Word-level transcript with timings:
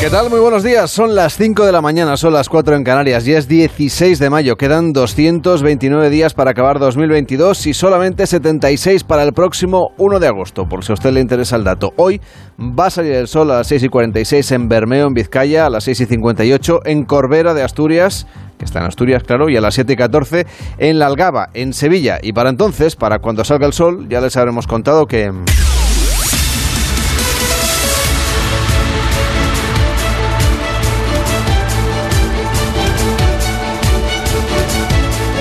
¿Qué 0.00 0.08
tal? 0.08 0.30
Muy 0.30 0.40
buenos 0.40 0.62
días. 0.62 0.90
Son 0.90 1.14
las 1.14 1.36
5 1.36 1.66
de 1.66 1.72
la 1.72 1.82
mañana, 1.82 2.16
son 2.16 2.32
las 2.32 2.48
4 2.48 2.74
en 2.74 2.84
Canarias 2.84 3.28
y 3.28 3.34
es 3.34 3.46
16 3.46 4.18
de 4.18 4.30
mayo. 4.30 4.56
Quedan 4.56 4.94
229 4.94 6.08
días 6.08 6.32
para 6.32 6.52
acabar 6.52 6.78
2022 6.78 7.66
y 7.66 7.74
solamente 7.74 8.26
76 8.26 9.04
para 9.04 9.24
el 9.24 9.34
próximo 9.34 9.90
1 9.98 10.18
de 10.18 10.26
agosto, 10.26 10.66
por 10.66 10.84
si 10.84 10.92
a 10.92 10.94
usted 10.94 11.12
le 11.12 11.20
interesa 11.20 11.56
el 11.56 11.64
dato. 11.64 11.92
Hoy 11.96 12.18
va 12.58 12.86
a 12.86 12.90
salir 12.90 13.12
el 13.12 13.28
sol 13.28 13.50
a 13.50 13.56
las 13.58 13.66
6 13.66 13.82
y 13.82 13.88
46 13.90 14.52
en 14.52 14.68
Bermeo, 14.70 15.06
en 15.06 15.12
Vizcaya, 15.12 15.66
a 15.66 15.70
las 15.70 15.84
6 15.84 16.00
y 16.00 16.06
58 16.06 16.80
en 16.86 17.04
Corbera 17.04 17.52
de 17.52 17.62
Asturias, 17.62 18.26
que 18.58 18.64
está 18.64 18.78
en 18.78 18.86
Asturias, 18.86 19.22
claro, 19.22 19.50
y 19.50 19.58
a 19.58 19.60
las 19.60 19.74
7 19.74 19.92
y 19.92 19.96
14 19.96 20.46
en 20.78 20.98
La 20.98 21.08
Algaba, 21.08 21.50
en 21.52 21.74
Sevilla. 21.74 22.20
Y 22.22 22.32
para 22.32 22.48
entonces, 22.48 22.96
para 22.96 23.18
cuando 23.18 23.44
salga 23.44 23.66
el 23.66 23.74
sol, 23.74 24.08
ya 24.08 24.22
les 24.22 24.34
habremos 24.38 24.66
contado 24.66 25.04
que... 25.04 25.30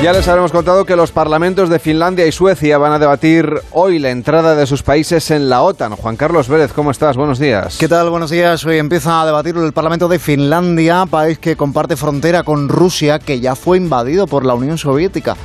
Ya 0.01 0.13
les 0.13 0.29
habremos 0.29 0.53
contado 0.53 0.85
que 0.85 0.95
los 0.95 1.11
parlamentos 1.11 1.67
de 1.67 1.77
Finlandia 1.77 2.25
y 2.25 2.31
Suecia 2.31 2.77
van 2.77 2.93
a 2.93 2.99
debatir 2.99 3.61
hoy 3.71 3.99
la 3.99 4.11
entrada 4.11 4.55
de 4.55 4.65
sus 4.65 4.81
países 4.81 5.29
en 5.29 5.49
la 5.49 5.61
OTAN. 5.61 5.97
Juan 5.97 6.15
Carlos 6.15 6.47
Vélez, 6.47 6.71
¿cómo 6.71 6.91
estás? 6.91 7.17
Buenos 7.17 7.37
días. 7.37 7.75
¿Qué 7.77 7.89
tal? 7.89 8.09
Buenos 8.09 8.29
días. 8.29 8.63
Hoy 8.65 8.77
empieza 8.77 9.21
a 9.21 9.25
debatir 9.25 9.57
el 9.57 9.73
Parlamento 9.73 10.07
de 10.07 10.17
Finlandia, 10.17 11.05
país 11.05 11.37
que 11.37 11.57
comparte 11.57 11.97
frontera 11.97 12.43
con 12.43 12.69
Rusia, 12.69 13.19
que 13.19 13.41
ya 13.41 13.55
fue 13.55 13.75
invadido 13.75 14.25
por 14.25 14.45
la 14.45 14.53
Unión 14.53 14.77
Soviética. 14.77 15.35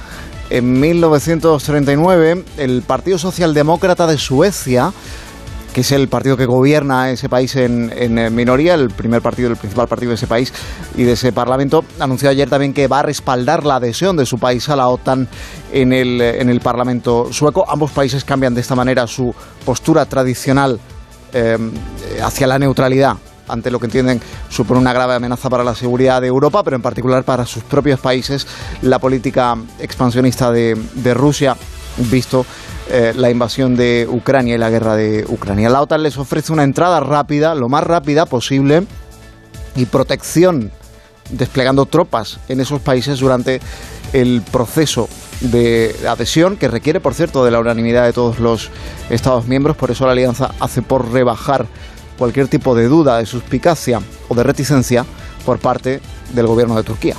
En 0.50 0.78
1939, 0.78 2.44
el 2.56 2.82
Partido 2.82 3.18
Socialdemócrata 3.18 4.06
de 4.06 4.18
Suecia 4.18 4.92
que 5.74 5.80
es 5.80 5.90
el 5.90 6.06
partido 6.08 6.36
que 6.36 6.46
gobierna 6.46 7.10
ese 7.10 7.28
país 7.28 7.56
en, 7.56 7.90
minoría, 8.34 8.74
el 8.74 8.90
primer 8.90 9.20
partido, 9.20 9.50
el 9.50 9.56
principal 9.56 9.88
partido 9.88 10.10
de 10.10 10.14
ese 10.14 10.28
país 10.28 10.52
y 10.96 11.02
de 11.02 11.12
ese 11.12 11.32
parlamento, 11.32 11.84
anunció 11.98 12.30
ayer 12.30 12.48
también 12.48 12.72
que 12.72 12.86
va 12.86 13.00
a 13.00 13.02
respaldar 13.02 13.66
la 13.66 13.76
adhesión 13.76 14.16
de 14.16 14.24
su 14.24 14.38
país 14.38 14.68
a 14.68 14.76
la 14.76 14.88
OTAN 14.88 15.28
en 15.72 15.92
el, 15.92 16.20
en 16.20 16.48
el 16.48 16.60
Parlamento 16.60 17.32
sueco. 17.32 17.68
Ambos 17.68 17.90
países 17.90 18.24
cambian 18.24 18.54
de 18.54 18.60
esta 18.60 18.76
manera 18.76 19.08
su 19.08 19.34
postura 19.64 20.06
tradicional 20.06 20.78
eh, 21.32 21.58
hacia 22.22 22.46
la 22.46 22.58
neutralidad 22.60 23.16
ante 23.48 23.70
lo 23.70 23.80
que 23.80 23.86
entienden 23.86 24.20
supone 24.48 24.80
una 24.80 24.92
grave 24.92 25.14
amenaza 25.14 25.50
para 25.50 25.64
la 25.64 25.74
seguridad 25.74 26.20
de 26.20 26.28
Europa, 26.28 26.62
pero 26.62 26.76
en 26.76 26.82
particular 26.82 27.24
para 27.24 27.44
sus 27.46 27.64
propios 27.64 27.98
países, 27.98 28.46
la 28.80 29.00
política 29.00 29.56
expansionista 29.80 30.52
de, 30.52 30.80
de 30.94 31.14
Rusia, 31.14 31.56
visto 31.98 32.46
eh, 32.90 33.12
la 33.16 33.30
invasión 33.30 33.76
de 33.76 34.06
Ucrania 34.10 34.54
y 34.54 34.58
la 34.58 34.70
guerra 34.70 34.94
de 34.94 35.24
Ucrania. 35.28 35.70
La 35.70 35.80
OTAN 35.80 36.02
les 36.02 36.18
ofrece 36.18 36.52
una 36.52 36.64
entrada 36.64 37.00
rápida, 37.00 37.54
lo 37.54 37.68
más 37.68 37.84
rápida 37.84 38.26
posible, 38.26 38.84
y 39.74 39.86
protección, 39.86 40.70
desplegando 41.30 41.86
tropas 41.86 42.38
en 42.48 42.60
esos 42.60 42.80
países 42.80 43.18
durante 43.20 43.60
el 44.12 44.42
proceso 44.52 45.08
de 45.40 45.94
adhesión, 46.08 46.56
que 46.56 46.68
requiere, 46.68 47.00
por 47.00 47.14
cierto, 47.14 47.44
de 47.44 47.50
la 47.50 47.60
unanimidad 47.60 48.04
de 48.04 48.12
todos 48.12 48.38
los 48.38 48.70
Estados 49.10 49.46
miembros. 49.46 49.76
Por 49.76 49.90
eso 49.90 50.06
la 50.06 50.12
alianza 50.12 50.50
hace 50.60 50.82
por 50.82 51.10
rebajar 51.10 51.66
cualquier 52.18 52.48
tipo 52.48 52.74
de 52.74 52.86
duda, 52.86 53.18
de 53.18 53.26
suspicacia 53.26 54.00
o 54.28 54.34
de 54.34 54.42
reticencia 54.42 55.04
por 55.44 55.58
parte 55.58 56.00
del 56.32 56.46
gobierno 56.46 56.76
de 56.76 56.82
Turquía. 56.82 57.16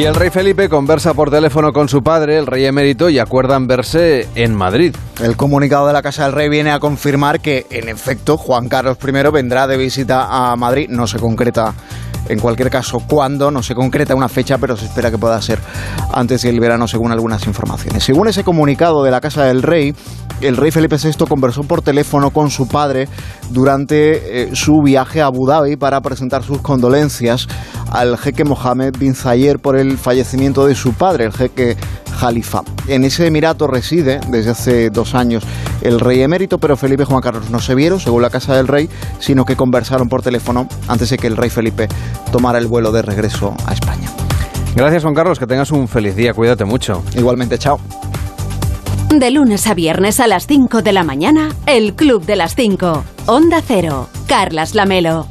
Y 0.00 0.04
el 0.04 0.14
rey 0.14 0.30
Felipe 0.30 0.70
conversa 0.70 1.12
por 1.12 1.30
teléfono 1.30 1.74
con 1.74 1.86
su 1.86 2.02
padre, 2.02 2.38
el 2.38 2.46
rey 2.46 2.64
emérito, 2.64 3.10
y 3.10 3.18
acuerdan 3.18 3.66
verse 3.66 4.26
en 4.34 4.54
Madrid. 4.54 4.96
El 5.20 5.36
comunicado 5.36 5.86
de 5.88 5.92
la 5.92 6.00
Casa 6.00 6.24
del 6.24 6.32
Rey 6.32 6.48
viene 6.48 6.70
a 6.70 6.80
confirmar 6.80 7.40
que, 7.40 7.66
en 7.68 7.90
efecto, 7.90 8.38
Juan 8.38 8.70
Carlos 8.70 8.96
I 9.06 9.30
vendrá 9.30 9.66
de 9.66 9.76
visita 9.76 10.26
a 10.30 10.56
Madrid. 10.56 10.88
No 10.88 11.06
se 11.06 11.18
concreta 11.18 11.74
en 12.30 12.38
cualquier 12.38 12.70
caso, 12.70 13.00
cuándo, 13.06 13.50
no 13.50 13.62
se 13.62 13.74
concreta 13.74 14.14
una 14.14 14.28
fecha, 14.28 14.56
pero 14.56 14.76
se 14.76 14.86
espera 14.86 15.10
que 15.10 15.18
pueda 15.18 15.40
ser 15.42 15.58
antes 16.12 16.42
del 16.42 16.60
verano, 16.60 16.86
según 16.86 17.12
algunas 17.12 17.46
informaciones. 17.46 18.04
Según 18.04 18.28
ese 18.28 18.44
comunicado 18.44 19.02
de 19.02 19.10
la 19.10 19.20
Casa 19.20 19.44
del 19.44 19.62
Rey, 19.62 19.94
el 20.40 20.56
rey 20.56 20.70
Felipe 20.70 20.96
VI 20.96 21.26
conversó 21.28 21.64
por 21.64 21.82
teléfono 21.82 22.30
con 22.30 22.50
su 22.50 22.68
padre 22.68 23.08
durante 23.50 24.44
eh, 24.44 24.50
su 24.54 24.80
viaje 24.80 25.20
a 25.20 25.26
Abu 25.26 25.46
Dhabi 25.46 25.76
para 25.76 26.00
presentar 26.00 26.42
sus 26.42 26.62
condolencias 26.62 27.46
al 27.90 28.16
jeque 28.16 28.44
Mohammed 28.44 28.96
bin 28.98 29.14
Zayed 29.14 29.58
por 29.58 29.76
el 29.76 29.89
fallecimiento 29.96 30.66
de 30.66 30.74
su 30.74 30.92
padre, 30.92 31.24
el 31.24 31.32
jeque 31.32 31.76
Jalifa. 32.18 32.62
En 32.86 33.04
ese 33.04 33.26
emirato 33.26 33.66
reside 33.66 34.20
desde 34.28 34.50
hace 34.50 34.90
dos 34.90 35.14
años 35.14 35.44
el 35.82 36.00
rey 36.00 36.22
emérito, 36.22 36.58
pero 36.58 36.76
Felipe 36.76 37.04
y 37.04 37.06
Juan 37.06 37.20
Carlos 37.20 37.50
no 37.50 37.60
se 37.60 37.74
vieron, 37.74 38.00
según 38.00 38.22
la 38.22 38.30
Casa 38.30 38.56
del 38.56 38.68
Rey, 38.68 38.88
sino 39.18 39.44
que 39.44 39.56
conversaron 39.56 40.08
por 40.08 40.22
teléfono 40.22 40.68
antes 40.88 41.10
de 41.10 41.18
que 41.18 41.26
el 41.26 41.36
rey 41.36 41.50
Felipe 41.50 41.88
tomara 42.30 42.58
el 42.58 42.66
vuelo 42.66 42.92
de 42.92 43.02
regreso 43.02 43.54
a 43.66 43.72
España. 43.72 44.10
Gracias 44.74 45.02
Juan 45.02 45.14
Carlos, 45.14 45.38
que 45.38 45.46
tengas 45.46 45.70
un 45.72 45.88
feliz 45.88 46.14
día, 46.14 46.32
cuídate 46.34 46.64
mucho. 46.64 47.02
Igualmente, 47.16 47.58
chao. 47.58 47.80
De 49.08 49.30
lunes 49.32 49.66
a 49.66 49.74
viernes 49.74 50.20
a 50.20 50.28
las 50.28 50.46
5 50.46 50.82
de 50.82 50.92
la 50.92 51.02
mañana, 51.02 51.48
el 51.66 51.94
Club 51.94 52.24
de 52.24 52.36
las 52.36 52.54
5. 52.54 53.04
Onda 53.26 53.60
Cero, 53.66 54.08
Carlas 54.28 54.76
Lamelo. 54.76 55.26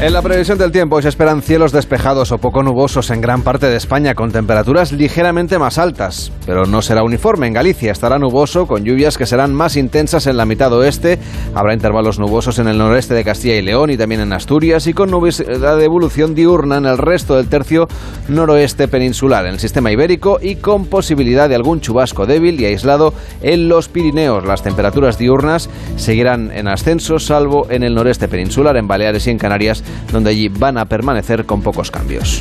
En 0.00 0.12
la 0.12 0.20
previsión 0.20 0.58
del 0.58 0.72
tiempo 0.72 1.00
se 1.00 1.08
esperan 1.08 1.40
cielos 1.40 1.72
despejados 1.72 2.30
o 2.32 2.38
poco 2.38 2.62
nubosos 2.62 3.10
en 3.10 3.22
gran 3.22 3.42
parte 3.42 3.68
de 3.68 3.76
España 3.76 4.14
con 4.14 4.32
temperaturas 4.32 4.92
ligeramente 4.92 5.58
más 5.58 5.78
altas, 5.78 6.30
pero 6.44 6.66
no 6.66 6.82
será 6.82 7.04
uniforme. 7.04 7.46
En 7.46 7.54
Galicia 7.54 7.92
estará 7.92 8.18
nuboso 8.18 8.66
con 8.66 8.84
lluvias 8.84 9.16
que 9.16 9.24
serán 9.24 9.54
más 9.54 9.76
intensas 9.76 10.26
en 10.26 10.36
la 10.36 10.46
mitad 10.46 10.72
oeste, 10.72 11.18
habrá 11.54 11.72
intervalos 11.72 12.18
nubosos 12.18 12.58
en 12.58 12.68
el 12.68 12.76
noreste 12.76 13.14
de 13.14 13.24
Castilla 13.24 13.54
y 13.54 13.62
León 13.62 13.90
y 13.90 13.96
también 13.96 14.20
en 14.20 14.32
Asturias 14.32 14.86
y 14.88 14.92
con 14.92 15.10
nubes 15.10 15.38
de 15.38 15.84
evolución 15.84 16.34
diurna 16.34 16.76
en 16.76 16.86
el 16.86 16.98
resto 16.98 17.36
del 17.36 17.48
tercio 17.48 17.86
noroeste 18.28 18.88
peninsular, 18.88 19.46
en 19.46 19.54
el 19.54 19.60
sistema 19.60 19.92
ibérico 19.92 20.38
y 20.42 20.56
con 20.56 20.86
posibilidad 20.86 21.48
de 21.48 21.54
algún 21.54 21.80
chubasco 21.80 22.26
débil 22.26 22.60
y 22.60 22.66
aislado 22.66 23.14
en 23.42 23.68
los 23.68 23.88
Pirineos. 23.88 24.44
Las 24.44 24.62
temperaturas 24.62 25.18
diurnas 25.18 25.70
seguirán 25.96 26.50
en 26.50 26.66
ascenso 26.66 27.20
salvo 27.20 27.68
en 27.70 27.84
el 27.84 27.94
noreste 27.94 28.28
peninsular, 28.28 28.76
en 28.76 28.88
Baleares 28.88 29.26
y 29.28 29.30
en 29.30 29.38
Canarias 29.38 29.83
donde 30.12 30.30
allí 30.30 30.48
van 30.48 30.78
a 30.78 30.86
permanecer 30.86 31.44
con 31.46 31.62
pocos 31.62 31.90
cambios. 31.90 32.40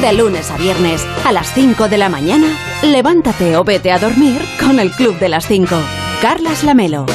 De 0.00 0.12
lunes 0.12 0.50
a 0.50 0.56
viernes, 0.56 1.06
a 1.24 1.32
las 1.32 1.52
5 1.54 1.88
de 1.88 1.96
la 1.96 2.08
mañana, 2.08 2.48
levántate 2.82 3.56
o 3.56 3.62
vete 3.62 3.92
a 3.92 3.98
dormir 3.98 4.40
con 4.58 4.80
el 4.80 4.90
Club 4.90 5.18
de 5.18 5.28
las 5.28 5.46
5. 5.46 5.76
Carlas 6.20 6.64
Lamelo. 6.64 7.06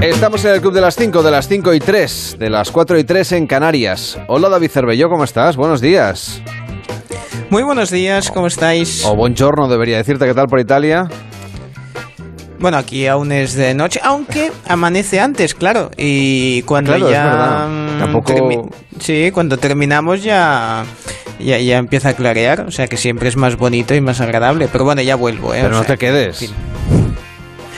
Estamos 0.00 0.44
en 0.44 0.52
el 0.52 0.60
Club 0.60 0.72
de 0.72 0.80
las 0.80 0.96
5, 0.96 1.22
de 1.22 1.30
las 1.30 1.48
5 1.48 1.74
y 1.74 1.80
3, 1.80 2.36
de 2.38 2.50
las 2.50 2.70
4 2.70 2.98
y 2.98 3.04
3 3.04 3.32
en 3.32 3.46
Canarias. 3.46 4.18
Hola 4.28 4.48
David 4.48 4.70
Cervelló, 4.70 5.08
¿cómo 5.08 5.24
estás? 5.24 5.56
Buenos 5.56 5.80
días. 5.80 6.42
Muy 7.50 7.62
buenos 7.62 7.90
días, 7.90 8.30
¿cómo 8.30 8.46
estáis? 8.46 9.04
O 9.04 9.14
buongiorno, 9.14 9.68
debería 9.68 9.98
decirte, 9.98 10.26
¿qué 10.26 10.34
tal 10.34 10.46
por 10.46 10.58
Italia? 10.58 11.08
Bueno, 12.58 12.76
aquí 12.76 13.06
aún 13.06 13.32
es 13.32 13.54
de 13.54 13.74
noche, 13.74 14.00
aunque 14.02 14.50
amanece 14.66 15.20
antes, 15.20 15.54
claro. 15.54 15.90
Y 15.96 16.62
cuando 16.62 16.96
ya. 16.96 17.68
Tampoco. 17.98 18.70
Sí, 19.00 19.30
cuando 19.32 19.58
terminamos 19.58 20.22
ya, 20.22 20.84
ya. 21.38 21.58
Ya 21.58 21.78
empieza 21.78 22.10
a 22.10 22.14
clarear, 22.14 22.62
o 22.62 22.70
sea 22.70 22.86
que 22.88 22.96
siempre 22.96 23.28
es 23.28 23.36
más 23.36 23.56
bonito 23.56 23.94
y 23.94 24.00
más 24.00 24.20
agradable. 24.20 24.68
Pero 24.70 24.84
bueno, 24.84 25.02
ya 25.02 25.16
vuelvo, 25.16 25.54
¿eh? 25.54 25.60
Pero 25.62 25.76
no 25.76 25.84
te 25.84 25.96
quedes. 25.98 26.52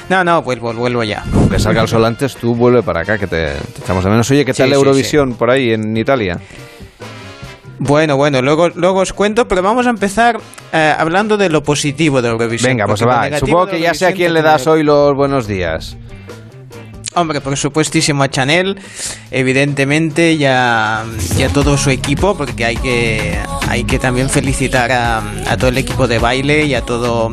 No, 0.08 0.24
no, 0.24 0.42
vuelvo, 0.42 0.72
vuelvo 0.72 1.04
ya. 1.04 1.22
Aunque 1.34 1.58
salga 1.58 1.82
el 1.82 1.88
sol 1.88 2.04
antes, 2.04 2.34
tú 2.36 2.54
vuelve 2.54 2.82
para 2.82 3.00
acá, 3.00 3.18
que 3.18 3.26
te, 3.26 3.52
echamos 3.82 4.04
de 4.04 4.10
menos. 4.10 4.30
Oye, 4.30 4.44
¿qué 4.44 4.54
tal 4.54 4.72
Eurovisión 4.72 5.34
por 5.34 5.50
ahí 5.50 5.72
en 5.72 5.96
Italia? 5.96 6.38
Bueno, 7.78 8.16
bueno, 8.16 8.42
luego, 8.42 8.70
luego 8.70 9.00
os 9.00 9.12
cuento, 9.12 9.46
pero 9.46 9.62
vamos 9.62 9.86
a 9.86 9.90
empezar 9.90 10.40
eh, 10.72 10.94
hablando 10.98 11.36
de 11.36 11.48
lo 11.48 11.62
positivo 11.62 12.20
de 12.22 12.28
Eurovisión. 12.28 12.70
Venga, 12.70 12.86
pues 12.86 13.06
va. 13.06 13.38
Supongo 13.38 13.68
que 13.68 13.80
ya 13.80 13.94
sé 13.94 14.06
a 14.06 14.12
quién 14.12 14.34
le 14.34 14.42
das 14.42 14.66
hoy 14.66 14.82
los 14.82 15.14
buenos 15.14 15.46
días. 15.46 15.96
Hombre, 17.14 17.40
por 17.40 17.56
supuestísimo 17.56 18.22
a 18.22 18.28
Chanel, 18.28 18.78
evidentemente, 19.30 20.36
ya, 20.36 21.04
ya 21.36 21.48
todo 21.48 21.76
su 21.76 21.90
equipo, 21.90 22.36
porque 22.36 22.64
hay 22.64 22.76
que, 22.76 23.38
hay 23.66 23.84
que 23.84 23.98
también 23.98 24.28
felicitar 24.28 24.92
a, 24.92 25.18
a 25.48 25.56
todo 25.56 25.68
el 25.68 25.78
equipo 25.78 26.06
de 26.06 26.18
baile 26.18 26.66
y 26.66 26.74
a 26.74 26.82
todo 26.82 27.30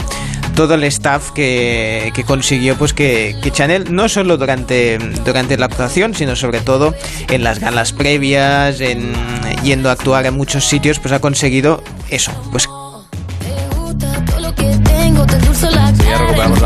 todo 0.55 0.75
el 0.75 0.83
staff 0.85 1.31
que, 1.31 2.11
que 2.15 2.23
consiguió 2.23 2.77
pues 2.77 2.93
que, 2.93 3.35
que, 3.43 3.51
Chanel 3.51 3.93
no 3.93 4.09
solo 4.09 4.37
durante, 4.37 4.97
durante 5.25 5.57
la 5.57 5.65
actuación, 5.65 6.13
sino 6.13 6.35
sobre 6.35 6.61
todo 6.61 6.95
en 7.29 7.43
las 7.43 7.59
galas 7.59 7.91
previas, 7.91 8.79
en 8.79 9.13
yendo 9.63 9.89
a 9.89 9.93
actuar 9.93 10.25
en 10.25 10.35
muchos 10.35 10.65
sitios, 10.65 10.99
pues 10.99 11.13
ha 11.13 11.19
conseguido 11.19 11.83
eso, 12.09 12.31
pues 12.51 12.67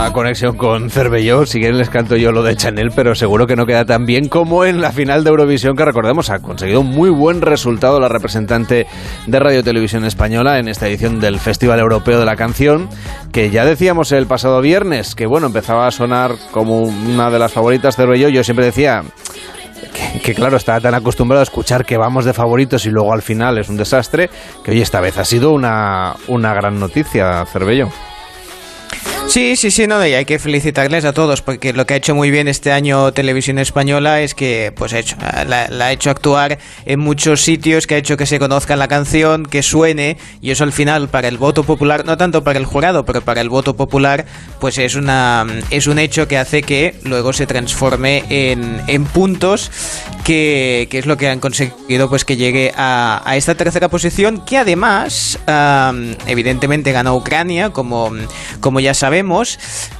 la 0.04 0.14
conexión 0.14 0.56
con 0.56 0.90
Cervelló. 0.90 1.46
Si 1.46 1.60
quieren 1.60 1.78
les 1.78 1.90
canto 1.90 2.16
yo 2.16 2.32
lo 2.32 2.42
de 2.42 2.56
Chanel, 2.56 2.92
pero 2.96 3.16
seguro 3.16 3.48
que 3.48 3.58
no 3.58 3.66
queda 3.66 3.84
tan 3.84 4.06
bien 4.06 4.30
como 4.30 4.64
en 4.64 4.80
la 4.80 4.94
final 4.94 5.26
de 5.26 5.30
Eurovisión, 5.30 5.76
que 5.76 5.84
recordemos 5.84 6.30
ha 6.30 6.40
conseguido 6.40 6.80
un 6.80 6.88
muy 6.88 7.10
buen 7.10 7.42
resultado 7.42 8.00
la 8.00 8.08
representante 8.08 8.88
de 9.28 9.40
Radio 9.40 9.62
Televisión 9.62 10.06
Española 10.06 10.58
en 10.58 10.70
esta 10.70 10.88
edición 10.88 11.20
del 11.20 11.38
Festival 11.38 11.80
Europeo 11.80 12.18
de 12.18 12.26
la 12.26 12.38
Canción, 12.38 12.88
que 13.34 13.50
ya 13.50 13.66
decíamos 13.66 14.14
el 14.14 14.26
pasado 14.26 14.62
viernes, 14.62 15.16
que 15.16 15.26
bueno, 15.26 15.48
empezaba 15.48 15.86
a 15.86 15.92
sonar 15.92 16.32
como 16.52 16.84
una 16.84 17.30
de 17.30 17.40
las 17.40 17.52
favoritas 17.52 17.98
Cervelló. 17.98 18.30
Yo 18.30 18.46
siempre 18.46 18.66
decía 18.66 19.04
que, 20.24 20.34
claro, 20.34 20.56
estaba 20.56 20.80
tan 20.80 20.94
acostumbrado 20.94 21.42
a 21.42 21.44
escuchar 21.44 21.84
que 21.84 21.98
vamos 21.98 22.24
de 22.24 22.32
favoritos 22.32 22.86
y 22.86 22.90
luego 22.90 23.12
al 23.12 23.22
final 23.22 23.58
es 23.58 23.68
un 23.68 23.76
desastre, 23.76 24.30
que 24.64 24.72
hoy 24.72 24.82
esta 24.82 25.02
vez 25.02 25.18
ha 25.18 25.26
sido 25.26 25.52
una, 25.52 26.16
una 26.28 26.54
gran 26.54 26.80
noticia, 26.80 27.46
Cervello. 27.46 27.90
Sí, 29.30 29.56
sí, 29.56 29.70
sí, 29.70 29.86
no, 29.86 30.04
y 30.04 30.16
hay 30.16 30.26
que 30.26 30.40
felicitarles 30.40 31.06
a 31.06 31.14
todos 31.14 31.44
porque 31.44 31.72
lo 31.72 31.86
que 31.86 31.94
ha 31.94 31.98
hecho 31.98 32.16
muy 32.16 32.32
bien 32.32 32.48
este 32.48 32.72
año 32.72 33.12
Televisión 33.12 33.60
Española 33.60 34.22
es 34.22 34.34
que 34.34 34.74
pues 34.76 34.92
ha 34.92 34.98
hecho, 34.98 35.18
la, 35.46 35.66
ha 35.66 35.92
hecho 35.92 36.10
actuar 36.10 36.58
en 36.88 37.00
muchos 37.00 37.42
sitios, 37.42 37.86
que 37.86 37.94
ha 37.94 37.98
hecho 38.00 38.18
que 38.18 38.26
se 38.26 38.40
conozca 38.40 38.76
la 38.76 38.88
canción, 38.88 39.46
que 39.46 39.62
suene 39.62 40.18
y 40.42 40.50
eso 40.50 40.64
al 40.64 40.72
final 40.72 41.10
para 41.10 41.28
el 41.28 41.38
voto 41.38 41.64
popular, 41.64 42.06
no 42.06 42.18
tanto 42.18 42.44
para 42.44 42.58
el 42.58 42.66
jurado, 42.66 43.06
pero 43.06 43.22
para 43.22 43.42
el 43.42 43.50
voto 43.50 43.76
popular, 43.76 44.26
pues 44.60 44.80
es 44.80 44.96
una 44.96 45.46
es 45.70 45.86
un 45.86 46.00
hecho 46.00 46.28
que 46.28 46.40
hace 46.40 46.64
que 46.64 46.96
luego 47.04 47.32
se 47.32 47.46
transforme 47.46 48.24
en, 48.30 48.82
en 48.88 49.06
puntos 49.06 49.70
que, 50.24 50.88
que, 50.90 50.98
es 50.98 51.06
lo 51.06 51.18
que 51.18 51.30
han 51.30 51.40
conseguido 51.40 52.10
pues 52.10 52.26
que 52.26 52.36
llegue 52.36 52.74
a, 52.76 53.22
a 53.24 53.38
esta 53.38 53.54
tercera 53.54 53.90
posición 53.90 54.44
que 54.44 54.58
además 54.58 55.38
evidentemente 56.26 56.92
ganó 56.92 57.16
Ucrania 57.16 57.70
como, 57.70 58.12
como 58.60 58.80
ya 58.80 58.96
sabemos 58.96 59.19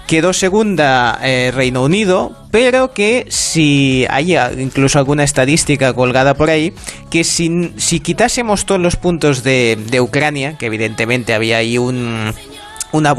quedó 0.08 0.34
segunda 0.34 1.20
eh, 1.22 1.52
Reino 1.54 1.84
Unido, 1.84 2.36
pero 2.52 2.94
que 2.94 3.26
si 3.30 4.06
hay 4.10 4.36
incluso 4.58 5.00
alguna 5.00 5.24
estadística 5.24 5.94
colgada 5.94 6.34
por 6.34 6.50
ahí, 6.50 6.74
que 7.10 7.24
si, 7.24 7.74
si 7.78 8.00
quitásemos 8.00 8.66
todos 8.66 8.82
los 8.82 8.96
puntos 8.96 9.44
de, 9.44 10.00
Ucrania, 10.02 10.58
que 10.58 10.68
evidentemente 10.68 11.34
había 11.34 11.58
ahí 11.58 11.78
un 11.78 12.34
una, 12.92 13.14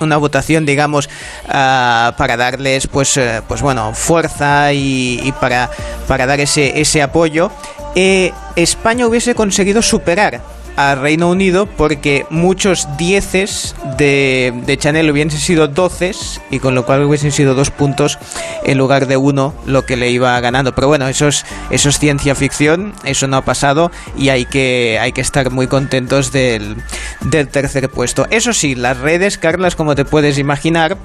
una 0.00 0.16
votación, 0.18 0.66
digamos, 0.66 1.08
ah, 1.48 2.14
para 2.16 2.36
darles, 2.36 2.86
pues, 2.86 3.16
eh, 3.16 3.42
pues 3.48 3.60
bueno, 3.62 3.92
fuerza 3.92 4.72
y, 4.72 5.32
para, 5.40 5.70
para 6.06 6.26
dar 6.26 6.40
ese, 6.40 6.80
ese 6.80 7.02
apoyo, 7.02 7.50
eh, 7.96 8.32
España 8.54 9.06
hubiese 9.06 9.34
conseguido 9.34 9.82
superar 9.82 10.42
a 10.76 10.94
Reino 10.94 11.30
Unido 11.30 11.66
porque 11.66 12.26
muchos 12.30 12.86
dieces 12.96 13.74
de, 13.96 14.52
de 14.66 14.76
Chanel 14.76 15.10
hubiesen 15.10 15.40
sido 15.40 15.68
doces 15.68 16.40
y 16.50 16.58
con 16.58 16.74
lo 16.74 16.84
cual 16.84 17.02
hubiesen 17.04 17.32
sido 17.32 17.54
dos 17.54 17.70
puntos 17.70 18.18
en 18.64 18.78
lugar 18.78 19.06
de 19.06 19.16
uno 19.16 19.54
lo 19.66 19.84
que 19.86 19.96
le 19.96 20.10
iba 20.10 20.38
ganando. 20.40 20.74
Pero 20.74 20.88
bueno, 20.88 21.08
eso 21.08 21.28
es, 21.28 21.44
eso 21.70 21.88
es 21.88 21.98
ciencia 21.98 22.34
ficción, 22.34 22.92
eso 23.04 23.26
no 23.26 23.38
ha 23.38 23.44
pasado 23.44 23.90
y 24.16 24.28
hay 24.28 24.44
que, 24.44 24.98
hay 25.00 25.12
que 25.12 25.20
estar 25.20 25.50
muy 25.50 25.66
contentos 25.66 26.32
del, 26.32 26.76
del 27.22 27.48
tercer 27.48 27.88
puesto. 27.90 28.26
Eso 28.30 28.52
sí, 28.52 28.74
las 28.74 28.98
redes, 28.98 29.38
Carlas, 29.38 29.76
como 29.76 29.94
te 29.94 30.04
puedes 30.04 30.38
imaginar, 30.38 30.98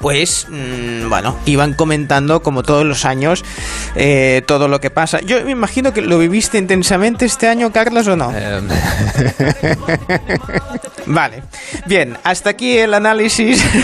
pues 0.00 0.46
mm, 0.48 1.08
bueno, 1.08 1.36
iban 1.46 1.74
comentando 1.74 2.42
como 2.42 2.62
todos 2.62 2.84
los 2.84 3.04
años 3.04 3.44
eh, 3.94 4.42
todo 4.46 4.68
lo 4.68 4.80
que 4.80 4.90
pasa. 4.90 5.20
Yo 5.20 5.42
me 5.44 5.52
imagino 5.52 5.92
que 5.92 6.02
lo 6.02 6.18
viviste 6.18 6.58
intensamente 6.58 7.24
este 7.24 7.48
año, 7.48 7.72
Carlos, 7.72 8.06
¿o 8.08 8.16
no? 8.16 8.32
Em. 8.36 8.68
vale, 11.06 11.42
bien, 11.86 12.18
hasta 12.22 12.50
aquí 12.50 12.78
el 12.78 12.94
análisis. 12.94 13.64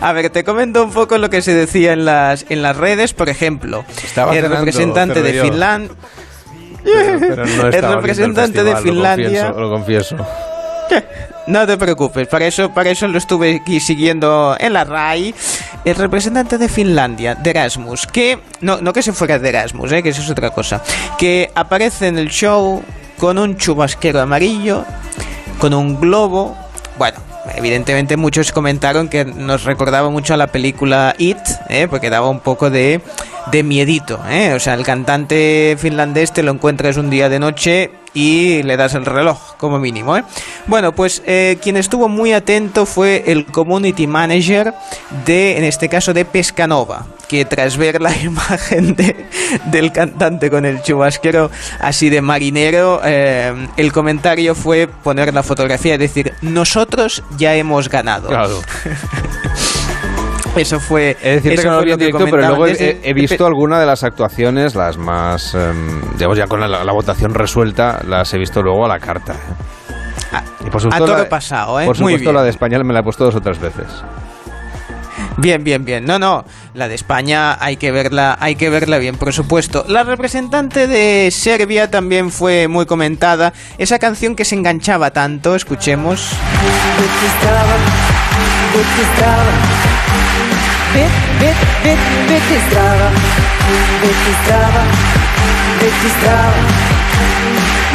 A 0.00 0.12
ver, 0.12 0.30
te 0.30 0.44
comento 0.44 0.84
un 0.84 0.92
poco 0.92 1.18
lo 1.18 1.30
que 1.30 1.42
se 1.42 1.54
decía 1.54 1.92
en 1.92 2.04
las, 2.04 2.46
en 2.48 2.62
las 2.62 2.76
redes. 2.76 3.14
Por 3.14 3.28
ejemplo, 3.28 3.84
el 4.32 4.48
representante 4.48 5.22
de 5.22 5.42
Finlandia... 5.42 5.96
el 6.84 7.82
representante 7.82 8.64
de 8.64 8.76
Finlandia... 8.76 9.50
Lo 9.50 9.70
confieso. 9.70 10.16
No 11.46 11.66
te 11.66 11.76
preocupes, 11.76 12.28
para 12.28 12.46
eso, 12.46 12.72
para 12.72 12.90
eso 12.90 13.08
lo 13.08 13.18
estuve 13.18 13.56
aquí 13.56 13.80
siguiendo 13.80 14.56
en 14.58 14.72
la 14.74 14.84
RAI. 14.84 15.34
El 15.84 15.96
representante 15.96 16.56
de 16.56 16.68
Finlandia, 16.68 17.34
de 17.34 17.50
Erasmus, 17.50 18.06
que. 18.06 18.38
No, 18.60 18.80
no 18.80 18.92
que 18.92 19.02
se 19.02 19.12
fuera 19.12 19.38
de 19.38 19.48
Erasmus, 19.48 19.90
eh, 19.90 20.02
que 20.02 20.10
eso 20.10 20.22
es 20.22 20.30
otra 20.30 20.50
cosa. 20.50 20.80
Que 21.18 21.50
aparece 21.54 22.06
en 22.06 22.18
el 22.18 22.28
show 22.28 22.82
con 23.18 23.38
un 23.38 23.56
chubasquero 23.56 24.20
amarillo, 24.20 24.84
con 25.58 25.74
un 25.74 26.00
globo. 26.00 26.56
Bueno, 26.96 27.18
evidentemente 27.56 28.16
muchos 28.16 28.52
comentaron 28.52 29.08
que 29.08 29.24
nos 29.24 29.64
recordaba 29.64 30.10
mucho 30.10 30.34
a 30.34 30.36
la 30.36 30.46
película 30.46 31.14
It, 31.18 31.38
¿eh? 31.68 31.88
porque 31.88 32.10
daba 32.10 32.28
un 32.28 32.40
poco 32.40 32.70
de, 32.70 33.00
de 33.50 33.62
miedito. 33.62 34.20
¿eh? 34.28 34.52
O 34.54 34.60
sea, 34.60 34.74
el 34.74 34.84
cantante 34.84 35.76
finlandés 35.78 36.32
te 36.32 36.42
lo 36.42 36.52
encuentras 36.52 36.96
un 36.96 37.10
día 37.10 37.28
de 37.28 37.38
noche 37.38 37.90
y 38.14 38.62
le 38.62 38.76
das 38.76 38.94
el 38.94 39.06
reloj, 39.06 39.56
como 39.56 39.78
mínimo. 39.78 40.16
¿eh? 40.16 40.24
Bueno, 40.66 40.92
pues 40.92 41.22
eh, 41.26 41.58
quien 41.62 41.76
estuvo 41.76 42.08
muy 42.08 42.32
atento 42.32 42.86
fue 42.86 43.24
el 43.26 43.46
community 43.46 44.06
manager 44.06 44.74
de, 45.24 45.58
en 45.58 45.64
este 45.64 45.88
caso, 45.88 46.12
de 46.12 46.24
Pescanova, 46.24 47.06
que 47.28 47.44
tras 47.44 47.76
ver 47.76 48.00
la 48.00 48.14
imagen 48.22 48.94
de, 48.94 49.26
del 49.66 49.92
cantante 49.92 50.50
con 50.50 50.64
el 50.64 50.82
chubasquero 50.82 51.50
así 51.80 52.10
de 52.10 52.20
marinero, 52.20 53.00
eh, 53.04 53.68
el 53.76 53.92
comentario 53.92 54.54
fue 54.54 54.88
poner 54.88 55.32
la 55.32 55.42
fotografía 55.42 55.94
y 55.94 55.98
decir, 55.98 56.34
nosotros 56.42 57.22
ya 57.38 57.54
hemos 57.54 57.88
ganado. 57.88 58.28
Claro. 58.28 58.60
Eso 60.56 60.80
fue. 60.80 61.16
Es 61.22 61.42
decir, 61.42 61.60
que 61.60 61.66
no 61.66 61.76
lo 61.76 61.82
vi 61.82 61.92
en 61.92 61.98
directo, 61.98 62.24
pero 62.30 62.48
luego 62.48 62.66
he, 62.66 63.12
visto 63.14 63.46
alguna 63.46 63.80
de 63.80 63.86
las 63.86 64.04
actuaciones, 64.04 64.74
las 64.74 64.96
más. 64.96 65.54
Em, 65.54 66.00
digamos, 66.16 66.36
ya 66.36 66.46
con 66.46 66.60
la, 66.60 66.92
votación 66.92 67.34
resuelta, 67.34 68.00
las 68.06 68.32
he 68.34 68.38
visto 68.38 68.62
luego 68.62 68.84
a 68.84 68.88
la 68.88 68.98
carta. 68.98 69.32
¿eh? 69.32 70.32
A, 70.32 70.44
y 70.66 70.70
por 70.70 70.80
supuesto, 70.80 71.06
todo 71.06 71.28
pasado, 71.28 71.80
¿eh? 71.80 71.86
Por 71.86 71.96
supuesto, 71.96 72.32
la 72.32 72.42
de 72.42 72.50
España 72.50 72.78
me 72.82 72.92
la 72.92 73.00
he 73.00 73.02
puesto 73.02 73.24
dos 73.24 73.34
o 73.34 73.40
tres 73.40 73.58
veces. 73.58 73.86
Bien, 75.38 75.64
bien, 75.64 75.84
bien. 75.84 76.04
No, 76.04 76.18
no. 76.18 76.44
La 76.74 76.88
de 76.88 76.94
España 76.94 77.56
hay 77.60 77.76
que 77.76 77.90
verla, 77.90 78.36
hay 78.40 78.56
que 78.56 78.70
verla 78.70 78.98
bien, 78.98 79.16
por 79.16 79.32
supuesto. 79.32 79.84
La 79.88 80.04
representante 80.04 80.86
de 80.86 81.30
Serbia 81.30 81.90
también 81.90 82.30
fue 82.30 82.68
muy 82.68 82.86
comentada. 82.86 83.52
Esa 83.78 83.98
canción 83.98 84.36
que 84.36 84.44
se 84.44 84.54
enganchaba 84.54 85.10
tanto, 85.10 85.54
escuchemos. 85.54 86.30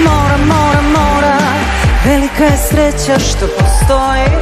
Mora, 0.03 0.37
mora, 0.37 0.81
mora 0.81 1.37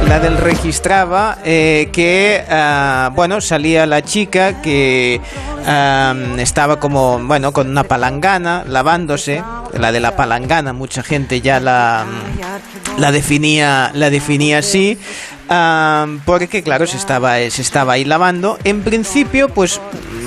La 0.06 0.20
del 0.20 0.36
registraba 0.36 1.38
eh, 1.42 1.88
que, 1.90 2.44
uh, 2.46 3.14
bueno, 3.14 3.40
salía 3.40 3.86
la 3.86 4.02
chica 4.02 4.60
que 4.60 5.20
uh, 5.20 6.38
estaba 6.38 6.78
como, 6.78 7.18
bueno, 7.18 7.52
con 7.52 7.70
una 7.70 7.84
palangana, 7.84 8.62
lavándose. 8.68 9.42
La 9.72 9.90
de 9.90 10.00
la 10.00 10.16
palangana, 10.16 10.72
mucha 10.72 11.02
gente 11.02 11.40
ya 11.40 11.60
la, 11.60 12.06
la 12.98 13.10
definía, 13.10 13.90
la 13.94 14.10
definía 14.10 14.58
así 14.58 14.98
porque 16.24 16.62
claro, 16.62 16.86
se 16.86 16.96
estaba, 16.96 17.36
se 17.36 17.62
estaba 17.62 17.94
ahí 17.94 18.04
lavando. 18.04 18.58
En 18.64 18.82
principio, 18.82 19.48
pues 19.48 19.80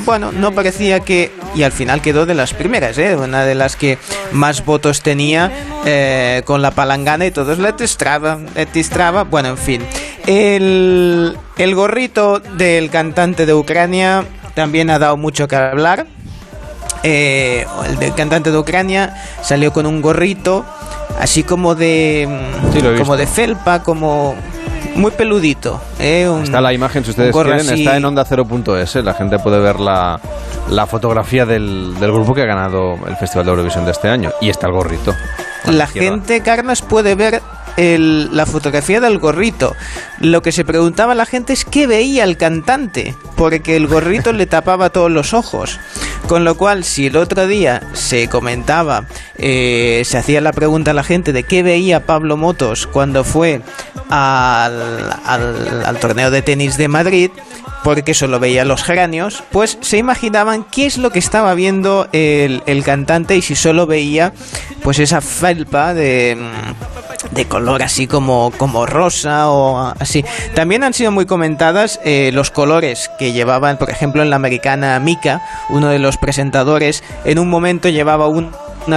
bueno, 0.06 0.32
no 0.32 0.52
parecía 0.54 1.02
que... 1.02 1.32
Y 1.56 1.64
al 1.64 1.72
final 1.72 2.02
quedó 2.02 2.26
de 2.26 2.36
las 2.36 2.54
primeras, 2.54 2.98
¿eh? 2.98 3.16
Una 3.16 3.44
de 3.44 3.56
las 3.56 3.76
que 3.76 3.98
más 4.32 4.66
votos 4.66 5.02
tenía 5.02 5.52
eh, 5.86 6.44
con 6.46 6.62
la 6.62 6.72
palangana 6.72 7.26
y 7.26 7.32
todos 7.32 7.60
la 7.60 7.76
testraba, 7.76 8.40
la 8.56 9.24
Bueno, 9.24 9.50
en 9.50 9.58
fin. 9.58 9.82
El, 10.28 11.38
el 11.58 11.76
gorrito 11.76 12.40
del 12.40 12.90
cantante 12.90 13.46
de 13.46 13.54
Ucrania 13.54 14.26
también 14.54 14.90
ha 14.90 15.00
dado 15.00 15.18
mucho 15.18 15.48
que 15.48 15.56
hablar. 15.56 16.06
Eh, 17.04 17.66
el 17.88 17.98
del 17.98 18.14
cantante 18.14 18.52
de 18.52 18.58
Ucrania 18.58 19.16
salió 19.42 19.72
con 19.72 19.86
un 19.86 20.02
gorrito 20.02 20.66
así 21.20 21.44
como 21.44 21.74
de 21.76 22.28
como 22.98 23.16
de 23.16 23.26
felpa 23.26 23.84
como 23.84 24.36
muy 25.00 25.12
peludito. 25.12 25.82
¿eh? 26.00 26.30
está 26.44 26.62
la 26.62 26.74
imagen, 26.74 27.04
si 27.04 27.12
ustedes 27.12 27.36
quieren, 27.36 27.70
está 27.70 27.98
en 27.98 28.06
onda 28.06 28.26
0.es. 28.26 28.96
¿eh? 28.96 29.04
La 29.04 29.14
gente 29.14 29.40
puede 29.40 29.60
ver 29.60 29.80
la, 29.80 30.20
la 30.70 30.86
fotografía 30.86 31.46
del, 31.46 31.96
del, 32.00 32.12
grupo 32.12 32.36
que 32.36 32.44
ha 32.44 32.46
ganado 32.46 33.00
el 33.08 33.16
Festival 33.16 33.46
de 33.46 33.52
Eurovisión 33.52 33.86
de 33.86 33.92
este 33.92 34.10
año. 34.10 34.32
Y 34.42 34.50
está 34.50 34.68
el 34.68 34.74
gorrito. 34.74 35.16
La 35.66 35.88
gente, 35.88 36.42
Carlos, 36.42 36.82
puede 36.82 37.16
ver 37.16 37.42
la 37.78 38.46
fotografía 38.46 39.00
del 39.00 39.20
gorrito. 39.20 39.76
Lo 40.20 40.42
que 40.42 40.52
se 40.52 40.66
preguntaba 40.66 41.16
la 41.16 41.26
gente 41.26 41.54
es 41.54 41.66
qué 41.66 41.88
veía 41.88 42.24
el 42.24 42.38
cantante, 42.38 43.16
porque 43.36 43.76
el 43.76 43.88
gorrito 43.88 44.34
le 44.34 44.46
tapaba 44.48 44.90
todos 44.90 45.12
los 45.12 45.34
ojos. 45.34 45.80
Con 46.30 46.44
lo 46.44 46.56
cual, 46.56 46.84
si 46.84 47.08
el 47.08 47.18
otro 47.18 47.48
día 47.48 47.82
se 47.94 48.28
comentaba, 48.28 49.06
eh, 49.40 50.04
se 50.06 50.20
hacía 50.20 50.42
la 50.42 50.54
pregunta 50.54 50.92
a 50.92 50.94
la 50.94 51.02
gente 51.02 51.34
de 51.34 51.42
qué 51.42 51.64
veía 51.64 52.06
Pablo 52.06 52.38
Motos 52.38 52.86
cuando 52.86 53.24
fue 53.24 53.62
al, 54.12 55.10
al 55.26 56.00
torneo 56.00 56.30
de 56.30 56.44
tenis 56.44 56.78
de 56.78 56.88
Madrid, 56.88 57.32
porque 57.84 58.14
solo 58.14 58.40
veía 58.40 58.64
los 58.64 58.84
geranios, 58.84 59.44
pues 59.52 59.80
se 59.82 59.98
imaginaban 59.98 60.64
qué 60.64 60.86
es 60.86 61.00
lo 61.00 61.10
que 61.10 61.18
estaba 61.18 61.56
viendo 61.56 62.08
el, 62.12 62.84
cantante 62.86 63.36
y 63.36 63.42
si 63.42 63.56
solo 63.56 63.88
veía 63.88 64.32
pues 64.84 65.00
esa 65.00 65.22
felpa 65.22 65.96
de, 65.96 66.38
de 67.32 67.46
color 67.46 67.84
así 67.84 68.08
como, 68.08 68.52
como 68.58 68.86
rosa 68.86 69.50
o 69.50 69.94
así. 70.00 70.24
También 70.56 70.84
han 70.84 70.94
sido 70.94 71.12
muy 71.12 71.26
comentadas 71.26 72.00
eh, 72.04 72.32
los 72.34 72.52
colores 72.52 73.12
que 73.20 73.34
llevaban, 73.34 73.78
por 73.78 73.90
ejemplo, 73.90 74.22
en 74.22 74.30
la 74.30 74.36
americana 74.36 75.00
Mika, 75.00 75.42
uno 75.70 75.90
de 75.90 76.00
los 76.00 76.18
presentadores, 76.18 77.04
en 77.26 77.40
un 77.40 77.50
momento 77.50 77.90
llevaba 77.90 78.28
un 78.28 78.52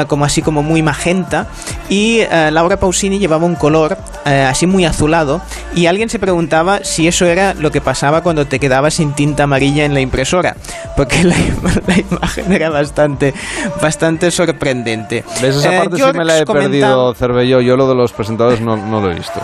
como 0.07 0.25
así 0.25 0.43
como 0.43 0.63
muy 0.63 0.83
magenta 0.83 1.47
y 1.89 2.21
eh, 2.21 2.51
Laura 2.51 2.79
Pausini 2.79 3.19
llevaba 3.19 3.45
un 3.45 3.55
color 3.55 3.97
eh, 4.25 4.47
así 4.49 4.67
muy 4.67 4.85
azulado 4.85 5.41
y 5.75 5.87
alguien 5.87 6.09
se 6.09 6.19
preguntaba 6.19 6.85
si 6.85 7.09
eso 7.09 7.27
era 7.27 7.55
lo 7.55 7.71
que 7.71 7.81
pasaba 7.81 8.23
cuando 8.23 8.47
te 8.47 8.59
quedabas 8.59 8.95
sin 8.95 9.13
tinta 9.13 9.45
amarilla 9.45 9.85
en 9.85 9.95
la 9.95 10.01
impresora 10.01 10.57
porque 10.97 11.25
la, 11.25 11.37
imagen 12.11 12.53
era 12.53 12.71
bastante 12.71 13.35
bastante 13.81 14.31
sorprendente. 14.31 15.25
¿Ves 15.41 15.57
esa 15.57 15.75
eh, 15.75 15.79
parte 15.79 15.97
sí 15.97 16.03
me 16.15 16.25
la 16.25 16.39
he 16.39 16.47
perdido 16.47 17.15
Cervello, 17.15 17.61
yo 17.61 17.77
lo 17.77 17.89
de 17.89 17.95
los 17.95 18.13
presentadores 18.13 18.61
no, 18.61 18.77
no 18.77 19.01
lo 19.01 19.11
he 19.11 19.15
visto. 19.15 19.41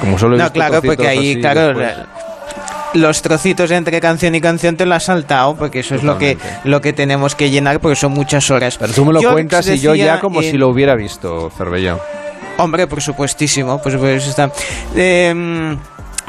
Como 0.00 0.18
solo 0.18 0.36
he 0.36 0.38
no, 0.38 0.52
claro, 0.52 0.82
porque 0.82 1.06
ahí, 1.06 1.40
claro, 1.40 1.78
los 2.94 3.22
trocitos 3.22 3.70
entre 3.70 4.00
canción 4.00 4.34
y 4.34 4.40
canción 4.40 4.76
te 4.76 4.86
lo 4.86 4.94
has 4.94 5.04
saltado, 5.04 5.56
porque 5.56 5.80
eso 5.80 5.94
es 5.94 6.02
lo 6.02 6.18
que, 6.18 6.38
lo 6.64 6.80
que 6.80 6.92
tenemos 6.92 7.34
que 7.34 7.50
llenar, 7.50 7.80
porque 7.80 7.96
son 7.96 8.12
muchas 8.12 8.50
horas. 8.50 8.76
Pero 8.78 8.92
tú 8.92 9.04
me 9.04 9.12
lo 9.12 9.22
cuentas 9.22 9.66
y 9.68 9.78
yo 9.78 9.94
ya 9.94 10.20
como 10.20 10.42
si 10.42 10.52
lo 10.58 10.68
hubiera 10.68 10.94
visto, 10.94 11.50
Cervellón. 11.56 11.98
Hombre, 12.58 12.86
por 12.86 13.00
supuestísimo, 13.00 13.80
pues, 13.80 13.96
pues 13.96 14.26
está. 14.26 14.52
Eh, 14.94 15.76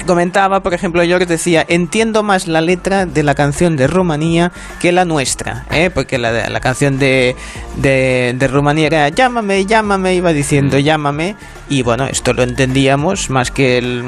comentaba, 0.06 0.62
por 0.62 0.74
ejemplo, 0.74 1.02
George 1.04 1.26
decía, 1.26 1.66
entiendo 1.68 2.24
más 2.24 2.48
la 2.48 2.62
letra 2.62 3.06
de 3.06 3.24
la 3.24 3.36
canción 3.36 3.76
de 3.76 3.88
Rumanía 3.88 4.52
que 4.80 4.92
la 4.92 5.06
nuestra, 5.06 5.66
¿eh? 5.72 5.90
porque 5.94 6.18
la, 6.18 6.50
la 6.50 6.60
canción 6.60 7.00
de, 7.00 7.36
de, 7.78 8.36
de, 8.38 8.48
Rumanía 8.48 8.88
era 8.88 9.10
llámame, 9.10 9.66
llámame, 9.66 10.16
iba 10.16 10.34
diciendo 10.34 10.78
mm. 10.78 10.82
llámame, 10.82 11.36
y 11.70 11.82
bueno, 11.84 12.06
esto 12.06 12.34
lo 12.34 12.44
entendíamos 12.44 13.30
más 13.30 13.52
que 13.52 13.78
el, 13.78 14.04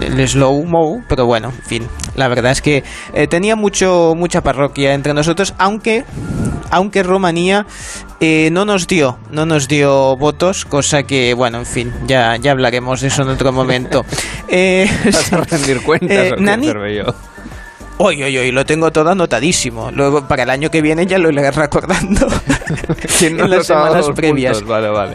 el, 0.00 0.28
slow 0.28 0.64
mo, 0.64 1.02
pero 1.08 1.26
bueno, 1.26 1.48
en 1.48 1.64
fin, 1.64 1.88
la 2.14 2.28
verdad 2.28 2.52
es 2.52 2.62
que 2.62 2.84
eh, 3.14 3.26
tenía 3.26 3.56
mucho 3.56 4.14
mucha 4.16 4.42
parroquia 4.42 4.94
entre 4.94 5.14
nosotros, 5.14 5.54
aunque 5.58 6.04
aunque 6.72 7.02
Rumanía 7.02 7.66
eh, 8.18 8.48
no 8.50 8.64
nos 8.64 8.88
dio, 8.88 9.18
no 9.30 9.46
nos 9.46 9.68
dio 9.68 10.16
votos, 10.16 10.64
cosa 10.64 11.04
que, 11.04 11.34
bueno, 11.34 11.58
en 11.58 11.66
fin, 11.66 11.92
ya, 12.06 12.36
ya 12.36 12.50
hablaremos 12.50 13.02
de 13.02 13.08
eso 13.08 13.22
en 13.22 13.28
otro 13.28 13.52
momento. 13.52 14.04
Eh, 14.54 14.86
¿Vas 15.06 15.32
a 15.32 15.38
rendir 15.38 15.82
cuentas 15.82 16.10
eh, 16.10 16.34
Nani... 16.38 16.68
Oye, 17.96 18.24
oye, 18.24 18.40
oye, 18.40 18.52
lo 18.52 18.66
tengo 18.66 18.90
todo 18.90 19.08
anotadísimo. 19.08 19.90
Luego, 19.90 20.28
para 20.28 20.42
el 20.42 20.50
año 20.50 20.70
que 20.70 20.82
viene 20.82 21.06
ya 21.06 21.16
lo 21.16 21.30
iré 21.30 21.50
recordando 21.50 22.26
en 23.22 23.50
las 23.50 23.66
semanas 23.66 24.10
previas. 24.14 24.62
Vale, 24.62 24.88
vale. 24.88 25.14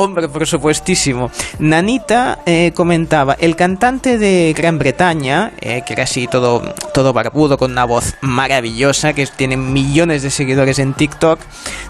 Hombre, 0.00 0.28
por 0.28 0.46
supuestísimo. 0.46 1.28
Nanita 1.58 2.38
eh, 2.46 2.70
comentaba, 2.72 3.34
el 3.34 3.56
cantante 3.56 4.16
de 4.16 4.54
Gran 4.56 4.78
Bretaña, 4.78 5.50
eh, 5.60 5.82
que 5.84 5.94
era 5.94 6.04
así 6.04 6.28
todo, 6.28 6.62
todo 6.94 7.12
barbudo, 7.12 7.58
con 7.58 7.72
una 7.72 7.84
voz 7.84 8.14
maravillosa, 8.20 9.12
que 9.12 9.26
tiene 9.26 9.56
millones 9.56 10.22
de 10.22 10.30
seguidores 10.30 10.78
en 10.78 10.94
TikTok, 10.94 11.40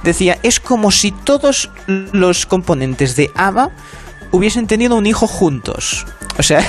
decía, 0.05 0.39
es 0.43 0.59
como 0.59 0.91
si 0.91 1.13
todos 1.13 1.71
los 1.87 2.47
componentes 2.47 3.15
de 3.15 3.31
ABBA 3.35 3.73
hubiesen 4.31 4.67
tenido 4.67 4.97
un 4.97 5.05
hijo 5.05 5.27
juntos. 5.27 6.07
O 6.39 6.43
sea, 6.43 6.65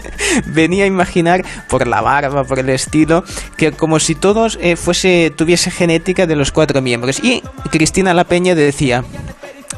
venía 0.46 0.84
a 0.84 0.86
imaginar 0.86 1.44
por 1.68 1.86
la 1.86 2.00
barba, 2.00 2.44
por 2.44 2.60
el 2.60 2.70
estilo, 2.70 3.24
que 3.58 3.72
como 3.72 4.00
si 4.00 4.14
todos 4.14 4.58
eh, 4.62 4.76
fuese 4.76 5.34
tuviese 5.36 5.70
genética 5.70 6.26
de 6.26 6.36
los 6.36 6.50
cuatro 6.50 6.80
miembros. 6.80 7.22
Y 7.22 7.42
Cristina 7.70 8.14
La 8.14 8.24
Peña 8.24 8.54
decía, 8.54 9.04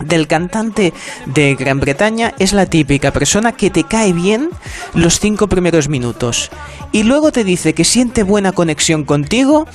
del 0.00 0.26
cantante 0.26 0.92
de 1.26 1.54
Gran 1.54 1.80
Bretaña 1.80 2.34
es 2.38 2.52
la 2.52 2.66
típica 2.66 3.10
persona 3.10 3.52
que 3.52 3.70
te 3.70 3.84
cae 3.84 4.12
bien 4.12 4.50
los 4.94 5.20
cinco 5.20 5.48
primeros 5.48 5.88
minutos 5.88 6.50
y 6.92 7.04
luego 7.04 7.32
te 7.32 7.44
dice 7.44 7.74
que 7.74 7.84
siente 7.84 8.22
buena 8.22 8.52
conexión 8.52 9.04
contigo 9.04 9.66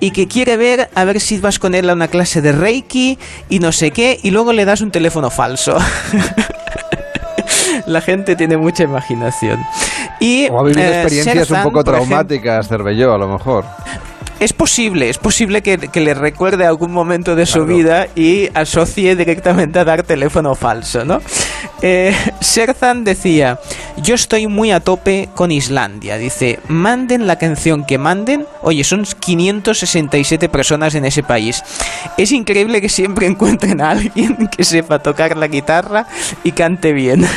y 0.00 0.10
que 0.10 0.28
quiere 0.28 0.56
ver 0.56 0.90
a 0.94 1.04
ver 1.04 1.20
si 1.20 1.38
vas 1.38 1.58
con 1.58 1.74
él 1.74 1.88
a 1.88 1.94
una 1.94 2.08
clase 2.08 2.42
de 2.42 2.52
Reiki 2.52 3.18
y 3.48 3.58
no 3.58 3.72
sé 3.72 3.90
qué 3.90 4.18
y 4.22 4.30
luego 4.30 4.52
le 4.52 4.64
das 4.64 4.80
un 4.80 4.90
teléfono 4.90 5.30
falso. 5.30 5.76
la 7.86 8.00
gente 8.00 8.36
tiene 8.36 8.56
mucha 8.56 8.84
imaginación. 8.84 9.60
Y, 10.20 10.48
o 10.48 10.58
ha 10.58 10.64
vivido 10.64 10.82
eh, 10.82 11.02
experiencias 11.02 11.50
un 11.50 11.62
poco 11.62 11.84
traumáticas, 11.84 12.68
Cervelló, 12.68 13.14
a 13.14 13.18
lo 13.18 13.28
mejor. 13.28 13.64
Es 14.44 14.52
posible, 14.52 15.08
es 15.08 15.16
posible 15.16 15.62
que, 15.62 15.78
le 16.02 16.12
recuerde 16.12 16.66
algún 16.66 16.92
momento 16.92 17.34
de 17.34 17.46
su 17.46 17.64
vida 17.64 18.08
y 18.14 18.50
asocie 18.52 19.16
directamente 19.16 19.78
a 19.78 19.86
dar 19.86 20.02
teléfono 20.02 20.54
falso, 20.54 21.02
¿no? 21.02 21.22
Eh, 21.80 22.14
Serzan 22.40 23.04
decía, 23.04 23.58
yo 23.96 24.14
estoy 24.14 24.46
muy 24.46 24.70
a 24.70 24.80
tope 24.80 25.30
con 25.34 25.50
Islandia. 25.50 26.18
Dice, 26.18 26.58
manden 26.68 27.26
la 27.26 27.36
canción 27.36 27.86
que 27.86 27.96
manden. 27.96 28.46
Oye, 28.60 28.84
son 28.84 29.04
567 29.04 30.50
personas 30.50 30.94
en 30.94 31.06
ese 31.06 31.22
país. 31.22 31.62
Es 32.18 32.30
increíble 32.30 32.82
que 32.82 32.90
siempre 32.90 33.26
encuentren 33.26 33.80
a 33.80 33.92
alguien 33.92 34.50
que 34.54 34.62
sepa 34.62 34.98
tocar 34.98 35.38
la 35.38 35.48
guitarra 35.48 36.06
y 36.42 36.52
cante 36.52 36.92
bien. 36.92 37.26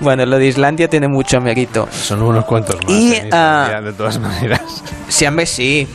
Bueno, 0.00 0.26
lo 0.26 0.36
de 0.38 0.46
Islandia 0.46 0.88
tiene 0.88 1.06
mucho 1.06 1.40
mérito. 1.40 1.88
Son 1.92 2.22
unos 2.22 2.44
cuantos 2.44 2.76
más. 2.84 2.90
Y, 2.90 3.20
ah, 3.30 3.80
de 3.82 3.92
todas 3.92 4.18
maneras. 4.18 4.82
Sí, 5.12 5.26
hombre, 5.26 5.44
sí. 5.44 5.86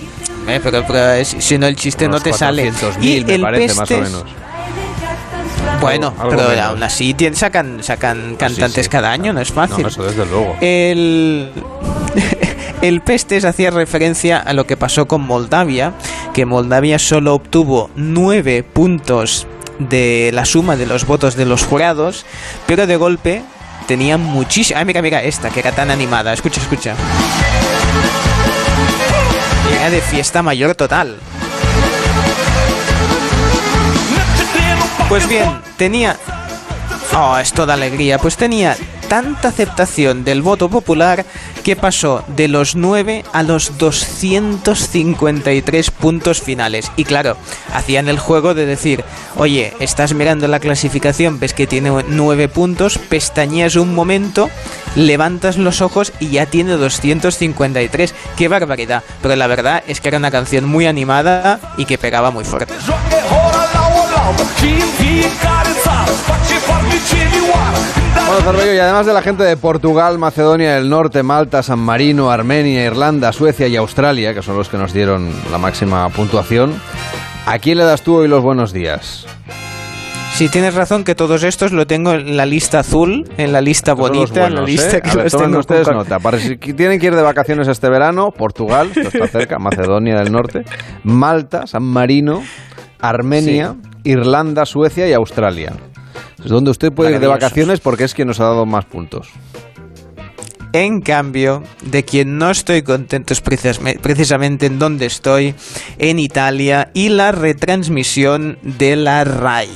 Eh, 0.47 0.59
pero, 0.63 0.85
si 1.25 1.57
no 1.57 1.65
el 1.65 1.75
chiste 1.75 2.07
no 2.07 2.19
te 2.19 2.33
sale. 2.33 2.71
Y 3.01 3.25
me 3.25 3.39
parece, 3.39 3.73
más 3.73 3.89
o 3.89 3.97
menos. 3.97 4.23
Bueno, 5.81 6.13
pero 6.29 6.61
aún 6.61 6.83
así 6.83 7.15
sacan, 7.33 7.83
sacan 7.83 8.35
cantantes 8.35 8.87
cada 8.89 9.11
año, 9.11 9.33
no 9.33 9.41
es 9.41 9.51
fácil. 9.51 9.81
No, 9.81 9.87
eso 9.89 10.03
desde 10.03 10.25
luego. 10.25 10.55
El, 10.61 11.51
el 12.81 13.01
Pestes 13.01 13.43
hacía 13.43 13.71
referencia 13.71 14.37
a 14.37 14.53
lo 14.53 14.67
que 14.67 14.77
pasó 14.77 15.07
con 15.07 15.21
Moldavia, 15.21 15.93
que 16.33 16.45
Moldavia 16.45 16.99
solo 16.99 17.33
obtuvo 17.33 17.89
nueve 17.95 18.63
puntos 18.63 19.47
de 19.79 20.29
la 20.33 20.45
suma 20.45 20.75
de 20.75 20.85
los 20.85 21.05
votos 21.05 21.35
de 21.35 21.45
los 21.45 21.63
jurados, 21.63 22.25
pero 22.67 22.85
de 22.85 22.97
golpe 22.97 23.41
tenía 23.87 24.17
muchísimo. 24.17 24.79
Ay, 24.79 24.85
mira, 24.85 25.01
mira, 25.01 25.23
esta 25.23 25.49
que 25.49 25.59
era 25.59 25.71
tan 25.71 25.89
animada. 25.89 26.33
Escucha, 26.33 26.61
escucha. 26.61 26.95
De 29.87 30.01
fiesta 30.01 30.43
mayor 30.43 30.75
total. 30.75 31.15
Pues 35.07 35.29
bien, 35.29 35.61
tenía. 35.77 36.17
Oh, 37.15 37.37
es 37.37 37.53
toda 37.53 37.75
alegría. 37.75 38.19
Pues 38.19 38.35
tenía 38.35 38.75
tanta 39.07 39.49
aceptación 39.49 40.23
del 40.23 40.41
voto 40.41 40.69
popular 40.69 41.25
que 41.63 41.75
pasó 41.75 42.23
de 42.35 42.47
los 42.47 42.75
9 42.75 43.23
a 43.33 43.43
los 43.43 43.77
253 43.77 45.91
puntos 45.91 46.41
finales. 46.41 46.91
Y 46.95 47.03
claro, 47.03 47.37
hacían 47.73 48.09
el 48.09 48.19
juego 48.19 48.53
de 48.53 48.65
decir, 48.65 49.03
oye, 49.35 49.73
estás 49.79 50.13
mirando 50.13 50.47
la 50.47 50.59
clasificación, 50.59 51.39
ves 51.39 51.53
que 51.53 51.67
tiene 51.67 51.91
9 52.07 52.47
puntos, 52.49 52.97
pestañeas 52.97 53.75
un 53.75 53.95
momento, 53.95 54.49
levantas 54.95 55.57
los 55.57 55.81
ojos 55.81 56.13
y 56.19 56.29
ya 56.29 56.45
tiene 56.45 56.73
253. 56.73 58.13
¡Qué 58.35 58.47
barbaridad! 58.47 59.03
Pero 59.21 59.35
la 59.35 59.47
verdad 59.47 59.83
es 59.87 60.01
que 60.01 60.09
era 60.09 60.17
una 60.17 60.31
canción 60.31 60.65
muy 60.65 60.85
animada 60.85 61.59
y 61.77 61.85
que 61.85 61.97
pegaba 61.97 62.31
muy 62.31 62.43
fuerte. 62.43 62.73
Bueno, 68.43 68.73
y 68.73 68.77
además 68.77 69.05
de 69.05 69.13
la 69.13 69.21
gente 69.21 69.43
de 69.43 69.57
Portugal, 69.57 70.17
Macedonia 70.17 70.75
del 70.75 70.89
Norte, 70.89 71.23
Malta, 71.23 71.63
San 71.63 71.79
Marino, 71.79 72.29
Armenia, 72.29 72.85
Irlanda, 72.85 73.31
Suecia 73.31 73.67
y 73.67 73.75
Australia, 73.75 74.33
que 74.33 74.41
son 74.41 74.57
los 74.57 74.69
que 74.69 74.77
nos 74.77 74.93
dieron 74.93 75.31
la 75.51 75.57
máxima 75.57 76.07
puntuación, 76.09 76.73
¿a 77.45 77.59
quién 77.59 77.77
le 77.77 77.83
das 77.83 78.01
tú 78.01 78.15
hoy 78.17 78.27
los 78.27 78.43
buenos 78.43 78.73
días? 78.73 79.25
Si 80.33 80.49
tienes 80.49 80.75
razón 80.75 81.03
que 81.03 81.15
todos 81.15 81.43
estos 81.43 81.71
lo 81.71 81.87
tengo 81.87 82.11
en 82.11 82.37
la 82.37 82.45
lista 82.45 82.79
azul, 82.79 83.27
en 83.37 83.51
la 83.51 83.59
lista 83.59 83.93
bonita, 83.93 84.45
en 84.45 84.55
la 84.55 84.61
lista 84.61 84.97
¿eh? 84.97 85.01
que 85.01 85.17
los 85.17 85.35
tengo 85.35 85.57
ustedes 85.57 85.87
nota. 85.87 86.19
Para 86.19 86.37
si 86.37 86.57
tienen 86.57 86.99
que 86.99 87.07
ir 87.07 87.15
de 87.15 87.23
vacaciones 87.23 87.67
este 87.67 87.89
verano, 87.89 88.29
Portugal, 88.29 88.91
esto 88.95 89.07
está 89.07 89.27
cerca, 89.27 89.57
Macedonia 89.59 90.19
del 90.19 90.31
Norte, 90.31 90.63
Malta, 91.03 91.65
San 91.65 91.83
Marino, 91.83 92.43
Armenia, 92.99 93.75
Irlanda, 94.03 94.65
Suecia 94.65 95.07
y 95.07 95.13
Australia. 95.13 95.73
donde 96.45 96.71
usted 96.71 96.93
puede 96.93 97.13
ir 97.13 97.19
de 97.19 97.27
vacaciones 97.27 97.79
porque 97.79 98.05
es 98.05 98.13
quien 98.13 98.27
nos 98.27 98.39
ha 98.39 98.45
dado 98.45 98.65
más 98.65 98.85
puntos. 98.85 99.27
En 100.73 101.01
cambio, 101.01 101.63
de 101.83 102.03
quien 102.03 102.37
no 102.37 102.51
estoy 102.51 102.83
contento 102.83 103.33
es 103.33 103.41
precisamente 103.41 104.65
en 104.65 104.79
donde 104.79 105.05
estoy, 105.05 105.55
en 105.97 106.19
Italia, 106.19 106.91
y 106.93 107.09
la 107.09 107.31
retransmisión 107.31 108.59
de 108.61 108.95
la 108.95 109.23
RAI. 109.23 109.69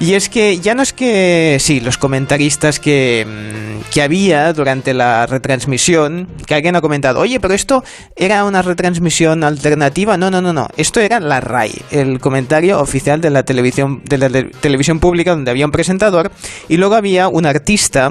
Y 0.00 0.12
es 0.12 0.28
que 0.28 0.58
ya 0.58 0.74
no 0.74 0.82
es 0.82 0.92
que, 0.92 1.56
sí, 1.58 1.80
los 1.80 1.98
comentaristas 1.98 2.78
que, 2.78 3.26
mm, 3.26 3.67
que, 3.92 4.02
había 4.02 4.52
durante 4.52 4.94
la 4.94 5.26
retransmisión, 5.26 6.28
que 6.46 6.54
alguien 6.54 6.76
ha 6.76 6.80
comentado, 6.80 7.20
oye, 7.20 7.40
pero 7.40 7.54
esto 7.54 7.84
era 8.16 8.44
una 8.44 8.62
retransmisión 8.62 9.44
alternativa. 9.44 10.16
No, 10.16 10.30
no, 10.30 10.40
no, 10.40 10.52
no. 10.52 10.68
Esto 10.76 11.00
era 11.00 11.20
la 11.20 11.40
RAI, 11.40 11.72
el 11.90 12.20
comentario 12.20 12.80
oficial 12.80 13.20
de 13.20 13.30
la 13.30 13.42
televisión, 13.44 14.02
de 14.04 14.18
la 14.18 14.28
televisión 14.60 15.00
pública 15.00 15.32
donde 15.32 15.50
había 15.50 15.66
un 15.66 15.72
presentador 15.72 16.30
y 16.68 16.76
luego 16.76 16.94
había 16.94 17.28
un 17.28 17.46
artista 17.46 18.10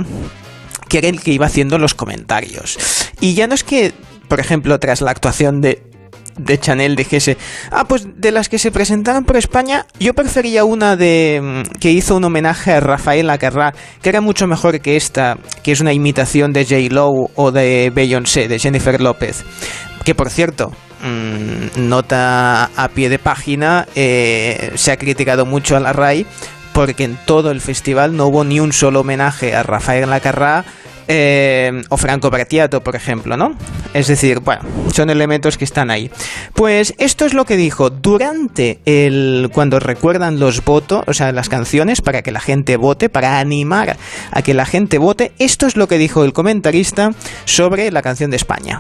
que 0.88 1.00
era 1.00 1.08
el 1.08 1.22
que 1.22 1.32
iba 1.32 1.46
haciendo 1.46 1.78
los 1.78 1.94
comentarios. 1.94 2.78
Y 3.20 3.34
ya 3.34 3.48
no 3.48 3.56
es 3.56 3.64
que, 3.64 3.94
por 4.28 4.40
ejemplo, 4.40 4.80
tras 4.80 5.02
la 5.02 5.12
actuación 5.12 5.62
de 5.62 5.84
de 6.38 6.60
Chanel 6.60 6.96
dijese, 6.96 7.38
ah, 7.72 7.86
pues 7.88 8.08
de 8.16 8.32
las 8.32 8.50
que 8.50 8.60
se 8.60 8.72
presentaron 8.72 9.24
por 9.26 9.38
España, 9.38 9.86
yo 10.00 10.14
prefería 10.14 10.64
una 10.64 10.96
de 10.96 11.40
mm, 11.42 11.80
que 11.80 11.92
hizo 11.92 12.16
un 12.16 12.24
homenaje 12.24 12.74
a 12.74 12.80
Rafael 12.80 13.30
Acarrá, 13.30 13.74
que 14.02 14.10
era 14.10 14.22
mucho 14.22 14.48
mejor 14.48 14.80
que 14.80 14.96
esta, 14.96 15.38
que 15.64 15.72
es 15.72 15.82
una 15.82 15.94
imitación 15.94 16.54
de 16.54 16.66
J. 16.66 16.94
Lowe 16.94 17.30
o 17.36 17.52
de 17.52 17.92
Beyoncé, 17.94 18.48
de 18.48 18.60
Jennifer 18.60 19.00
López. 19.02 19.44
Que 20.04 20.16
por 20.16 20.30
cierto, 20.30 20.72
mm, 21.04 21.88
nota 21.88 22.66
a 22.76 22.88
pie 22.90 23.10
de 23.10 23.20
página, 23.20 23.88
eh, 23.96 24.72
se 24.76 24.92
ha 24.92 24.98
criticado 24.98 25.46
mucho 25.46 25.76
a 25.76 25.80
la 25.80 25.94
RAI 25.94 26.26
porque 26.74 27.06
en 27.06 27.18
todo 27.26 27.50
el 27.50 27.60
festival 27.60 28.16
no 28.16 28.28
hubo 28.28 28.44
ni 28.44 28.60
un 28.60 28.72
solo 28.72 29.00
homenaje 29.02 29.56
a 29.56 29.64
Rafael 29.64 30.08
Lacarrá 30.10 30.64
eh, 31.08 31.84
o 31.90 31.98
Franco 31.98 32.30
Battiato, 32.30 32.82
por 32.82 32.96
ejemplo, 32.96 33.38
¿no? 33.38 33.56
Es 33.94 34.08
decir, 34.08 34.40
bueno, 34.40 34.62
son 34.94 35.10
elementos 35.10 35.58
que 35.58 35.66
están 35.66 35.90
ahí. 35.90 36.12
Pues 36.54 36.94
esto 36.98 37.26
es 37.26 37.34
lo 37.34 37.46
que 37.46 37.58
dijo 37.58 37.90
durante 37.90 38.80
el 38.86 39.50
cuando 39.54 39.80
recuerdan 39.80 40.40
los 40.40 40.64
votos, 40.64 41.04
o 41.08 41.14
sea, 41.14 41.32
las 41.32 41.50
canciones 41.50 42.02
para 42.02 42.22
que 42.22 42.32
la 42.32 42.40
gente 42.40 42.78
vote, 42.78 43.10
para 43.10 43.40
animar 43.40 43.98
a 44.32 44.42
que 44.42 44.54
la 44.54 44.66
gente 44.66 44.98
vote. 44.98 45.32
Esto 45.40 45.68
es 45.68 45.78
lo 45.78 45.88
que 45.88 45.98
dijo 45.98 46.24
el 46.24 46.34
comentarista 46.34 47.12
sobre 47.46 47.92
la 47.92 48.02
canción 48.02 48.32
de 48.32 48.38
España. 48.38 48.80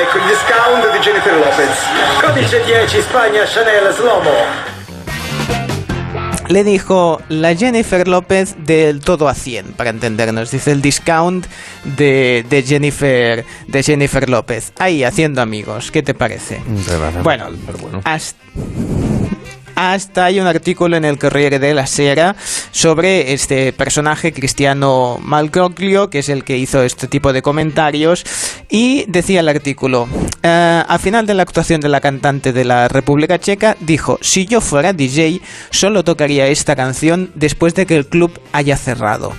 Ecco 0.00 0.18
il 0.18 0.26
discount 0.26 0.92
di 0.92 1.00
Jennifer 1.00 1.34
Lopez. 1.34 1.76
Codice 2.20 2.62
10 2.64 3.02
Spagna 3.02 3.44
Chanel 3.44 3.92
Slomo. 3.92 4.77
Le 6.48 6.64
dijo 6.64 7.20
la 7.28 7.54
Jennifer 7.54 8.08
López 8.08 8.56
del 8.64 9.00
todo 9.00 9.28
a 9.28 9.34
100, 9.34 9.72
para 9.72 9.90
entendernos. 9.90 10.50
Dice 10.50 10.72
el 10.72 10.80
discount 10.80 11.46
de, 11.84 12.44
de 12.48 12.62
Jennifer 12.62 13.44
de 13.66 13.82
Jennifer 13.82 14.28
López. 14.30 14.72
Ahí, 14.78 15.04
haciendo 15.04 15.42
amigos. 15.42 15.90
¿Qué 15.90 16.02
te 16.02 16.14
parece? 16.14 16.60
Bueno, 17.22 17.48
bueno. 17.80 18.00
Hasta, 18.04 18.38
hasta 19.78 20.24
hay 20.24 20.40
un 20.40 20.48
artículo 20.48 20.96
en 20.96 21.04
el 21.04 21.20
Corriere 21.20 21.60
de 21.60 21.72
la 21.72 21.86
Sera 21.86 22.34
sobre 22.72 23.32
este 23.32 23.72
personaje 23.72 24.32
cristiano 24.32 25.18
Malcoglio, 25.22 26.10
que 26.10 26.18
es 26.18 26.28
el 26.28 26.42
que 26.42 26.58
hizo 26.58 26.82
este 26.82 27.06
tipo 27.06 27.32
de 27.32 27.42
comentarios, 27.42 28.24
y 28.68 29.04
decía 29.06 29.38
el 29.38 29.48
artículo, 29.48 30.08
eh, 30.42 30.82
al 30.86 30.98
final 30.98 31.26
de 31.26 31.34
la 31.34 31.44
actuación 31.44 31.80
de 31.80 31.88
la 31.88 32.00
cantante 32.00 32.52
de 32.52 32.64
la 32.64 32.88
República 32.88 33.38
Checa, 33.38 33.76
dijo, 33.78 34.18
si 34.20 34.46
yo 34.46 34.60
fuera 34.60 34.92
DJ, 34.92 35.40
solo 35.70 36.02
tocaría 36.02 36.48
esta 36.48 36.74
canción 36.74 37.30
después 37.36 37.76
de 37.76 37.86
que 37.86 37.94
el 37.94 38.06
club 38.08 38.32
haya 38.52 38.76
cerrado. 38.76 39.32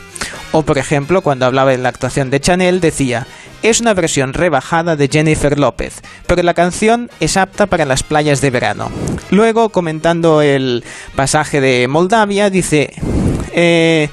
O 0.51 0.63
por 0.63 0.77
ejemplo, 0.77 1.21
cuando 1.21 1.45
hablaba 1.45 1.73
en 1.73 1.83
la 1.83 1.89
actuación 1.89 2.29
de 2.29 2.39
Chanel, 2.39 2.81
decía, 2.81 3.27
es 3.61 3.81
una 3.81 3.93
versión 3.93 4.33
rebajada 4.33 4.95
de 4.95 5.07
Jennifer 5.07 5.59
López, 5.59 6.01
pero 6.25 6.41
la 6.43 6.53
canción 6.53 7.11
es 7.19 7.37
apta 7.37 7.67
para 7.67 7.85
las 7.85 8.03
playas 8.03 8.41
de 8.41 8.49
verano. 8.49 8.89
Luego, 9.31 9.69
comentando 9.69 10.41
el 10.41 10.83
pasaje 11.15 11.61
de 11.61 11.87
Moldavia, 11.87 12.49
dice... 12.49 12.93
Eh, 13.51 14.09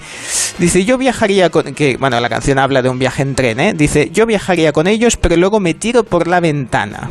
dice, 0.58 0.84
yo 0.84 0.98
viajaría 0.98 1.50
con... 1.50 1.74
Que, 1.74 1.96
bueno, 1.98 2.18
la 2.20 2.28
canción 2.28 2.58
habla 2.58 2.82
de 2.82 2.88
un 2.88 2.98
viaje 2.98 3.22
en 3.22 3.34
tren, 3.34 3.60
¿eh? 3.60 3.74
Dice, 3.74 4.10
yo 4.10 4.26
viajaría 4.26 4.72
con 4.72 4.86
ellos, 4.86 5.16
pero 5.16 5.36
luego 5.36 5.60
me 5.60 5.74
tiro 5.74 6.04
por 6.04 6.26
la 6.26 6.40
ventana. 6.40 7.08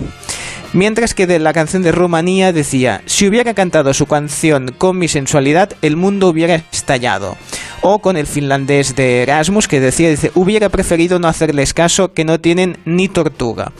Mientras 0.73 1.13
que 1.13 1.28
de 1.28 1.39
la 1.39 1.54
canción 1.54 1.84
de 1.84 1.91
Rumanía 1.91 2.51
decía, 2.51 3.01
si 3.06 3.28
hubiera 3.28 3.54
cantado 3.54 3.93
su 3.93 4.06
canción 4.06 4.73
con 4.78 4.97
mi 4.97 5.08
sensualidad, 5.08 5.71
el 5.82 5.95
mundo 5.95 6.28
hubiera 6.28 6.56
estallado. 6.56 7.38
O 7.82 7.99
con 7.99 8.17
el 8.17 8.28
finlandés 8.28 8.95
de 8.95 9.23
Erasmus 9.23 9.67
que 9.67 9.80
decía, 9.80 10.10
dice, 10.10 10.32
hubiera 10.36 10.69
preferido 10.69 11.19
no 11.19 11.28
hacerles 11.28 11.73
caso 11.73 12.13
que 12.13 12.25
no 12.25 12.39
tienen 12.39 12.78
ni 12.86 13.08
tortuga. 13.08 13.71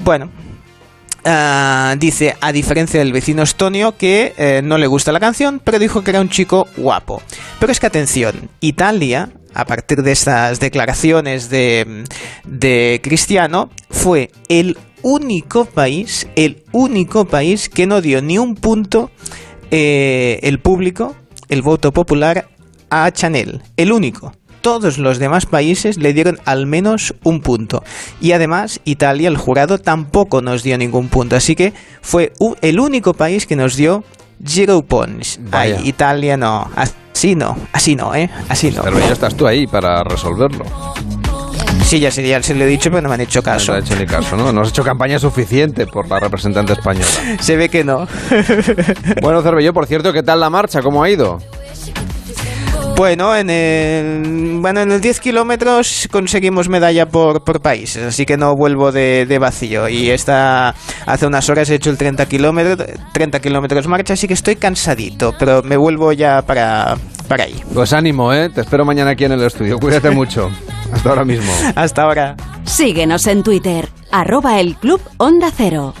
Bueno, 0.00 0.30
ah, 1.24 1.96
dice, 1.98 2.36
a 2.40 2.52
diferencia 2.52 3.00
del 3.00 3.12
vecino 3.12 3.42
estonio, 3.42 3.96
que 3.96 4.34
eh, 4.36 4.60
no 4.62 4.78
le 4.78 4.86
gusta 4.86 5.12
la 5.12 5.20
canción, 5.20 5.60
pero 5.62 5.78
dijo 5.78 6.04
que 6.04 6.10
era 6.10 6.20
un 6.20 6.28
chico 6.28 6.68
guapo. 6.76 7.22
Pero 7.58 7.72
es 7.72 7.80
que 7.80 7.86
atención, 7.86 8.50
Italia, 8.60 9.30
a 9.54 9.64
partir 9.64 10.02
de 10.02 10.12
estas 10.12 10.60
declaraciones 10.60 11.48
de, 11.48 12.04
de 12.44 13.00
Cristiano, 13.02 13.70
fue 13.90 14.30
el 14.48 14.76
único 15.04 15.66
país, 15.66 16.26
el 16.34 16.64
único 16.72 17.26
país 17.26 17.68
que 17.68 17.86
no 17.86 18.00
dio 18.00 18.20
ni 18.22 18.38
un 18.38 18.56
punto 18.56 19.10
eh, 19.70 20.40
el 20.42 20.58
público, 20.58 21.14
el 21.48 21.62
voto 21.62 21.92
popular 21.92 22.48
a 22.90 23.10
Chanel. 23.12 23.62
El 23.76 23.92
único. 23.92 24.32
Todos 24.62 24.96
los 24.96 25.18
demás 25.18 25.44
países 25.44 25.98
le 25.98 26.14
dieron 26.14 26.38
al 26.46 26.66
menos 26.66 27.14
un 27.22 27.40
punto. 27.40 27.84
Y 28.20 28.32
además, 28.32 28.80
Italia, 28.84 29.28
el 29.28 29.36
jurado, 29.36 29.78
tampoco 29.78 30.40
nos 30.40 30.62
dio 30.62 30.78
ningún 30.78 31.08
punto. 31.08 31.36
Así 31.36 31.54
que 31.54 31.74
fue 32.00 32.32
el 32.62 32.80
único 32.80 33.12
país 33.12 33.46
que 33.46 33.56
nos 33.56 33.76
dio 33.76 34.04
zero 34.42 34.82
points. 34.82 35.38
Ay, 35.52 35.76
Italia 35.84 36.38
no. 36.38 36.70
Así 36.74 37.34
no. 37.34 37.58
Así 37.72 37.94
no, 37.94 38.14
¿eh? 38.14 38.30
Así 38.48 38.70
no. 38.70 38.82
Pero 38.82 38.98
ya 39.00 39.12
estás 39.12 39.34
tú 39.34 39.46
ahí 39.46 39.66
para 39.66 40.02
resolverlo. 40.02 40.64
Sí, 41.84 42.00
ya, 42.00 42.10
se, 42.10 42.26
ya 42.26 42.42
se 42.42 42.54
lo 42.54 42.64
he 42.64 42.66
dicho, 42.66 42.90
pero 42.90 43.02
no 43.02 43.08
me 43.10 43.14
han 43.14 43.20
hecho 43.20 43.42
caso. 43.42 43.72
No, 43.72 43.78
hecho 43.78 43.94
ni 43.94 44.06
caso, 44.06 44.36
¿no? 44.36 44.52
No 44.52 44.62
has 44.62 44.70
hecho 44.70 44.82
campaña 44.82 45.18
suficiente 45.18 45.86
por 45.86 46.08
la 46.08 46.18
representante 46.18 46.72
española. 46.72 47.06
Se 47.40 47.56
ve 47.56 47.68
que 47.68 47.84
no. 47.84 48.06
bueno, 49.22 49.42
Cervelló, 49.42 49.72
por 49.72 49.86
cierto, 49.86 50.12
¿qué 50.12 50.22
tal 50.22 50.40
la 50.40 50.50
marcha? 50.50 50.80
¿Cómo 50.80 51.04
ha 51.04 51.10
ido? 51.10 51.38
Bueno, 52.96 53.36
en 53.36 53.50
el, 53.50 54.60
bueno, 54.60 54.80
en 54.80 54.92
el 54.92 55.00
10 55.00 55.18
kilómetros 55.18 56.08
conseguimos 56.12 56.68
medalla 56.68 57.06
por, 57.06 57.42
por 57.42 57.60
países, 57.60 58.04
así 58.04 58.24
que 58.24 58.36
no 58.36 58.54
vuelvo 58.54 58.92
de, 58.92 59.26
de 59.26 59.38
vacío. 59.38 59.88
Y 59.88 60.10
esta, 60.10 60.74
hace 61.04 61.26
unas 61.26 61.50
horas 61.50 61.68
he 61.70 61.74
hecho 61.74 61.90
el 61.90 61.98
30 61.98 62.26
kilómetros, 62.26 62.86
30 63.12 63.40
kilómetros 63.40 63.88
marcha, 63.88 64.14
así 64.14 64.28
que 64.28 64.34
estoy 64.34 64.56
cansadito, 64.56 65.34
pero 65.38 65.62
me 65.62 65.76
vuelvo 65.76 66.12
ya 66.12 66.42
para, 66.42 66.96
para 67.26 67.44
ahí. 67.44 67.62
Pues 67.74 67.92
ánimo, 67.92 68.32
¿eh? 68.32 68.48
Te 68.50 68.60
espero 68.60 68.84
mañana 68.84 69.10
aquí 69.10 69.24
en 69.24 69.32
el 69.32 69.42
estudio. 69.42 69.78
Cuídate 69.78 70.10
mucho. 70.10 70.48
Hasta 70.94 71.08
ahora 71.08 71.24
mismo. 71.24 71.52
Hasta 71.74 72.02
ahora. 72.02 72.36
Síguenos 72.64 73.26
en 73.26 73.42
Twitter, 73.42 73.88
arroba 74.12 74.60
el 74.60 74.76
Club 74.76 75.00
Onda 75.18 75.50
Cero. 75.54 75.92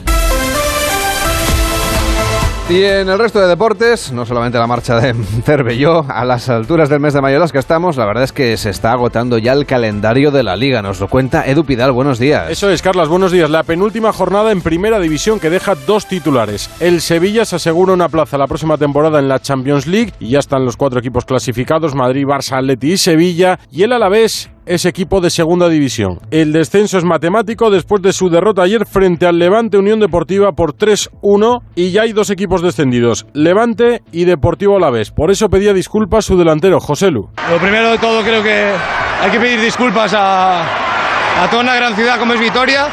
Y 2.66 2.82
en 2.82 3.10
el 3.10 3.18
resto 3.18 3.40
de 3.40 3.46
deportes, 3.46 4.10
no 4.10 4.24
solamente 4.24 4.56
la 4.56 4.66
marcha 4.66 4.98
de 4.98 5.12
Cervelló, 5.44 6.06
a 6.08 6.24
las 6.24 6.48
alturas 6.48 6.88
del 6.88 6.98
mes 6.98 7.12
de 7.12 7.20
mayo 7.20 7.36
en 7.36 7.42
las 7.42 7.52
que 7.52 7.58
estamos, 7.58 7.98
la 7.98 8.06
verdad 8.06 8.24
es 8.24 8.32
que 8.32 8.56
se 8.56 8.70
está 8.70 8.92
agotando 8.92 9.36
ya 9.36 9.52
el 9.52 9.66
calendario 9.66 10.30
de 10.30 10.42
la 10.42 10.56
liga. 10.56 10.80
Nos 10.80 10.98
lo 10.98 11.08
cuenta 11.08 11.44
Edu 11.46 11.64
Pidal, 11.64 11.92
buenos 11.92 12.18
días. 12.18 12.48
Eso 12.48 12.70
es, 12.70 12.80
Carlas, 12.80 13.08
buenos 13.08 13.32
días. 13.32 13.50
La 13.50 13.64
penúltima 13.64 14.14
jornada 14.14 14.50
en 14.50 14.62
primera 14.62 14.98
división 14.98 15.40
que 15.40 15.50
deja 15.50 15.74
dos 15.74 16.06
titulares. 16.06 16.70
El 16.80 17.02
Sevilla 17.02 17.44
se 17.44 17.56
asegura 17.56 17.92
una 17.92 18.08
plaza 18.08 18.38
la 18.38 18.46
próxima 18.46 18.78
temporada 18.78 19.18
en 19.18 19.28
la 19.28 19.40
Champions 19.40 19.86
League 19.86 20.14
y 20.18 20.30
ya 20.30 20.38
están 20.38 20.64
los 20.64 20.78
cuatro 20.78 21.00
equipos 21.00 21.26
clasificados, 21.26 21.94
Madrid, 21.94 22.24
Barça, 22.24 22.56
Atleti 22.56 22.92
y 22.92 22.96
Sevilla. 22.96 23.58
Y 23.70 23.82
el 23.82 23.92
Alavés 23.92 24.53
es 24.66 24.84
equipo 24.84 25.20
de 25.20 25.30
segunda 25.30 25.68
división. 25.68 26.20
El 26.30 26.52
descenso 26.52 26.98
es 26.98 27.04
matemático 27.04 27.70
después 27.70 28.02
de 28.02 28.12
su 28.12 28.30
derrota 28.30 28.62
ayer 28.62 28.86
frente 28.86 29.26
al 29.26 29.38
Levante 29.38 29.78
Unión 29.78 30.00
Deportiva 30.00 30.52
por 30.52 30.76
3-1 30.76 31.62
y 31.74 31.90
ya 31.90 32.02
hay 32.02 32.12
dos 32.12 32.30
equipos 32.30 32.62
descendidos, 32.62 33.26
Levante 33.32 34.02
y 34.12 34.24
Deportivo 34.24 34.76
Alavés. 34.76 35.10
Por 35.10 35.30
eso 35.30 35.48
pedía 35.48 35.72
disculpas 35.72 36.24
su 36.24 36.36
delantero, 36.36 36.80
José 36.80 37.10
Lu. 37.10 37.28
Lo 37.50 37.58
primero 37.58 37.90
de 37.90 37.98
todo 37.98 38.22
creo 38.22 38.42
que 38.42 38.70
hay 39.20 39.30
que 39.30 39.38
pedir 39.38 39.60
disculpas 39.60 40.12
a, 40.14 40.62
a 40.62 41.50
toda 41.50 41.62
una 41.62 41.74
gran 41.74 41.94
ciudad 41.94 42.18
como 42.18 42.34
es 42.34 42.40
Vitoria 42.40 42.88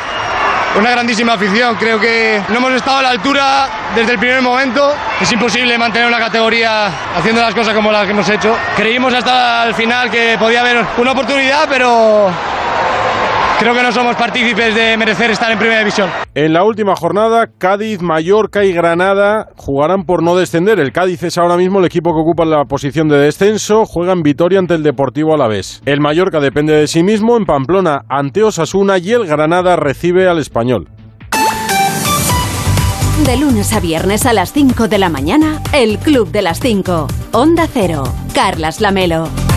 una 0.78 0.92
grandísima 0.92 1.34
afición. 1.34 1.76
Creo 1.76 2.00
que 2.00 2.42
no 2.50 2.58
hemos 2.58 2.74
estado 2.74 2.98
a 2.98 3.02
la 3.02 3.10
altura 3.10 3.68
desde 3.96 4.14
el 4.14 4.20
primer 4.20 4.42
momento. 4.42 4.94
Es 5.20 5.32
imposible 5.32 5.78
mantener 5.78 6.08
una 6.08 6.20
categoría 6.20 6.88
haciendo 7.16 7.42
las 7.42 7.54
cosas 7.54 7.74
como 7.74 7.92
las 7.92 8.06
que 8.06 8.12
hemos 8.12 8.30
hecho. 8.30 8.56
Creímos 8.76 9.14
hasta 9.14 9.64
el 9.66 9.76
final 9.76 10.10
que 10.10 10.38
podía 10.40 10.62
haber 10.62 10.86
una 10.98 11.12
oportunidad, 11.12 11.68
pero 11.70 12.30
creo 13.62 13.76
que 13.76 13.84
no 13.84 13.92
somos 13.92 14.16
partícipes 14.16 14.74
de 14.74 14.98
merecer 14.98 15.30
estar 15.30 15.52
en 15.52 15.60
primera 15.60 15.80
división. 15.80 16.10
En 16.34 16.52
la 16.52 16.64
última 16.64 16.96
jornada, 16.96 17.46
Cádiz, 17.60 18.02
Mallorca 18.02 18.64
y 18.64 18.74
Granada 18.74 19.50
jugarán 19.56 20.04
por 20.04 20.24
no 20.24 20.36
descender. 20.36 20.80
El 20.80 20.92
Cádiz 20.92 21.22
es 21.22 21.38
ahora 21.38 21.58
mismo 21.58 21.78
el 21.78 21.86
equipo 21.86 22.12
que 22.12 22.22
ocupa 22.22 22.44
la 22.44 22.66
posición 22.66 23.08
de 23.08 23.18
descenso, 23.18 23.86
juega 23.86 24.14
en 24.14 24.24
Vitoria 24.24 24.58
ante 24.58 24.74
el 24.74 24.82
Deportivo 24.82 25.36
Alavés. 25.36 25.84
El 25.86 26.02
Mallorca 26.02 26.40
depende 26.40 26.74
de 26.74 26.88
sí 26.88 27.04
mismo 27.04 27.38
en 27.38 27.46
Pamplona 27.46 28.02
ante 28.10 28.42
Osasuna 28.42 28.98
y 28.98 29.12
el 29.12 29.28
Granada 29.28 29.76
recibe 29.76 30.28
al 30.28 30.40
Español. 30.40 30.90
De 33.28 33.38
lunes 33.38 33.74
a 33.74 33.80
viernes 33.80 34.26
a 34.26 34.34
las 34.34 34.54
5 34.54 34.88
de 34.88 34.98
la 34.98 35.10
mañana, 35.10 35.62
el 35.72 36.00
Club 36.00 36.32
de 36.32 36.42
las 36.42 36.60
5. 36.60 37.08
Onda 37.34 37.68
Cero. 37.72 38.04
Carlas 38.34 38.82
Lamelo. 38.82 39.51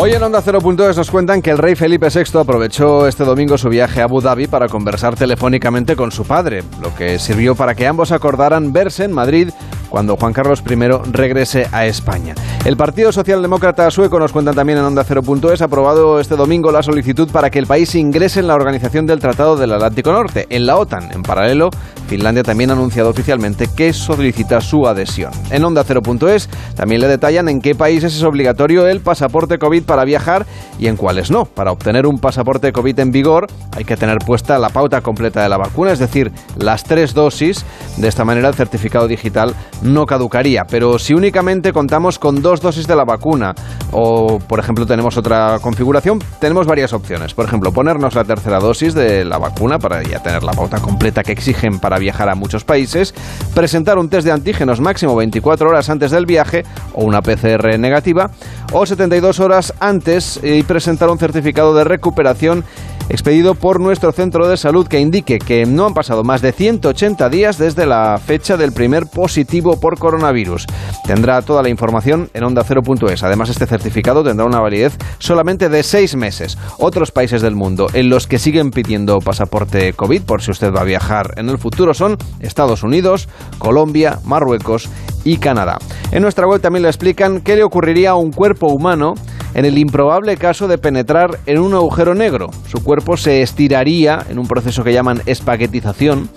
Hoy 0.00 0.12
en 0.12 0.22
Onda 0.22 0.40
0.es 0.40 0.96
nos 0.96 1.10
cuentan 1.10 1.42
que 1.42 1.50
el 1.50 1.58
rey 1.58 1.74
Felipe 1.74 2.06
VI 2.08 2.38
aprovechó 2.38 3.08
este 3.08 3.24
domingo 3.24 3.58
su 3.58 3.68
viaje 3.68 4.00
a 4.00 4.04
Abu 4.04 4.20
Dhabi 4.20 4.46
para 4.46 4.68
conversar 4.68 5.16
telefónicamente 5.16 5.96
con 5.96 6.12
su 6.12 6.24
padre, 6.24 6.62
lo 6.80 6.94
que 6.94 7.18
sirvió 7.18 7.56
para 7.56 7.74
que 7.74 7.84
ambos 7.84 8.12
acordaran 8.12 8.72
verse 8.72 9.02
en 9.02 9.12
Madrid 9.12 9.50
cuando 9.88 10.16
Juan 10.16 10.32
Carlos 10.32 10.62
I 10.68 10.76
regrese 11.10 11.66
a 11.72 11.86
España. 11.86 12.34
El 12.64 12.76
Partido 12.76 13.12
Socialdemócrata 13.12 13.90
Sueco, 13.90 14.18
nos 14.18 14.32
cuentan 14.32 14.54
también 14.54 14.78
en 14.78 14.84
Onda 14.84 15.04
0.es, 15.04 15.62
ha 15.62 15.66
aprobado 15.66 16.20
este 16.20 16.36
domingo 16.36 16.70
la 16.70 16.82
solicitud 16.82 17.30
para 17.30 17.50
que 17.50 17.58
el 17.58 17.66
país 17.66 17.94
ingrese 17.94 18.40
en 18.40 18.46
la 18.46 18.54
organización 18.54 19.06
del 19.06 19.20
Tratado 19.20 19.56
del 19.56 19.72
Atlántico 19.72 20.12
Norte, 20.12 20.46
en 20.50 20.66
la 20.66 20.76
OTAN. 20.76 21.10
En 21.12 21.22
paralelo, 21.22 21.70
Finlandia 22.08 22.42
también 22.42 22.70
ha 22.70 22.72
anunciado 22.72 23.10
oficialmente 23.10 23.68
que 23.74 23.92
solicita 23.92 24.60
su 24.60 24.86
adhesión. 24.86 25.30
En 25.50 25.64
Onda 25.64 25.84
0.es 25.84 26.48
también 26.74 27.00
le 27.00 27.08
detallan 27.08 27.48
en 27.48 27.60
qué 27.60 27.74
países 27.74 28.14
es 28.14 28.22
obligatorio 28.22 28.86
el 28.86 29.00
pasaporte 29.00 29.58
COVID 29.58 29.84
para 29.84 30.04
viajar 30.04 30.46
y 30.78 30.86
en 30.86 30.96
cuáles 30.96 31.30
no. 31.30 31.44
Para 31.44 31.72
obtener 31.72 32.06
un 32.06 32.18
pasaporte 32.18 32.72
COVID 32.72 32.98
en 32.98 33.10
vigor 33.10 33.46
hay 33.76 33.84
que 33.84 33.96
tener 33.96 34.18
puesta 34.18 34.58
la 34.58 34.70
pauta 34.70 35.00
completa 35.00 35.42
de 35.42 35.48
la 35.48 35.58
vacuna, 35.58 35.92
es 35.92 35.98
decir, 35.98 36.32
las 36.56 36.84
tres 36.84 37.14
dosis. 37.14 37.64
De 37.96 38.08
esta 38.08 38.24
manera 38.24 38.48
el 38.48 38.54
certificado 38.54 39.06
digital 39.06 39.54
no 39.82 40.06
caducaría. 40.06 40.64
Pero 40.64 40.98
si 40.98 41.14
únicamente 41.14 41.72
contamos 41.72 42.18
con 42.18 42.42
dos 42.42 42.60
dosis 42.60 42.86
de 42.86 42.96
la 42.96 43.04
vacuna 43.04 43.54
o, 43.92 44.38
por 44.38 44.58
ejemplo, 44.58 44.86
tenemos 44.86 45.16
otra 45.16 45.58
configuración, 45.60 46.18
tenemos 46.40 46.66
varias 46.66 46.92
opciones. 46.92 47.34
Por 47.34 47.46
ejemplo, 47.46 47.72
ponernos 47.72 48.14
la 48.14 48.24
tercera 48.24 48.58
dosis 48.58 48.94
de 48.94 49.24
la 49.24 49.38
vacuna 49.38 49.78
para 49.78 50.02
ya 50.02 50.20
tener 50.22 50.42
la 50.42 50.52
pauta 50.52 50.80
completa 50.80 51.22
que 51.22 51.32
exigen 51.32 51.78
para 51.78 51.98
viajar 51.98 52.28
a 52.28 52.34
muchos 52.34 52.64
países, 52.64 53.14
presentar 53.54 53.98
un 53.98 54.08
test 54.08 54.26
de 54.26 54.32
antígenos 54.32 54.80
máximo 54.80 55.16
24 55.16 55.68
horas 55.68 55.88
antes 55.90 56.10
del 56.10 56.26
viaje 56.26 56.64
o 56.94 57.04
una 57.04 57.22
PCR 57.22 57.78
negativa 57.78 58.30
o 58.72 58.86
72 58.86 59.40
horas 59.40 59.74
antes 59.80 60.40
y 60.42 60.62
presentar 60.62 61.10
un 61.10 61.18
certificado 61.18 61.74
de 61.74 61.84
recuperación 61.84 62.64
expedido 63.08 63.54
por 63.54 63.80
nuestro 63.80 64.12
centro 64.12 64.48
de 64.48 64.56
salud 64.56 64.86
que 64.86 65.00
indique 65.00 65.38
que 65.38 65.64
no 65.64 65.86
han 65.86 65.94
pasado 65.94 66.24
más 66.24 66.42
de 66.42 66.52
180 66.52 67.28
días 67.30 67.58
desde 67.58 67.86
la 67.86 68.18
fecha 68.18 68.56
del 68.56 68.72
primer 68.72 69.06
positivo 69.06 69.80
por 69.80 69.98
coronavirus. 69.98 70.66
Tendrá 71.06 71.40
toda 71.42 71.62
la 71.62 71.70
información 71.70 72.30
en 72.34 72.44
onda0.es. 72.44 73.22
Además, 73.22 73.48
este 73.48 73.66
certificado 73.66 74.22
tendrá 74.22 74.44
una 74.44 74.60
validez 74.60 74.96
solamente 75.18 75.68
de 75.68 75.82
seis 75.82 76.16
meses. 76.16 76.58
Otros 76.78 77.10
países 77.10 77.40
del 77.40 77.54
mundo 77.54 77.86
en 77.94 78.10
los 78.10 78.26
que 78.26 78.38
siguen 78.38 78.70
pidiendo 78.70 79.18
pasaporte 79.20 79.94
COVID, 79.94 80.22
por 80.22 80.42
si 80.42 80.50
usted 80.50 80.72
va 80.72 80.82
a 80.82 80.84
viajar 80.84 81.34
en 81.36 81.48
el 81.48 81.58
futuro, 81.58 81.94
son 81.94 82.18
Estados 82.40 82.82
Unidos, 82.82 83.28
Colombia, 83.58 84.18
Marruecos 84.24 84.88
y 85.24 85.38
Canadá. 85.38 85.78
En 86.10 86.22
nuestra 86.22 86.46
web 86.46 86.60
también 86.60 86.82
le 86.82 86.88
explican 86.88 87.40
qué 87.40 87.56
le 87.56 87.64
ocurriría 87.64 88.10
a 88.10 88.16
un 88.16 88.32
cuerpo 88.32 88.57
humano 88.66 89.14
en 89.58 89.64
el 89.64 89.76
improbable 89.76 90.36
caso 90.36 90.68
de 90.68 90.78
penetrar 90.78 91.40
en 91.46 91.58
un 91.58 91.74
agujero 91.74 92.14
negro. 92.14 92.48
Su 92.68 92.84
cuerpo 92.84 93.16
se 93.16 93.42
estiraría 93.42 94.24
en 94.30 94.38
un 94.38 94.46
proceso 94.46 94.84
que 94.84 94.92
llaman 94.92 95.20
espaguetización 95.26 96.30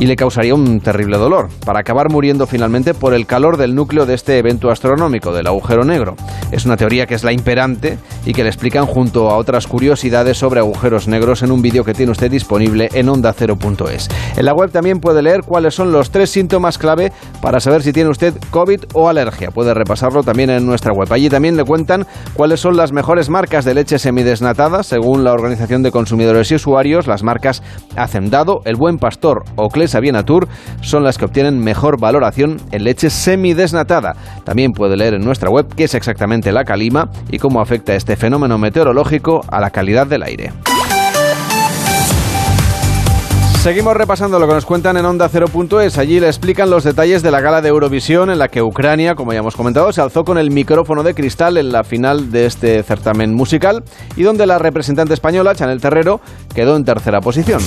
y 0.00 0.06
le 0.06 0.16
causaría 0.16 0.54
un 0.54 0.80
terrible 0.80 1.18
dolor, 1.18 1.48
para 1.64 1.80
acabar 1.80 2.10
muriendo 2.10 2.46
finalmente 2.46 2.94
por 2.94 3.14
el 3.14 3.26
calor 3.26 3.56
del 3.56 3.74
núcleo 3.74 4.06
de 4.06 4.14
este 4.14 4.38
evento 4.38 4.70
astronómico, 4.70 5.32
del 5.32 5.48
agujero 5.48 5.84
negro. 5.84 6.14
Es 6.52 6.66
una 6.66 6.76
teoría 6.76 7.06
que 7.06 7.14
es 7.14 7.24
la 7.24 7.32
imperante 7.32 7.98
y 8.24 8.32
que 8.32 8.44
le 8.44 8.48
explican 8.48 8.86
junto 8.86 9.28
a 9.28 9.36
otras 9.36 9.66
curiosidades 9.66 10.38
sobre 10.38 10.60
agujeros 10.60 11.08
negros 11.08 11.42
en 11.42 11.50
un 11.50 11.62
vídeo 11.62 11.84
que 11.84 11.94
tiene 11.94 12.12
usted 12.12 12.30
disponible 12.30 12.88
en 12.92 13.08
onda0.es. 13.08 14.08
En 14.36 14.44
la 14.44 14.54
web 14.54 14.70
también 14.70 15.00
puede 15.00 15.22
leer 15.22 15.42
cuáles 15.42 15.74
son 15.74 15.90
los 15.90 16.10
tres 16.10 16.30
síntomas 16.30 16.78
clave 16.78 17.12
para 17.42 17.58
saber 17.58 17.82
si 17.82 17.92
tiene 17.92 18.10
usted 18.10 18.34
COVID 18.50 18.84
o 18.94 19.08
alergia. 19.08 19.50
Puede 19.50 19.74
repasarlo 19.74 20.22
también 20.22 20.50
en 20.50 20.64
nuestra 20.64 20.92
web. 20.92 21.12
Allí 21.12 21.28
también 21.28 21.56
le 21.56 21.64
cuentan 21.64 22.06
cuáles 22.34 22.57
son 22.58 22.76
las 22.76 22.92
mejores 22.92 23.30
marcas 23.30 23.64
de 23.64 23.74
leche 23.74 23.98
semidesnatada 23.98 24.82
según 24.82 25.22
la 25.22 25.32
Organización 25.32 25.82
de 25.82 25.90
Consumidores 25.90 26.50
y 26.50 26.56
Usuarios. 26.56 27.06
Las 27.06 27.22
marcas 27.22 27.62
Hacendado, 27.96 28.60
El 28.64 28.76
Buen 28.76 28.98
Pastor 28.98 29.44
o 29.56 29.68
Clesa 29.68 30.00
Bienatur 30.00 30.48
son 30.80 31.04
las 31.04 31.18
que 31.18 31.24
obtienen 31.24 31.58
mejor 31.58 32.00
valoración 32.00 32.56
en 32.72 32.84
leche 32.84 33.10
semidesnatada. 33.10 34.14
También 34.44 34.72
puede 34.72 34.96
leer 34.96 35.14
en 35.14 35.24
nuestra 35.24 35.50
web 35.50 35.66
qué 35.74 35.84
es 35.84 35.94
exactamente 35.94 36.52
la 36.52 36.64
calima 36.64 37.10
y 37.30 37.38
cómo 37.38 37.60
afecta 37.60 37.94
este 37.94 38.16
fenómeno 38.16 38.58
meteorológico 38.58 39.40
a 39.48 39.60
la 39.60 39.70
calidad 39.70 40.06
del 40.06 40.24
aire. 40.24 40.52
Seguimos 43.62 43.96
repasando 43.96 44.38
lo 44.38 44.46
que 44.46 44.54
nos 44.54 44.64
cuentan 44.64 44.96
en 44.96 45.04
Onda 45.04 45.28
0.es. 45.28 45.98
Allí 45.98 46.20
le 46.20 46.28
explican 46.28 46.70
los 46.70 46.84
detalles 46.84 47.22
de 47.22 47.32
la 47.32 47.40
gala 47.40 47.60
de 47.60 47.68
Eurovisión 47.68 48.30
en 48.30 48.38
la 48.38 48.48
que 48.48 48.62
Ucrania, 48.62 49.16
como 49.16 49.32
ya 49.32 49.40
hemos 49.40 49.56
comentado, 49.56 49.92
se 49.92 50.00
alzó 50.00 50.24
con 50.24 50.38
el 50.38 50.50
micrófono 50.52 51.02
de 51.02 51.12
cristal 51.12 51.56
en 51.56 51.72
la 51.72 51.82
final 51.82 52.30
de 52.30 52.46
este 52.46 52.82
certamen 52.84 53.34
musical 53.34 53.82
y 54.16 54.22
donde 54.22 54.46
la 54.46 54.58
representante 54.58 55.12
española, 55.12 55.56
Chanel 55.56 55.80
Terrero, 55.80 56.20
quedó 56.54 56.76
en 56.76 56.84
tercera 56.84 57.20
posición. 57.20 57.60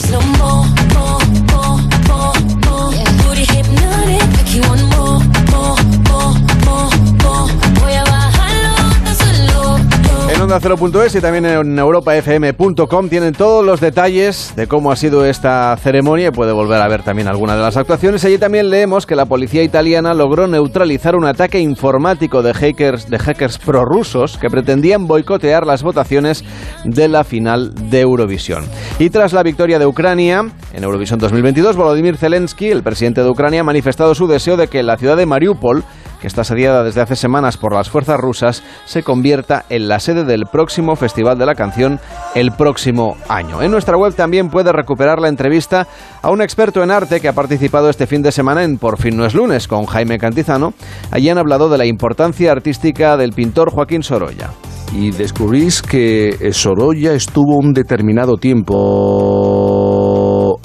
Onda 10.52 10.70
0.es 10.70 11.16
y 11.16 11.22
también 11.22 11.46
en 11.46 11.80
europafm.com 11.80 13.08
tienen 13.08 13.34
todos 13.34 13.66
los 13.66 13.80
detalles 13.80 14.52
de 14.54 14.68
cómo 14.68 14.92
ha 14.92 14.98
sido 14.98 15.24
esta 15.24 15.78
ceremonia 15.78 16.28
y 16.28 16.32
puede 16.32 16.52
volver 16.52 16.82
a 16.82 16.90
ver 16.90 17.04
también 17.04 17.30
alguna 17.30 17.56
de 17.56 17.62
las 17.62 17.78
actuaciones. 17.78 18.26
Allí 18.26 18.38
también 18.38 18.70
leemos 18.70 19.06
que 19.06 19.16
la 19.16 19.28
policía 19.28 19.64
italiana 19.64 20.14
logró 20.14 20.48
neutralizar 20.48 21.16
un 21.16 21.26
ataque 21.26 21.62
informático 21.62 22.44
de 22.44 22.54
hackers, 22.54 23.10
de 23.10 23.18
hackers 23.18 23.60
prorrusos 23.60 24.38
que 24.38 24.50
pretendían 24.50 25.08
boicotear 25.08 25.66
las 25.66 25.84
votaciones 25.84 26.44
de 26.84 27.08
la 27.08 27.24
final 27.24 27.74
de 27.90 28.02
Eurovisión. 28.02 28.66
Y 29.00 29.10
tras 29.10 29.32
la 29.32 29.44
victoria 29.44 29.80
de 29.80 29.86
Ucrania 29.86 30.44
en 30.74 30.84
Eurovisión 30.84 31.18
2022, 31.18 31.78
Volodymyr 31.78 32.18
Zelensky, 32.18 32.68
el 32.68 32.84
presidente 32.84 33.24
de 33.24 33.30
Ucrania, 33.30 33.62
ha 33.62 33.64
manifestado 33.64 34.14
su 34.16 34.28
deseo 34.28 34.58
de 34.58 34.68
que 34.68 34.84
la 34.84 34.98
ciudad 34.98 35.16
de 35.16 35.26
Mariupol 35.26 35.86
que 36.22 36.28
está 36.28 36.42
asediada 36.42 36.84
desde 36.84 37.02
hace 37.02 37.16
semanas 37.16 37.58
por 37.58 37.74
las 37.74 37.90
fuerzas 37.90 38.20
rusas, 38.20 38.64
se 38.86 39.02
convierta 39.04 39.66
en 39.70 39.88
la 39.88 40.00
sede 40.00 40.24
del 40.24 40.46
próximo 40.46 40.96
Festival 40.96 41.38
de 41.38 41.48
la 41.48 41.56
Canción 41.56 42.00
el 42.36 42.52
próximo 42.52 43.18
año. 43.28 43.62
En 43.62 43.72
nuestra 43.72 43.98
web 43.98 44.14
también 44.14 44.50
puede 44.50 44.72
recuperar 44.72 45.20
la 45.20 45.30
entrevista 45.30 45.88
a 46.22 46.30
un 46.30 46.42
experto 46.42 46.84
en 46.84 46.92
arte 46.92 47.20
que 47.20 47.28
ha 47.28 47.34
participado 47.34 47.90
este 47.90 48.06
fin 48.08 48.22
de 48.22 48.32
semana 48.32 48.64
en 48.64 48.78
Por 48.78 49.00
fin 49.00 49.18
no 49.18 49.26
es 49.26 49.34
lunes 49.34 49.68
con 49.68 49.86
Jaime 49.86 50.20
Cantizano. 50.20 50.74
Allí 51.10 51.30
han 51.30 51.40
hablado 51.40 51.70
de 51.70 51.80
la 51.80 51.86
importancia 51.86 52.52
artística 52.52 53.18
del 53.18 53.34
pintor 53.34 53.72
Joaquín 53.72 54.04
Sorolla 54.04 54.52
y 54.94 55.12
descubrís 55.12 55.82
que 55.82 56.52
Sorolla 56.52 57.14
estuvo 57.14 57.58
un 57.58 57.74
determinado 57.74 58.38
tiempo 58.38 58.82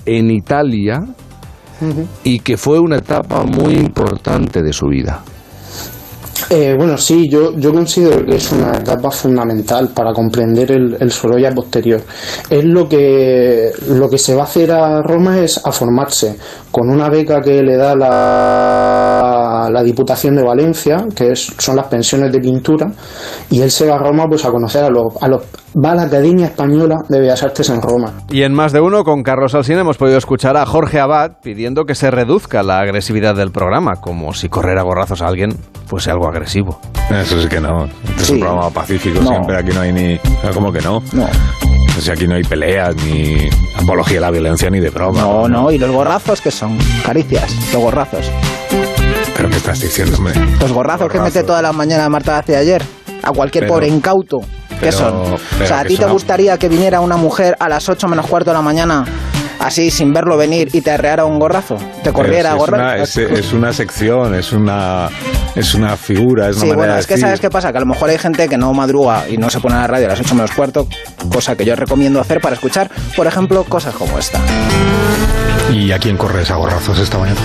en 0.04 0.30
Italia 0.30 1.00
y 2.24 2.40
que 2.40 2.56
fue 2.56 2.80
una 2.80 2.96
etapa 2.96 3.44
muy 3.44 3.74
importante 3.74 4.62
de 4.62 4.72
su 4.72 4.86
vida. 4.86 5.22
Eh, 6.50 6.74
bueno, 6.76 6.96
sí, 6.96 7.28
yo, 7.28 7.56
yo 7.56 7.72
considero 7.72 8.24
que 8.24 8.36
es 8.36 8.52
una 8.52 8.76
etapa 8.78 9.10
fundamental 9.10 9.88
para 9.88 10.12
comprender 10.12 10.70
el, 10.72 10.96
el 11.00 11.10
Sorolla 11.10 11.50
posterior. 11.52 12.00
Es 12.48 12.64
lo 12.64 12.88
que, 12.88 13.70
lo 13.88 14.08
que 14.08 14.18
se 14.18 14.34
va 14.34 14.42
a 14.42 14.44
hacer 14.44 14.70
a 14.70 15.02
Roma 15.02 15.38
es 15.38 15.60
a 15.64 15.72
formarse 15.72 16.36
con 16.70 16.88
una 16.90 17.08
beca 17.08 17.40
que 17.40 17.62
le 17.62 17.76
da 17.76 17.96
la, 17.96 19.68
la 19.72 19.82
Diputación 19.82 20.36
de 20.36 20.42
Valencia, 20.42 21.06
que 21.14 21.34
son 21.34 21.76
las 21.76 21.86
pensiones 21.86 22.30
de 22.30 22.38
pintura, 22.38 22.92
y 23.50 23.60
él 23.60 23.70
se 23.70 23.88
va 23.88 23.96
a 23.96 23.98
Roma 23.98 24.26
pues 24.28 24.44
a 24.44 24.50
conocer 24.50 24.84
a 24.84 24.90
los, 24.90 25.20
a 25.20 25.28
los 25.28 25.42
va 25.76 25.92
a 25.92 25.94
la 25.94 26.02
Academia 26.02 26.46
Española 26.46 26.96
de 27.08 27.20
Bellas 27.20 27.42
Artes 27.42 27.68
en 27.70 27.82
Roma. 27.82 28.12
Y 28.30 28.42
en 28.42 28.54
más 28.54 28.72
de 28.72 28.80
uno, 28.80 29.04
con 29.04 29.22
Carlos 29.22 29.54
Alsina, 29.54 29.80
hemos 29.80 29.98
podido 29.98 30.16
escuchar 30.16 30.56
a 30.56 30.64
Jorge 30.64 31.00
Abad 31.00 31.38
pidiendo 31.42 31.84
que 31.84 31.94
se 31.94 32.10
reduzca 32.10 32.62
la 32.62 32.80
agresividad 32.80 33.34
del 33.34 33.50
programa, 33.50 33.96
como 34.00 34.32
si 34.32 34.48
correr 34.48 34.78
a 34.78 34.82
gorrazos 34.82 35.22
a 35.22 35.26
alguien 35.26 35.50
fuese 35.86 36.10
algo 36.10 36.26
agresivo. 36.26 36.35
Eso 36.42 37.40
sí 37.40 37.48
que 37.48 37.60
no. 37.60 37.84
Este 38.08 38.22
es 38.22 38.30
un 38.30 38.40
programa 38.40 38.70
pacífico 38.70 39.20
No. 39.22 39.28
siempre. 39.28 39.56
Aquí 39.56 39.70
no 39.72 39.80
hay 39.80 39.92
ni. 39.92 40.18
¿Cómo 40.52 40.72
que 40.72 40.80
no? 40.80 41.02
No, 41.12 41.28
O 41.96 42.00
sea, 42.00 42.14
aquí 42.14 42.26
no 42.26 42.34
hay 42.34 42.42
peleas, 42.44 42.94
ni 42.96 43.48
apología 43.76 44.18
a 44.18 44.22
la 44.22 44.30
violencia, 44.30 44.68
ni 44.70 44.80
de 44.80 44.90
broma. 44.90 45.20
No, 45.20 45.48
no, 45.48 45.70
y 45.70 45.78
los 45.78 45.90
gorrazos 45.90 46.40
que 46.40 46.50
son 46.50 46.76
caricias, 47.04 47.50
los 47.72 47.80
gorrazos. 47.82 48.30
¿Pero 49.36 49.48
qué 49.50 49.56
estás 49.56 49.80
diciendo, 49.80 50.16
hombre? 50.18 50.34
Los 50.60 50.72
gorrazos 50.72 51.10
que 51.10 51.20
mete 51.20 51.42
toda 51.42 51.62
la 51.62 51.72
mañana 51.72 52.08
Marta 52.08 52.38
hacia 52.38 52.58
ayer 52.58 52.82
a 53.22 53.30
cualquier 53.32 53.64
Pero- 53.64 53.74
pobre 53.74 53.88
incauto 53.88 54.40
¿Qué 54.68 54.76
Pero- 54.80 54.92
son? 54.92 55.14
o 55.34 55.38
sea, 55.66 55.80
¿a 55.80 55.84
ti 55.84 55.96
te 55.96 56.04
una- 56.04 56.12
gustaría 56.12 56.58
que 56.58 56.68
viniera 56.68 57.00
una 57.00 57.16
mujer 57.16 57.56
a 57.60 57.68
las 57.68 57.88
8 57.88 58.08
menos 58.08 58.26
cuarto 58.26 58.50
de 58.50 58.56
la 58.56 58.62
mañana, 58.62 59.04
así 59.58 59.90
sin 59.90 60.12
verlo 60.12 60.36
venir, 60.36 60.68
y 60.74 60.82
te 60.82 60.90
arreara 60.90 61.24
un 61.24 61.38
gorrazo? 61.38 61.76
¿Te 62.02 62.12
corriera? 62.12 62.56
Es 62.56 62.68
una, 62.68 62.96
es, 62.96 63.16
es 63.16 63.52
una 63.54 63.72
sección, 63.72 64.34
es 64.34 64.52
una, 64.52 65.08
es 65.56 65.74
una 65.74 65.96
figura, 65.96 66.48
es 66.48 66.56
una 66.56 66.60
Sí, 66.60 66.66
manera 66.68 66.76
bueno, 66.76 66.94
de 66.94 67.00
es 67.00 67.06
que 67.06 67.14
decir. 67.14 67.26
sabes 67.26 67.40
qué 67.40 67.50
pasa, 67.50 67.72
que 67.72 67.78
a 67.78 67.80
lo 67.80 67.86
mejor 67.86 68.08
hay 68.10 68.18
gente 68.18 68.48
que 68.48 68.56
no 68.58 68.72
madruga 68.72 69.28
y 69.28 69.36
no 69.38 69.50
se 69.50 69.58
pone 69.58 69.74
a 69.74 69.78
la 69.80 69.86
radio 69.88 70.06
a 70.06 70.10
las 70.10 70.20
8 70.20 70.34
menos 70.34 70.52
cuarto, 70.52 70.86
cosa 71.32 71.56
que 71.56 71.64
yo 71.64 71.74
recomiendo 71.74 72.20
hacer 72.20 72.40
para 72.40 72.54
escuchar, 72.54 72.90
por 73.16 73.26
ejemplo, 73.26 73.64
cosas 73.64 73.94
como 73.94 74.18
esta. 74.18 74.38
¿Y 75.72 75.90
a 75.90 75.98
quién 75.98 76.16
corres 76.16 76.50
a 76.50 76.56
gorrazos 76.56 76.98
esta 77.00 77.18
mañana? 77.18 77.40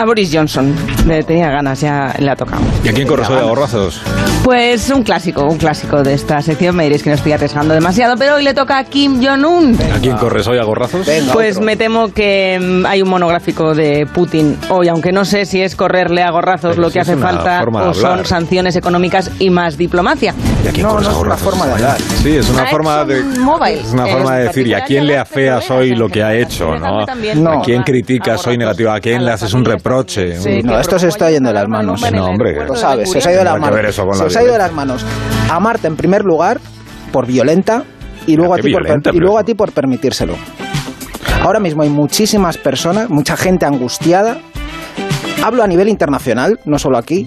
A 0.00 0.04
Boris 0.06 0.30
Johnson. 0.32 0.74
Le 1.06 1.22
tenía 1.22 1.50
ganas, 1.50 1.78
ya 1.82 2.14
le 2.18 2.30
ha 2.30 2.34
tocado. 2.34 2.62
¿Y 2.82 2.88
a 2.88 2.92
quién 2.94 3.06
corres 3.06 3.28
hoy 3.28 3.36
a 3.36 3.42
gorrazos? 3.42 4.00
Pues 4.42 4.88
un 4.88 5.02
clásico, 5.02 5.44
un 5.44 5.58
clásico 5.58 6.02
de 6.02 6.14
esta 6.14 6.40
sección. 6.40 6.74
Me 6.74 6.84
diréis 6.84 7.02
que 7.02 7.10
no 7.10 7.16
estoy 7.16 7.32
arriesgando 7.32 7.74
demasiado, 7.74 8.16
pero 8.16 8.36
hoy 8.36 8.42
le 8.42 8.54
toca 8.54 8.78
a 8.78 8.84
Kim 8.84 9.22
Jong-un. 9.22 9.76
¿A 9.94 9.98
quién 9.98 10.16
corres 10.16 10.48
hoy 10.48 10.56
a 10.56 10.64
gorrazos? 10.64 11.06
Pues 11.34 11.60
me 11.60 11.76
temo 11.76 12.14
que 12.14 12.58
mm, 12.58 12.86
hay 12.86 13.02
un 13.02 13.10
monográfico 13.10 13.74
de 13.74 14.06
Putin 14.06 14.56
hoy, 14.70 14.88
aunque 14.88 15.12
no 15.12 15.26
sé 15.26 15.44
si 15.44 15.60
es 15.60 15.76
correrle 15.76 16.22
a 16.22 16.30
gorrazos 16.30 16.70
Pero 16.70 16.80
lo 16.80 16.88
si 16.88 16.94
que 16.94 17.00
hace 17.00 17.18
falta 17.18 17.62
de 17.62 17.70
o 17.70 17.92
son 17.92 18.24
sanciones 18.24 18.76
económicas 18.76 19.30
y 19.38 19.50
más 19.50 19.76
diplomacia. 19.76 20.34
¿Y 20.64 20.68
a 20.68 20.70
quién 20.70 20.86
No, 20.86 20.94
no 20.94 20.98
a 20.98 21.00
es 21.02 21.08
una 21.08 21.16
gorrazos 21.18 21.44
forma 21.44 21.66
de 21.66 21.72
hablar. 21.72 22.00
Sí, 22.22 22.36
es 22.36 22.48
una 22.48 22.62
A 22.62 22.66
forma 22.68 23.04
de. 23.04 23.18
ExxonMobil, 23.18 23.78
Es 23.78 23.92
una 23.92 24.06
forma 24.06 24.36
de 24.36 24.44
decir, 24.44 24.66
¿y 24.66 24.72
a 24.72 24.84
quién 24.84 25.06
le 25.06 25.18
afeas 25.18 25.70
hoy 25.70 25.94
lo 25.94 26.08
que 26.08 26.22
ha 26.22 26.34
hecho? 26.34 26.74
¿no? 26.78 27.00
¿A 27.02 27.62
quién 27.62 27.82
criticas 27.82 28.46
hoy 28.46 28.56
negativo? 28.56 28.90
¿A 28.90 29.00
quién 29.00 29.26
le 29.26 29.32
haces 29.32 29.52
un 29.52 29.62
reproche? 29.66 29.89
Sí, 30.38 30.60
Un- 30.60 30.66
no, 30.66 30.78
esto 30.78 30.98
se 30.98 31.08
está 31.08 31.30
yendo 31.30 31.48
de 31.50 31.54
las 31.54 31.68
manos. 31.68 32.00
No, 32.12 32.26
hombre. 32.26 32.64
Lo 32.66 32.74
sabes, 32.74 33.10
se 33.10 33.18
os 33.18 33.26
ha 33.26 33.30
ido 33.30 33.38
de 33.40 33.44
las 33.44 33.58
manos. 33.60 33.94
Se 33.94 34.02
la 34.02 34.26
os 34.26 34.36
ha 34.36 34.42
ido 34.42 34.52
de 34.52 34.58
las 34.58 34.72
violencia. 34.72 34.76
manos. 34.76 35.06
A 35.50 35.60
Marta 35.60 35.88
en 35.88 35.96
primer 35.96 36.24
lugar 36.24 36.60
por 37.12 37.26
violenta 37.26 37.84
y 38.26 38.36
luego, 38.36 38.54
a 38.54 38.58
ti, 38.58 38.72
por, 38.72 39.14
y 39.14 39.18
luego 39.18 39.38
a 39.38 39.44
ti 39.44 39.54
por 39.54 39.72
permitírselo. 39.72 40.34
Ahora 41.42 41.58
mismo 41.58 41.82
hay 41.82 41.88
muchísimas 41.88 42.58
personas, 42.58 43.08
mucha 43.10 43.36
gente 43.36 43.66
angustiada. 43.66 44.38
Hablo 45.42 45.62
a 45.62 45.66
nivel 45.66 45.88
internacional, 45.88 46.60
no 46.66 46.78
solo 46.78 46.98
aquí. 46.98 47.26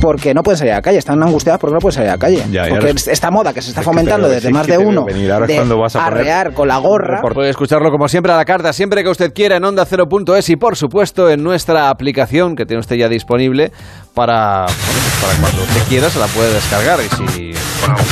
Porque 0.00 0.32
no 0.32 0.42
pueden 0.42 0.56
salir 0.58 0.72
a 0.72 0.76
la 0.76 0.82
calle, 0.82 0.98
están 0.98 1.22
angustiadas 1.22 1.60
porque 1.60 1.74
no 1.74 1.80
pueden 1.80 1.94
salir 1.94 2.08
a 2.08 2.12
la 2.14 2.18
calle. 2.18 2.42
Ya, 2.50 2.66
porque 2.68 2.90
es- 2.90 3.08
esta 3.08 3.30
moda 3.30 3.52
que 3.52 3.60
se 3.60 3.68
está 3.70 3.80
es 3.80 3.84
que 3.84 3.90
fomentando 3.90 4.28
desde 4.28 4.50
más 4.50 4.66
de 4.66 4.78
uno, 4.78 5.04
venir. 5.04 5.30
Ahora 5.30 5.44
es 5.44 5.48
de 5.50 5.56
cuando 5.56 5.78
vas 5.78 5.94
a 5.96 6.06
arrear 6.06 6.54
con 6.54 6.68
la 6.68 6.78
gorra. 6.78 7.20
Puede 7.20 7.50
escucharlo 7.50 7.90
como 7.90 8.08
siempre 8.08 8.32
a 8.32 8.36
la 8.36 8.44
carta, 8.44 8.72
siempre 8.72 9.02
que 9.02 9.10
usted 9.10 9.32
quiera 9.34 9.56
en 9.56 9.64
onda 9.64 9.84
0.es 9.84 10.48
y 10.48 10.56
por 10.56 10.76
supuesto 10.76 11.28
en 11.30 11.42
nuestra 11.42 11.90
aplicación 11.90 12.56
que 12.56 12.64
tiene 12.66 12.80
usted 12.80 12.96
ya 12.96 13.08
disponible 13.08 13.72
para, 14.14 14.66
bueno, 14.66 15.00
para 15.20 15.34
cuando 15.40 15.62
usted 15.62 15.82
quiera 15.88 16.08
se 16.08 16.18
la 16.18 16.26
puede 16.26 16.52
descargar 16.54 16.98
y 17.00 17.08
si, 17.16 17.52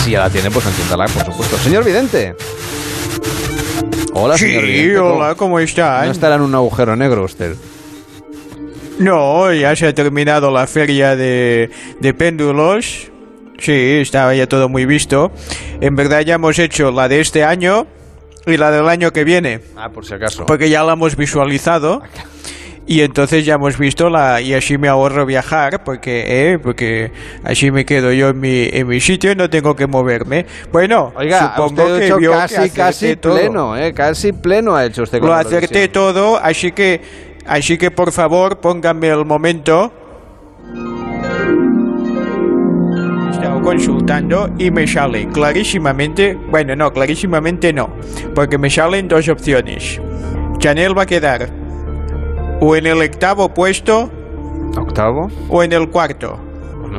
si 0.05 0.11
ya 0.13 0.21
la 0.21 0.31
tiene 0.31 0.51
pues 0.51 0.67
entiéndala 0.67 1.07
por 1.07 1.25
supuesto. 1.25 1.57
Señor 1.59 1.85
Vidente. 1.85 2.35
Hola, 4.15 4.37
señor 4.37 4.63
Sí, 4.63 4.67
Vidente. 4.69 4.99
hola, 5.01 5.35
¿cómo 5.37 5.59
está? 5.59 6.05
No 6.05 6.11
estará 6.11 6.35
en 6.37 6.43
un 6.43 6.55
agujero 6.55 6.97
negro 6.97 7.25
usted. 7.25 7.55
No, 8.99 9.53
ya 9.53 9.77
se 9.77 9.87
ha 9.87 9.95
terminado 9.95 10.51
la 10.51 10.67
feria 10.67 11.15
de, 11.15 11.71
de 12.01 12.15
péndulos. 12.15 13.11
Sí, 13.59 13.73
estaba 14.01 14.35
ya 14.35 14.47
todo 14.47 14.69
muy 14.69 14.87
visto. 14.87 15.33
En 15.81 15.97
verdad 15.97 16.21
ya 16.21 16.35
hemos 16.35 16.59
hecho 16.59 16.91
la 16.91 17.09
de 17.09 17.21
este 17.21 17.45
año 17.45 17.87
y 18.47 18.57
la 18.57 18.71
del 18.71 18.89
año 18.89 19.13
que 19.13 19.25
viene. 19.25 19.61
Ah, 19.77 19.91
por 19.91 20.05
si 20.05 20.15
acaso. 20.15 20.47
Porque 20.47 20.71
ya 20.71 20.83
la 20.85 20.95
hemos 20.95 21.17
visualizado. 21.17 22.03
Y 22.87 23.03
entonces 23.03 23.45
ya 23.45 23.57
hemos 23.57 23.77
visto 23.77 24.09
la 24.09 24.41
y 24.41 24.55
así 24.55 24.79
me 24.79 24.89
ahorro 24.89 25.27
viajar 25.27 25.85
porque 25.85 26.53
eh, 26.53 26.59
porque 26.59 27.13
así 27.45 27.71
me 27.71 27.85
quedo 27.85 28.15
yo 28.15 28.31
en 28.31 28.41
mi 28.41 28.67
en 28.73 28.87
mi 28.87 28.99
sitio 28.99 29.31
y 29.31 29.37
no 29.37 29.51
tengo 29.51 29.77
que 29.77 29.87
moverme. 29.87 30.47
Bueno, 30.73 31.13
Oiga, 31.15 31.55
supongo 31.55 31.83
usted 31.83 31.99
que 31.99 32.07
hecho 32.07 32.17
vio 32.17 32.31
que 32.31 32.39
casi, 32.39 32.55
acerté 32.55 32.77
casi 32.79 33.17
todo. 33.17 33.35
pleno, 33.35 33.77
eh, 33.77 33.93
casi 33.93 34.33
pleno 34.33 34.75
ha 34.75 34.87
hecho 34.87 35.03
usted 35.03 35.21
Lo 35.21 35.35
acerté 35.35 35.89
todo, 35.89 36.39
así 36.39 36.73
que 36.73 37.28
así 37.49 37.79
que 37.79 37.91
por 37.91 38.13
favor 38.13 38.59
pónganme 38.59 39.09
el 39.09 39.25
momento. 39.25 39.93
He 43.27 43.31
estado 43.31 43.63
consultando 43.63 44.51
y 44.59 44.71
me 44.71 44.87
sale 44.87 45.29
clarísimamente, 45.29 46.35
bueno, 46.35 46.75
no, 46.77 46.93
clarísimamente 46.93 47.73
no, 47.73 47.91
porque 48.35 48.59
me 48.59 48.71
salen 48.71 49.09
dos 49.09 49.29
opciones. 49.29 50.01
Chanel 50.59 50.97
va 50.97 51.03
a 51.03 51.07
quedar 51.07 51.49
o 52.61 52.75
en 52.75 52.87
el 52.87 53.01
octavo 53.01 53.55
puesto 53.55 54.11
¿Octavo? 54.77 55.31
o 55.49 55.63
en 55.63 55.73
el 55.73 55.89
cuarto. 55.89 56.41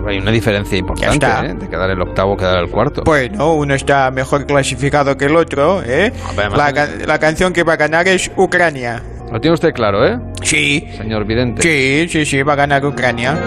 Hay 0.07 0.19
una 0.19 0.31
diferencia 0.31 0.77
importante. 0.77 1.25
¿eh? 1.25 1.55
De 1.55 1.67
quedar 1.67 1.89
el 1.89 2.01
octavo, 2.01 2.37
quedar 2.37 2.63
el 2.63 2.69
cuarto. 2.69 3.01
Bueno, 3.05 3.53
uno 3.55 3.73
está 3.73 4.11
mejor 4.11 4.45
clasificado 4.45 5.17
que 5.17 5.25
el 5.25 5.35
otro, 5.35 5.81
¿eh? 5.83 6.13
La, 6.55 6.71
la 7.05 7.19
canción 7.19 7.51
que 7.51 7.63
va 7.63 7.73
a 7.73 7.77
ganar 7.77 8.07
es 8.07 8.31
Ucrania. 8.37 9.01
Lo 9.31 9.39
tiene 9.39 9.53
usted 9.53 9.73
claro, 9.73 10.05
¿eh? 10.07 10.19
Sí. 10.41 10.87
Señor 10.97 11.25
Vidente. 11.25 11.61
Sí, 11.61 12.07
sí, 12.09 12.25
sí, 12.25 12.41
va 12.41 12.53
a 12.53 12.55
ganar 12.55 12.85
Ucrania. 12.85 13.37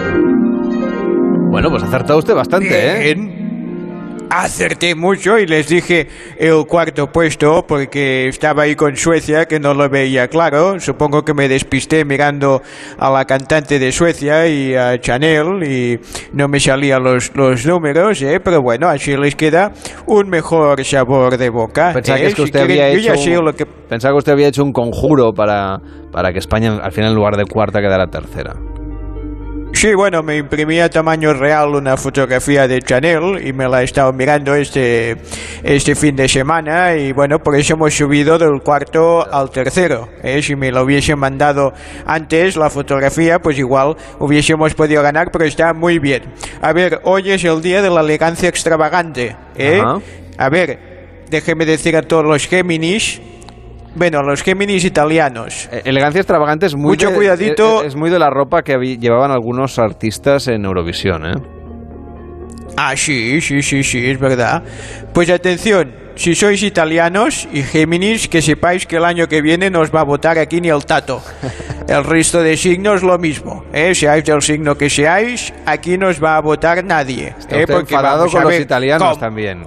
Bueno, 1.49 1.69
pues 1.69 1.83
ha 1.83 1.87
acertado 1.87 2.19
usted 2.19 2.33
bastante, 2.33 3.11
¿eh? 3.11 3.42
Acerté 4.35 4.95
mucho 4.95 5.37
y 5.37 5.45
les 5.45 5.67
dije 5.67 6.07
el 6.39 6.65
cuarto 6.65 7.11
puesto 7.11 7.63
porque 7.67 8.27
estaba 8.29 8.63
ahí 8.63 8.73
con 8.75 8.97
Suecia 8.97 9.45
que 9.45 9.59
no 9.59 9.75
lo 9.75 9.87
veía 9.89 10.27
claro. 10.27 10.79
Supongo 10.79 11.23
que 11.23 11.35
me 11.35 11.47
despisté 11.47 12.03
mirando 12.03 12.63
a 12.97 13.11
la 13.11 13.25
cantante 13.25 13.77
de 13.77 13.91
Suecia 13.91 14.47
y 14.47 14.73
a 14.73 14.99
Chanel 14.99 15.63
y 15.63 15.99
no 16.33 16.47
me 16.47 16.59
salían 16.59 17.03
los, 17.03 17.31
los 17.35 17.63
números, 17.67 18.23
¿eh? 18.23 18.39
pero 18.43 18.59
bueno, 18.63 18.87
así 18.89 19.15
les 19.15 19.35
queda 19.35 19.71
un 20.07 20.27
mejor 20.29 20.83
sabor 20.83 21.37
de 21.37 21.49
boca. 21.49 21.91
Pensaba 21.93 22.17
¿eh? 22.17 22.21
que 22.21 22.27
es 22.29 22.33
que 22.33 22.41
Si 22.41 22.45
usted 22.45 22.61
había 22.61 22.89
hecho 22.89 23.15
sé 23.15 23.37
un- 23.37 23.45
lo 23.45 23.53
que 23.53 23.67
Pensaba 23.67 24.15
que 24.15 24.17
usted 24.17 24.31
había 24.31 24.47
hecho 24.47 24.63
un 24.63 24.73
conjuro 24.73 25.31
para, 25.33 25.79
para 26.11 26.33
que 26.33 26.39
España 26.39 26.79
al 26.81 26.91
final 26.91 27.11
en 27.11 27.15
lugar 27.15 27.37
de 27.37 27.45
cuarta 27.45 27.79
quedara 27.81 28.07
tercera. 28.07 28.53
Sí, 29.73 29.93
bueno, 29.95 30.23
me 30.23 30.37
imprimí 30.37 30.79
a 30.79 30.89
tamaño 30.89 31.33
real 31.33 31.75
una 31.75 31.97
fotografía 31.97 32.67
de 32.67 32.81
Chanel 32.81 33.45
y 33.45 33.51
me 33.51 33.67
la 33.67 33.81
he 33.81 33.85
estado 33.85 34.13
mirando 34.13 34.55
este, 34.55 35.17
este 35.61 35.95
fin 35.95 36.15
de 36.15 36.29
semana 36.29 36.95
y 36.95 37.11
bueno, 37.11 37.39
por 37.39 37.55
eso 37.57 37.73
hemos 37.73 37.93
subido 37.93 38.37
del 38.37 38.61
cuarto 38.61 39.27
al 39.29 39.49
tercero. 39.49 40.07
¿eh? 40.21 40.41
Si 40.41 40.55
me 40.55 40.71
lo 40.71 40.83
hubiesen 40.83 41.19
mandado 41.19 41.73
antes 42.05 42.55
la 42.55 42.69
fotografía, 42.69 43.39
pues 43.39 43.57
igual 43.57 43.97
hubiésemos 44.19 44.73
podido 44.73 45.03
ganar, 45.03 45.31
pero 45.31 45.43
está 45.43 45.73
muy 45.73 45.99
bien. 45.99 46.23
A 46.61 46.71
ver, 46.71 47.01
hoy 47.03 47.31
es 47.31 47.43
el 47.43 47.61
día 47.61 47.81
de 47.81 47.89
la 47.89 48.01
elegancia 48.01 48.47
extravagante. 48.47 49.35
¿eh? 49.57 49.81
A 50.37 50.49
ver, 50.49 51.25
déjeme 51.29 51.65
decir 51.65 51.97
a 51.97 52.03
todos 52.03 52.23
los 52.23 52.47
Géminis, 52.47 53.19
bueno, 53.95 54.21
los 54.21 54.43
Géminis 54.43 54.85
italianos. 54.85 55.69
Eh, 55.71 55.81
Elegancia 55.85 56.19
extravagante 56.19 56.65
es 56.65 56.75
muy 56.75 56.91
Mucho 56.91 57.09
de, 57.09 57.15
cuidadito. 57.15 57.81
Es, 57.81 57.89
es 57.89 57.95
muy 57.95 58.09
de 58.09 58.19
la 58.19 58.29
ropa 58.29 58.61
que 58.63 58.77
llevaban 58.97 59.31
algunos 59.31 59.79
artistas 59.79 60.47
en 60.47 60.65
Eurovisión, 60.65 61.25
¿eh? 61.25 61.35
Ah, 62.75 62.95
sí, 62.95 63.39
sí, 63.41 63.61
sí, 63.61 63.83
sí, 63.83 64.09
es 64.09 64.19
verdad. 64.19 64.63
Pues 65.13 65.29
atención, 65.29 65.93
si 66.15 66.35
sois 66.35 66.61
italianos 66.63 67.47
y 67.51 67.61
Géminis, 67.61 68.27
que 68.27 68.41
sepáis 68.41 68.85
que 68.85 68.97
el 68.97 69.05
año 69.05 69.27
que 69.27 69.41
viene 69.41 69.69
nos 69.69 69.91
va 69.93 70.01
a 70.01 70.03
votar 70.03 70.37
aquí 70.39 70.59
ni 70.61 70.69
el 70.69 70.85
tato. 70.85 71.21
El 71.87 72.05
resto 72.05 72.41
de 72.41 72.55
signos 72.55 73.03
lo 73.03 73.17
mismo, 73.17 73.65
¿eh? 73.73 73.93
Seáis 73.93 74.23
del 74.23 74.41
signo 74.41 74.75
que 74.77 74.89
seáis, 74.89 75.53
aquí 75.65 75.97
nos 75.97 76.23
va 76.23 76.37
a 76.37 76.41
votar 76.41 76.81
nadie. 76.85 77.35
Está 77.37 77.57
¿eh? 77.57 77.63
usted 77.63 77.79
enfadado 77.79 78.27
con 78.29 78.43
los 78.43 78.57
italianos 78.57 79.05
cómo- 79.05 79.19
también. 79.19 79.63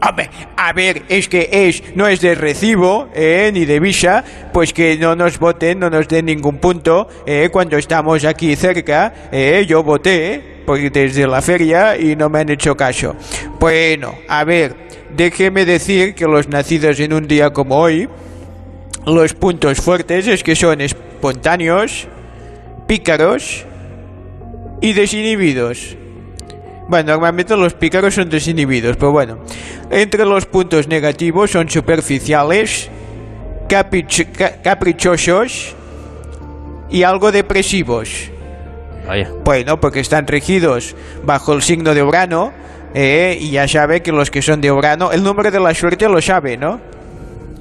A 0.00 0.72
ver, 0.72 1.02
es 1.08 1.28
que 1.28 1.48
es, 1.50 1.82
no 1.96 2.06
es 2.06 2.20
de 2.20 2.34
recibo, 2.34 3.08
eh, 3.14 3.50
ni 3.52 3.64
de 3.64 3.80
visa, 3.80 4.24
pues 4.52 4.72
que 4.72 4.96
no 4.96 5.16
nos 5.16 5.38
voten, 5.38 5.80
no 5.80 5.90
nos 5.90 6.06
den 6.06 6.26
ningún 6.26 6.58
punto, 6.58 7.08
eh, 7.26 7.48
cuando 7.50 7.76
estamos 7.76 8.24
aquí 8.24 8.54
cerca, 8.54 9.12
eh, 9.32 9.64
yo 9.68 9.82
voté, 9.82 10.62
porque 10.66 10.90
desde 10.90 11.26
la 11.26 11.42
feria 11.42 11.96
y 11.98 12.14
no 12.14 12.28
me 12.28 12.40
han 12.40 12.48
hecho 12.48 12.76
caso. 12.76 13.16
Bueno, 13.58 14.14
a 14.28 14.44
ver, 14.44 14.76
déjeme 15.16 15.64
decir 15.64 16.14
que 16.14 16.26
los 16.26 16.48
nacidos 16.48 17.00
en 17.00 17.12
un 17.12 17.26
día 17.26 17.50
como 17.50 17.78
hoy, 17.78 18.08
los 19.04 19.34
puntos 19.34 19.78
fuertes 19.78 20.28
es 20.28 20.44
que 20.44 20.54
son 20.54 20.80
espontáneos, 20.80 22.06
pícaros 22.86 23.64
y 24.80 24.92
desinhibidos. 24.92 25.96
Bueno, 26.88 27.12
normalmente 27.12 27.56
los 27.56 27.74
pícaros 27.74 28.14
son 28.14 28.28
desinhibidos, 28.30 28.96
pero 28.96 29.12
bueno. 29.12 29.38
Entre 29.90 30.24
los 30.24 30.46
puntos 30.46 30.88
negativos 30.88 31.50
son 31.50 31.68
superficiales, 31.68 32.88
caprich- 33.68 34.32
ca- 34.32 34.62
caprichosos 34.62 35.74
y 36.90 37.02
algo 37.02 37.30
depresivos. 37.30 38.30
Vaya. 39.06 39.30
Bueno, 39.44 39.78
porque 39.80 40.00
están 40.00 40.26
regidos 40.26 40.96
bajo 41.24 41.52
el 41.52 41.62
signo 41.62 41.94
de 41.94 42.02
Urano, 42.02 42.52
eh, 42.94 43.36
y 43.38 43.50
ya 43.50 43.68
sabe 43.68 44.02
que 44.02 44.10
los 44.12 44.30
que 44.30 44.40
son 44.40 44.60
de 44.62 44.72
Urano, 44.72 45.12
el 45.12 45.22
número 45.22 45.50
de 45.50 45.60
la 45.60 45.74
suerte 45.74 46.08
lo 46.08 46.20
sabe, 46.22 46.56
¿no? 46.56 46.80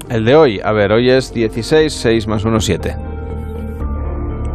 El 0.10 0.24
de 0.24 0.36
hoy, 0.36 0.62
a 0.64 0.72
ver, 0.72 0.94
hoy 0.94 1.10
es 1.10 1.34
16, 1.34 1.92
6 1.94 2.28
más 2.28 2.46
1, 2.46 2.62
7. 2.62 2.96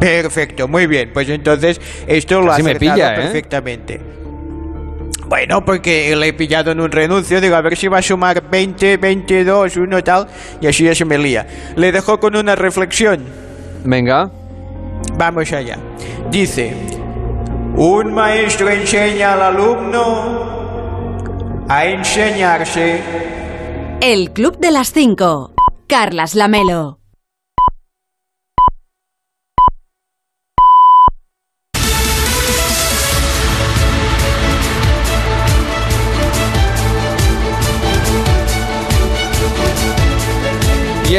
Perfecto, 0.00 0.66
muy 0.66 0.86
bien. 0.86 1.10
Pues 1.12 1.28
entonces 1.28 1.80
esto 2.06 2.40
lo 2.40 2.52
ha 2.52 2.58
me 2.58 2.70
acertado 2.72 2.94
pilla, 2.94 3.12
¿eh? 3.14 3.16
perfectamente. 3.16 4.00
Bueno, 5.32 5.64
porque 5.64 6.14
le 6.14 6.28
he 6.28 6.32
pillado 6.34 6.72
en 6.72 6.80
un 6.82 6.92
renuncio, 6.92 7.40
digo, 7.40 7.56
a 7.56 7.62
ver 7.62 7.74
si 7.74 7.88
va 7.88 8.00
a 8.00 8.02
sumar 8.02 8.50
20, 8.50 8.98
22, 8.98 9.78
uno 9.78 10.04
tal, 10.04 10.28
y 10.60 10.66
así 10.66 10.84
ya 10.84 10.94
se 10.94 11.06
me 11.06 11.16
lía. 11.16 11.46
Le 11.74 11.90
dejo 11.90 12.20
con 12.20 12.36
una 12.36 12.54
reflexión. 12.54 13.24
Venga. 13.82 14.30
Vamos 15.16 15.50
allá. 15.54 15.78
Dice, 16.30 16.74
un 17.76 18.12
maestro 18.12 18.68
enseña 18.68 19.32
al 19.32 19.40
alumno 19.40 20.44
a 21.66 21.86
enseñarse. 21.86 23.00
El 24.02 24.32
Club 24.32 24.58
de 24.58 24.70
las 24.70 24.92
Cinco. 24.92 25.54
Carlas 25.88 26.34
Lamelo. 26.34 27.01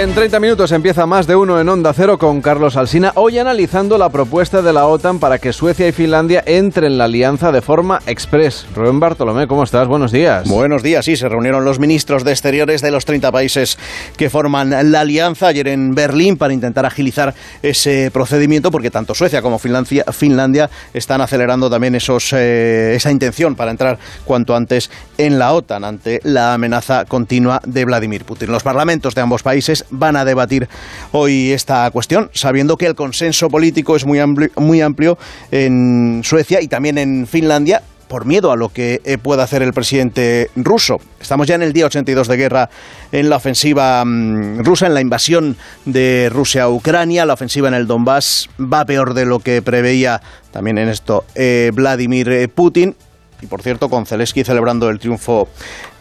En 0.03 0.13
30 0.13 0.41
minutos 0.41 0.73
empieza 0.73 1.05
más 1.05 1.27
de 1.27 1.35
uno 1.37 1.61
en 1.61 1.69
Onda 1.69 1.93
Cero 1.93 2.17
con 2.17 2.41
Carlos 2.41 2.75
Alsina, 2.75 3.13
hoy 3.15 3.39
analizando 3.39 3.97
la 3.97 4.09
propuesta 4.09 4.61
de 4.61 4.73
la 4.73 4.85
OTAN 4.85 5.17
para 5.19 5.37
que 5.37 5.53
Suecia 5.53 5.87
y 5.87 5.93
Finlandia 5.93 6.43
entren 6.45 6.91
en 6.91 6.97
la 6.97 7.05
alianza 7.05 7.53
de 7.53 7.61
forma 7.61 8.01
express. 8.05 8.65
Rubén 8.75 8.99
Bartolomé, 8.99 9.47
¿cómo 9.47 9.63
estás? 9.63 9.87
Buenos 9.87 10.11
días. 10.11 10.49
Buenos 10.49 10.83
días, 10.83 11.05
sí, 11.05 11.15
se 11.15 11.29
reunieron 11.29 11.63
los 11.63 11.79
ministros 11.79 12.25
de 12.25 12.31
Exteriores 12.31 12.81
de 12.81 12.91
los 12.91 13.05
30 13.05 13.31
países 13.31 13.77
que 14.17 14.29
forman 14.29 14.91
la 14.91 14.99
alianza 14.99 15.47
ayer 15.47 15.69
en 15.69 15.95
Berlín 15.95 16.35
para 16.35 16.53
intentar 16.53 16.85
agilizar 16.85 17.33
ese 17.61 18.11
procedimiento, 18.11 18.71
porque 18.71 18.91
tanto 18.91 19.15
Suecia 19.15 19.41
como 19.41 19.57
Finlandia, 19.57 20.69
están 20.93 21.21
acelerando 21.21 21.69
también 21.69 21.95
esos, 21.95 22.33
eh, 22.33 22.93
esa 22.93 23.09
intención 23.09 23.55
para 23.55 23.71
entrar 23.71 23.97
cuanto 24.25 24.53
antes 24.53 24.91
en 25.17 25.39
la 25.39 25.53
OTAN 25.53 25.85
ante 25.85 26.19
la 26.23 26.55
amenaza 26.55 27.05
continua 27.05 27.61
de 27.65 27.85
Vladimir 27.85 28.25
Putin. 28.25 28.51
Los 28.51 28.63
parlamentos 28.63 29.15
de 29.15 29.21
ambos 29.21 29.43
países 29.43 29.85
van 29.93 30.15
a 30.15 30.25
debatir 30.25 30.67
hoy 31.11 31.51
esta 31.51 31.89
cuestión, 31.91 32.29
sabiendo 32.33 32.77
que 32.77 32.87
el 32.87 32.95
consenso 32.95 33.49
político 33.49 33.95
es 33.95 34.05
muy 34.05 34.19
amplio, 34.19 34.49
muy 34.57 34.81
amplio 34.81 35.17
en 35.51 36.21
Suecia 36.23 36.61
y 36.61 36.67
también 36.67 36.97
en 36.97 37.27
Finlandia, 37.27 37.81
por 38.13 38.25
miedo 38.25 38.51
a 38.51 38.55
lo 38.55 38.69
que 38.69 39.01
eh, 39.05 39.17
pueda 39.17 39.43
hacer 39.43 39.63
el 39.63 39.73
presidente 39.73 40.51
ruso. 40.55 40.99
Estamos 41.19 41.47
ya 41.47 41.55
en 41.55 41.63
el 41.63 41.73
día 41.73 41.87
82 41.87 42.27
de 42.27 42.37
guerra 42.37 42.69
en 43.11 43.27
la 43.27 43.37
ofensiva 43.37 44.05
mm, 44.05 44.59
rusa, 44.63 44.85
en 44.85 44.93
la 44.93 45.01
invasión 45.01 45.57
de 45.85 46.29
Rusia 46.31 46.63
a 46.63 46.69
Ucrania. 46.69 47.25
La 47.25 47.33
ofensiva 47.33 47.69
en 47.69 47.73
el 47.73 47.87
Donbass 47.87 48.49
va 48.59 48.85
peor 48.85 49.15
de 49.15 49.25
lo 49.25 49.39
que 49.39 49.63
preveía 49.63 50.21
también 50.51 50.77
en 50.77 50.89
esto 50.89 51.25
eh, 51.33 51.71
Vladimir 51.73 52.29
eh, 52.29 52.47
Putin. 52.47 52.95
Y 53.43 53.45
por 53.45 53.61
cierto, 53.61 53.89
con 53.89 54.05
Zelensky 54.05 54.43
celebrando 54.43 54.89
el 54.89 54.99
triunfo 54.99 55.49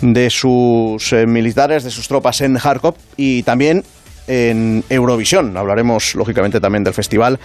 de 0.01 0.31
sus 0.31 1.13
eh, 1.13 1.27
militares, 1.27 1.83
de 1.83 1.91
sus 1.91 2.07
tropas 2.07 2.41
en 2.41 2.57
Kharkov 2.57 2.95
y 3.17 3.43
también 3.43 3.83
en 4.29 4.85
Eurovisión. 4.89 5.57
Hablaremos, 5.57 6.15
lógicamente, 6.15 6.61
también 6.61 6.85
del 6.85 6.95
festival 6.95 7.41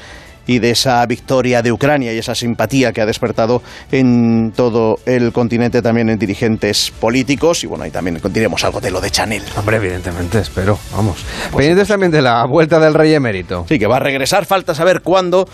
y 0.46 0.60
de 0.60 0.70
esa 0.70 1.06
victoria 1.08 1.62
de 1.62 1.72
Ucrania 1.72 2.14
y 2.14 2.20
esa 2.20 2.36
simpatía 2.36 2.94
que 2.94 3.02
ha 3.02 3.06
despertado 3.06 3.64
en 3.92 4.54
todo 4.56 5.00
el 5.06 5.34
continente 5.34 5.82
también 5.82 6.10
en 6.10 6.18
dirigentes 6.18 6.92
políticos 6.92 7.64
y 7.64 7.68
bueno, 7.68 7.84
ahí 7.84 7.92
también 7.92 8.22
diremos 8.30 8.64
algo 8.64 8.80
de 8.80 8.92
lo 8.92 9.02
de 9.02 9.12
Chanel. 9.12 9.44
Hombre, 9.58 9.78
evidentemente, 9.78 10.40
espero, 10.40 10.80
vamos. 10.96 11.26
Pendientes 11.52 11.88
también 11.88 12.12
de 12.12 12.22
la 12.22 12.46
vuelta 12.46 12.80
del 12.80 12.94
rey 12.94 13.14
emérito. 13.14 13.66
Sí, 13.68 13.78
que 13.78 13.88
va 13.88 13.98
a 13.98 14.00
regresar, 14.00 14.46
falta 14.46 14.74
saber 14.74 15.02
cuándo 15.02 15.50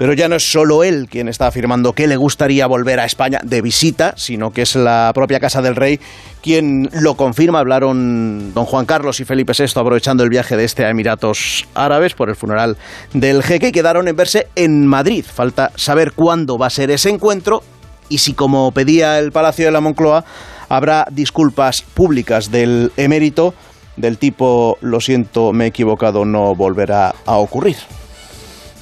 pero 0.00 0.14
ya 0.14 0.30
no 0.30 0.36
es 0.36 0.50
solo 0.50 0.82
él 0.82 1.08
quien 1.10 1.28
está 1.28 1.48
afirmando 1.48 1.92
que 1.92 2.06
le 2.06 2.16
gustaría 2.16 2.66
volver 2.66 2.98
a 3.00 3.04
España 3.04 3.38
de 3.44 3.60
visita, 3.60 4.14
sino 4.16 4.50
que 4.50 4.62
es 4.62 4.74
la 4.74 5.12
propia 5.14 5.40
Casa 5.40 5.60
del 5.60 5.76
Rey 5.76 6.00
quien 6.42 6.88
lo 6.90 7.16
confirma. 7.16 7.58
Hablaron 7.58 8.54
don 8.54 8.64
Juan 8.64 8.86
Carlos 8.86 9.20
y 9.20 9.26
Felipe 9.26 9.52
VI 9.52 9.78
aprovechando 9.78 10.24
el 10.24 10.30
viaje 10.30 10.56
de 10.56 10.64
este 10.64 10.86
a 10.86 10.88
Emiratos 10.88 11.66
Árabes 11.74 12.14
por 12.14 12.30
el 12.30 12.34
funeral 12.36 12.78
del 13.12 13.42
jeque 13.42 13.68
y 13.68 13.72
quedaron 13.72 14.08
en 14.08 14.16
verse 14.16 14.46
en 14.56 14.86
Madrid. 14.86 15.22
Falta 15.30 15.70
saber 15.76 16.12
cuándo 16.12 16.56
va 16.56 16.68
a 16.68 16.70
ser 16.70 16.90
ese 16.90 17.10
encuentro 17.10 17.62
y 18.08 18.16
si, 18.16 18.32
como 18.32 18.72
pedía 18.72 19.18
el 19.18 19.32
Palacio 19.32 19.66
de 19.66 19.70
la 19.70 19.82
Moncloa, 19.82 20.24
habrá 20.70 21.06
disculpas 21.10 21.82
públicas 21.82 22.50
del 22.50 22.90
emérito 22.96 23.52
del 23.98 24.16
tipo, 24.16 24.78
lo 24.80 24.98
siento, 25.02 25.52
me 25.52 25.64
he 25.64 25.68
equivocado, 25.68 26.24
no 26.24 26.54
volverá 26.54 27.14
a 27.26 27.36
ocurrir. 27.36 27.76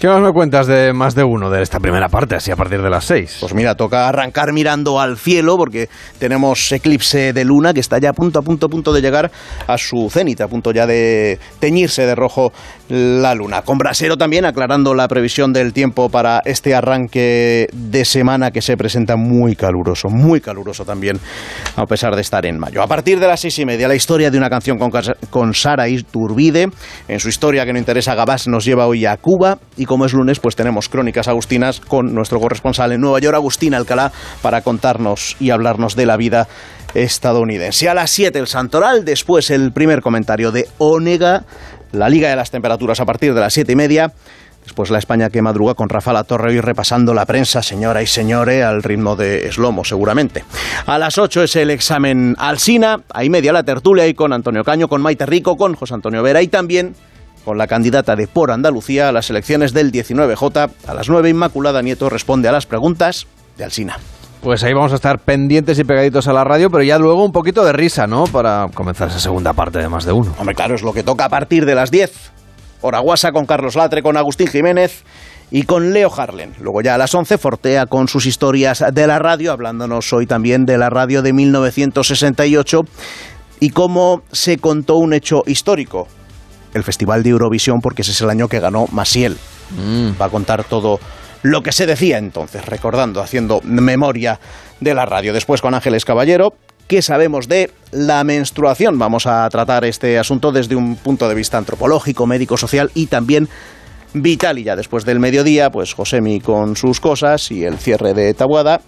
¿Qué 0.00 0.06
más 0.06 0.20
me 0.20 0.32
cuentas 0.32 0.68
de 0.68 0.92
más 0.92 1.16
de 1.16 1.24
uno 1.24 1.50
de 1.50 1.60
esta 1.60 1.80
primera 1.80 2.08
parte, 2.08 2.36
así 2.36 2.52
a 2.52 2.56
partir 2.56 2.80
de 2.80 2.88
las 2.88 3.04
seis? 3.04 3.38
Pues 3.40 3.52
mira, 3.52 3.74
toca 3.74 4.08
arrancar 4.08 4.52
mirando 4.52 5.00
al 5.00 5.18
cielo 5.18 5.56
porque 5.56 5.88
tenemos 6.20 6.70
eclipse 6.70 7.32
de 7.32 7.44
luna 7.44 7.74
que 7.74 7.80
está 7.80 7.98
ya 7.98 8.10
a 8.10 8.12
punto, 8.12 8.38
a 8.38 8.42
punto, 8.42 8.66
a 8.66 8.68
punto 8.68 8.92
de 8.92 9.00
llegar 9.00 9.32
a 9.66 9.76
su 9.76 10.08
cenit, 10.08 10.40
a 10.40 10.46
punto 10.46 10.70
ya 10.70 10.86
de 10.86 11.40
teñirse 11.58 12.06
de 12.06 12.14
rojo 12.14 12.52
la 12.88 13.34
luna. 13.34 13.62
Con 13.62 13.76
Brasero 13.76 14.16
también 14.16 14.44
aclarando 14.44 14.94
la 14.94 15.08
previsión 15.08 15.52
del 15.52 15.72
tiempo 15.72 16.08
para 16.08 16.42
este 16.44 16.76
arranque 16.76 17.66
de 17.72 18.04
semana 18.04 18.52
que 18.52 18.62
se 18.62 18.76
presenta 18.76 19.16
muy 19.16 19.56
caluroso, 19.56 20.10
muy 20.10 20.40
caluroso 20.40 20.84
también, 20.84 21.18
a 21.74 21.86
pesar 21.86 22.14
de 22.14 22.20
estar 22.20 22.46
en 22.46 22.56
mayo. 22.56 22.82
A 22.82 22.86
partir 22.86 23.18
de 23.18 23.26
las 23.26 23.40
seis 23.40 23.58
y 23.58 23.66
media, 23.66 23.88
la 23.88 23.96
historia 23.96 24.30
de 24.30 24.38
una 24.38 24.48
canción 24.48 24.78
con, 24.78 24.92
con 25.28 25.54
Sara 25.54 25.86
Turbide. 26.08 26.68
En 27.08 27.18
su 27.18 27.28
historia 27.28 27.66
que 27.66 27.72
no 27.72 27.80
interesa, 27.80 28.14
Gabás 28.14 28.46
nos 28.46 28.64
lleva 28.64 28.86
hoy 28.86 29.04
a 29.04 29.16
Cuba 29.16 29.58
y 29.76 29.87
como 29.88 30.04
es 30.04 30.12
lunes, 30.12 30.38
pues 30.38 30.54
tenemos 30.54 30.88
Crónicas 30.88 31.26
Agustinas 31.26 31.80
con 31.80 32.14
nuestro 32.14 32.38
corresponsal 32.38 32.92
en 32.92 33.00
Nueva 33.00 33.18
York, 33.18 33.34
Agustín 33.34 33.74
Alcalá, 33.74 34.12
para 34.40 34.60
contarnos 34.60 35.36
y 35.40 35.50
hablarnos 35.50 35.96
de 35.96 36.06
la 36.06 36.16
vida 36.16 36.46
estadounidense. 36.94 37.88
A 37.88 37.94
las 37.94 38.10
7 38.10 38.38
el 38.38 38.46
Santoral, 38.46 39.04
después 39.04 39.50
el 39.50 39.72
primer 39.72 40.00
comentario 40.00 40.52
de 40.52 40.68
Onega, 40.78 41.44
la 41.90 42.08
Liga 42.08 42.28
de 42.28 42.36
las 42.36 42.52
Temperaturas 42.52 43.00
a 43.00 43.06
partir 43.06 43.34
de 43.34 43.40
las 43.40 43.52
siete 43.52 43.72
y 43.72 43.76
media. 43.76 44.12
Después 44.62 44.90
la 44.90 44.98
España 44.98 45.30
que 45.30 45.40
madruga 45.40 45.72
con 45.72 45.88
Rafa 45.88 46.12
La 46.12 46.24
Torre 46.24 46.52
y 46.52 46.60
repasando 46.60 47.14
la 47.14 47.24
prensa, 47.24 47.62
señora 47.62 48.02
y 48.02 48.06
señores, 48.06 48.62
al 48.62 48.82
ritmo 48.82 49.16
de 49.16 49.48
Eslomo, 49.48 49.82
seguramente. 49.82 50.44
A 50.84 50.98
las 50.98 51.16
8 51.16 51.44
es 51.44 51.56
el 51.56 51.70
examen 51.70 52.36
Alsina, 52.38 53.00
ahí 53.14 53.30
media 53.30 53.54
la 53.54 53.62
tertulia 53.62 54.06
y 54.06 54.12
con 54.12 54.34
Antonio 54.34 54.62
Caño, 54.64 54.88
con 54.88 55.00
Maite 55.00 55.24
Rico, 55.24 55.56
con 55.56 55.74
José 55.74 55.94
Antonio 55.94 56.22
Vera 56.22 56.42
y 56.42 56.48
también 56.48 56.94
con 57.48 57.56
la 57.56 57.66
candidata 57.66 58.14
de 58.14 58.26
Por 58.26 58.50
Andalucía 58.50 59.08
a 59.08 59.12
las 59.12 59.30
elecciones 59.30 59.72
del 59.72 59.90
19J. 59.90 60.70
A 60.86 60.92
las 60.92 61.08
9, 61.08 61.30
Inmaculada 61.30 61.80
Nieto 61.80 62.10
responde 62.10 62.46
a 62.46 62.52
las 62.52 62.66
preguntas 62.66 63.26
de 63.56 63.64
Alsina. 63.64 63.96
Pues 64.42 64.62
ahí 64.64 64.74
vamos 64.74 64.92
a 64.92 64.96
estar 64.96 65.18
pendientes 65.18 65.78
y 65.78 65.84
pegaditos 65.84 66.28
a 66.28 66.34
la 66.34 66.44
radio, 66.44 66.68
pero 66.68 66.82
ya 66.82 66.98
luego 66.98 67.24
un 67.24 67.32
poquito 67.32 67.64
de 67.64 67.72
risa, 67.72 68.06
¿no? 68.06 68.24
Para 68.24 68.66
comenzar 68.74 69.08
esa 69.08 69.18
segunda 69.18 69.54
parte 69.54 69.78
de 69.78 69.88
más 69.88 70.04
de 70.04 70.12
uno. 70.12 70.34
Hombre, 70.38 70.54
claro, 70.54 70.74
es 70.74 70.82
lo 70.82 70.92
que 70.92 71.02
toca 71.02 71.24
a 71.24 71.30
partir 71.30 71.64
de 71.64 71.74
las 71.74 71.90
10. 71.90 72.12
Oraguasa 72.82 73.32
con 73.32 73.46
Carlos 73.46 73.76
Latre, 73.76 74.02
con 74.02 74.18
Agustín 74.18 74.48
Jiménez 74.48 75.04
y 75.50 75.62
con 75.62 75.94
Leo 75.94 76.12
Harlen. 76.14 76.52
Luego 76.60 76.82
ya 76.82 76.96
a 76.96 76.98
las 76.98 77.14
11 77.14 77.38
Fortea 77.38 77.86
con 77.86 78.08
sus 78.08 78.26
historias 78.26 78.84
de 78.92 79.06
la 79.06 79.18
radio, 79.18 79.52
hablándonos 79.52 80.12
hoy 80.12 80.26
también 80.26 80.66
de 80.66 80.76
la 80.76 80.90
radio 80.90 81.22
de 81.22 81.32
1968 81.32 82.82
y 83.60 83.70
cómo 83.70 84.20
se 84.32 84.58
contó 84.58 84.96
un 84.96 85.14
hecho 85.14 85.44
histórico 85.46 86.08
el 86.74 86.84
Festival 86.84 87.22
de 87.22 87.30
Eurovisión 87.30 87.80
porque 87.80 88.02
ese 88.02 88.12
es 88.12 88.20
el 88.20 88.30
año 88.30 88.48
que 88.48 88.60
ganó 88.60 88.86
Masiel. 88.92 89.36
Va 90.20 90.26
a 90.26 90.30
contar 90.30 90.64
todo 90.64 90.98
lo 91.42 91.62
que 91.62 91.72
se 91.72 91.86
decía 91.86 92.18
entonces, 92.18 92.64
recordando, 92.64 93.20
haciendo 93.20 93.60
memoria 93.62 94.40
de 94.80 94.94
la 94.94 95.06
radio. 95.06 95.32
Después 95.32 95.60
con 95.60 95.74
Ángeles 95.74 96.04
Caballero, 96.04 96.54
¿qué 96.86 97.02
sabemos 97.02 97.48
de 97.48 97.70
la 97.92 98.24
menstruación? 98.24 98.98
Vamos 98.98 99.26
a 99.26 99.48
tratar 99.48 99.84
este 99.84 100.18
asunto 100.18 100.52
desde 100.52 100.74
un 100.74 100.96
punto 100.96 101.28
de 101.28 101.34
vista 101.34 101.58
antropológico, 101.58 102.26
médico, 102.26 102.56
social 102.56 102.90
y 102.94 103.06
también 103.06 103.48
vital. 104.14 104.58
Y 104.58 104.64
ya 104.64 104.76
después 104.76 105.04
del 105.04 105.20
mediodía, 105.20 105.70
pues 105.70 105.94
Josemi 105.94 106.40
con 106.40 106.76
sus 106.76 107.00
cosas 107.00 107.50
y 107.50 107.64
el 107.64 107.78
cierre 107.78 108.14
de 108.14 108.34
Tabuada 108.34 108.80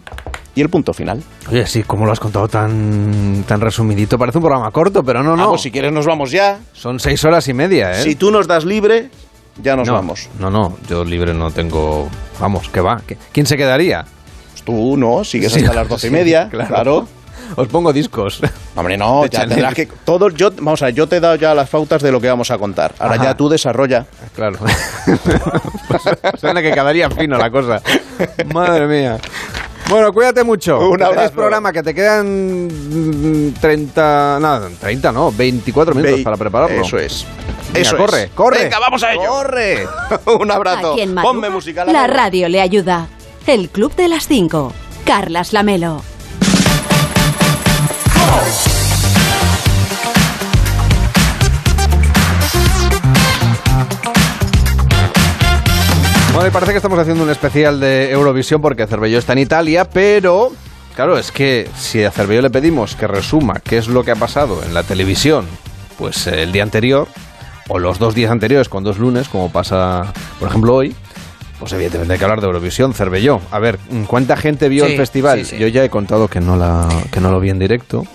y 0.60 0.62
el 0.62 0.68
punto 0.68 0.92
final. 0.92 1.22
Oye, 1.50 1.66
sí, 1.66 1.82
como 1.84 2.04
lo 2.04 2.12
has 2.12 2.20
contado 2.20 2.46
tan, 2.46 3.44
tan 3.48 3.62
resumidito, 3.62 4.18
parece 4.18 4.36
un 4.38 4.44
programa 4.44 4.70
corto, 4.70 5.02
pero 5.02 5.22
no, 5.22 5.34
no. 5.34 5.46
Vamos, 5.46 5.62
si 5.62 5.70
quieres 5.70 5.90
nos 5.90 6.04
vamos 6.04 6.30
ya. 6.30 6.60
Son 6.74 7.00
seis 7.00 7.24
horas 7.24 7.48
y 7.48 7.54
media, 7.54 7.92
¿eh? 7.92 8.02
Si 8.02 8.14
tú 8.14 8.30
nos 8.30 8.46
das 8.46 8.66
libre, 8.66 9.08
ya 9.62 9.74
nos 9.74 9.88
vamos. 9.88 10.28
No, 10.38 10.50
no, 10.50 10.76
yo 10.86 11.02
libre 11.02 11.32
no 11.32 11.50
tengo... 11.50 12.10
Vamos, 12.38 12.68
¿qué 12.68 12.80
va? 12.80 13.00
¿Quién 13.32 13.46
se 13.46 13.56
quedaría? 13.56 14.04
Pues 14.50 14.62
tú 14.62 14.98
no, 14.98 15.24
sigues 15.24 15.56
hasta 15.56 15.72
las 15.72 15.88
doce 15.88 16.08
y 16.08 16.10
media, 16.10 16.48
claro. 16.50 17.08
Os 17.56 17.66
pongo 17.68 17.92
discos. 17.92 18.42
Hombre, 18.76 18.98
no, 18.98 19.26
ya 19.26 19.46
tendrás 19.46 19.74
que. 19.74 19.86
Todo, 20.04 20.28
yo, 20.28 20.50
vamos 20.52 20.82
a 20.82 20.86
ver, 20.86 20.94
yo 20.94 21.08
te 21.08 21.16
he 21.16 21.20
dado 21.20 21.34
ya 21.34 21.54
las 21.54 21.68
pautas 21.68 22.00
de 22.02 22.12
lo 22.12 22.20
que 22.20 22.28
vamos 22.28 22.50
a 22.50 22.58
contar. 22.58 22.94
Ahora 22.98 23.16
ya 23.16 23.34
tú 23.34 23.48
desarrolla. 23.48 24.06
Claro. 24.36 24.58
Suena 26.38 26.62
que 26.62 26.70
quedaría 26.70 27.10
fino 27.10 27.36
la 27.38 27.50
cosa. 27.50 27.82
Madre 28.54 28.86
mía. 28.86 29.18
Bueno, 29.90 30.12
cuídate 30.12 30.44
mucho. 30.44 30.78
Un 30.88 31.02
abrazo. 31.02 31.26
Es 31.26 31.30
programa 31.32 31.72
que 31.72 31.82
te 31.82 31.92
quedan 31.92 32.68
30, 33.60 34.38
nada, 34.40 34.68
30 34.80 35.12
no, 35.12 35.32
24 35.32 35.94
minutos 35.94 36.20
para 36.20 36.36
prepararlo. 36.36 36.80
Eso 36.82 36.96
es. 36.96 37.26
Venga, 37.72 37.80
Eso 37.80 37.96
corre, 37.96 38.22
es. 38.24 38.30
corre. 38.30 38.62
Venga, 38.64 38.78
vamos 38.78 39.02
a 39.02 39.12
ello. 39.12 39.22
Corre. 39.28 39.86
Un 40.40 40.50
abrazo. 40.50 40.92
Aquí 40.92 41.00
en 41.02 41.14
Madrid, 41.14 41.28
Ponme 41.28 41.50
música. 41.50 41.84
La 41.84 42.06
radio 42.06 42.48
le 42.48 42.60
ayuda. 42.60 43.08
El 43.46 43.68
Club 43.68 43.94
de 43.96 44.08
las 44.08 44.28
Cinco. 44.28 44.72
Carlas 45.04 45.52
Lamelo. 45.52 46.02
Bueno, 56.40 56.52
y 56.52 56.54
parece 56.54 56.72
que 56.72 56.78
estamos 56.78 56.98
haciendo 56.98 57.22
un 57.22 57.28
especial 57.28 57.80
de 57.80 58.10
Eurovisión 58.12 58.62
porque 58.62 58.86
Cervelló 58.86 59.18
está 59.18 59.34
en 59.34 59.40
Italia, 59.40 59.84
pero 59.84 60.50
claro, 60.96 61.18
es 61.18 61.30
que 61.32 61.68
si 61.76 62.02
a 62.02 62.10
Cervelló 62.10 62.40
le 62.40 62.48
pedimos 62.48 62.96
que 62.96 63.06
resuma 63.06 63.60
qué 63.62 63.76
es 63.76 63.88
lo 63.88 64.04
que 64.04 64.12
ha 64.12 64.16
pasado 64.16 64.62
en 64.64 64.72
la 64.72 64.82
televisión, 64.82 65.44
pues 65.98 66.26
eh, 66.28 66.44
el 66.44 66.50
día 66.52 66.62
anterior, 66.62 67.08
o 67.68 67.78
los 67.78 67.98
dos 67.98 68.14
días 68.14 68.30
anteriores 68.30 68.70
con 68.70 68.82
dos 68.82 68.96
lunes, 68.98 69.28
como 69.28 69.52
pasa, 69.52 70.14
por 70.38 70.48
ejemplo, 70.48 70.76
hoy, 70.76 70.96
pues 71.58 71.74
evidentemente 71.74 72.14
hay 72.14 72.18
que 72.18 72.24
hablar 72.24 72.40
de 72.40 72.46
Eurovisión, 72.46 72.94
Cervelló. 72.94 73.42
A 73.50 73.58
ver, 73.58 73.78
¿cuánta 74.06 74.34
gente 74.34 74.70
vio 74.70 74.86
Sí, 74.86 74.92
el 74.92 74.96
festival? 74.96 75.40
sí, 75.40 75.44
sí. 75.44 75.58
Yo 75.58 75.66
ya 75.66 75.84
he 75.84 75.90
contado 75.90 76.28
que 76.28 76.40
no, 76.40 76.56
la, 76.56 76.88
que 77.12 77.20
no 77.20 77.30
lo 77.30 77.38
vi 77.38 77.50
en 77.50 77.58
directo. 77.58 78.06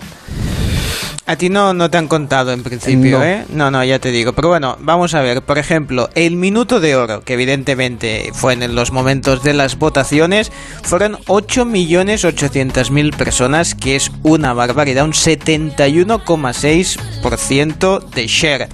A 1.28 1.34
ti 1.34 1.48
no, 1.48 1.74
no 1.74 1.90
te 1.90 1.98
han 1.98 2.06
contado 2.06 2.52
en 2.52 2.62
principio, 2.62 3.18
No. 3.18 3.24
¿eh? 3.24 3.44
No, 3.48 3.68
no, 3.72 3.82
ya 3.82 3.98
te 3.98 4.12
digo. 4.12 4.32
Pero 4.32 4.46
bueno, 4.48 4.76
vamos 4.78 5.12
a 5.14 5.22
ver. 5.22 5.42
Por 5.42 5.58
ejemplo, 5.58 6.08
el 6.14 6.36
minuto 6.36 6.78
de 6.78 6.94
oro, 6.94 7.22
que 7.22 7.32
evidentemente 7.34 8.30
fue 8.32 8.52
en 8.52 8.76
los 8.76 8.92
momentos 8.92 9.42
de 9.42 9.52
las 9.52 9.76
votaciones, 9.76 10.52
fueron 10.84 11.16
8.800.000 11.26 13.16
personas, 13.16 13.74
que 13.74 13.96
es 13.96 14.12
una 14.22 14.52
barbaridad, 14.52 15.04
un 15.04 15.14
71,6% 15.14 18.08
de 18.10 18.26
share. 18.28 18.68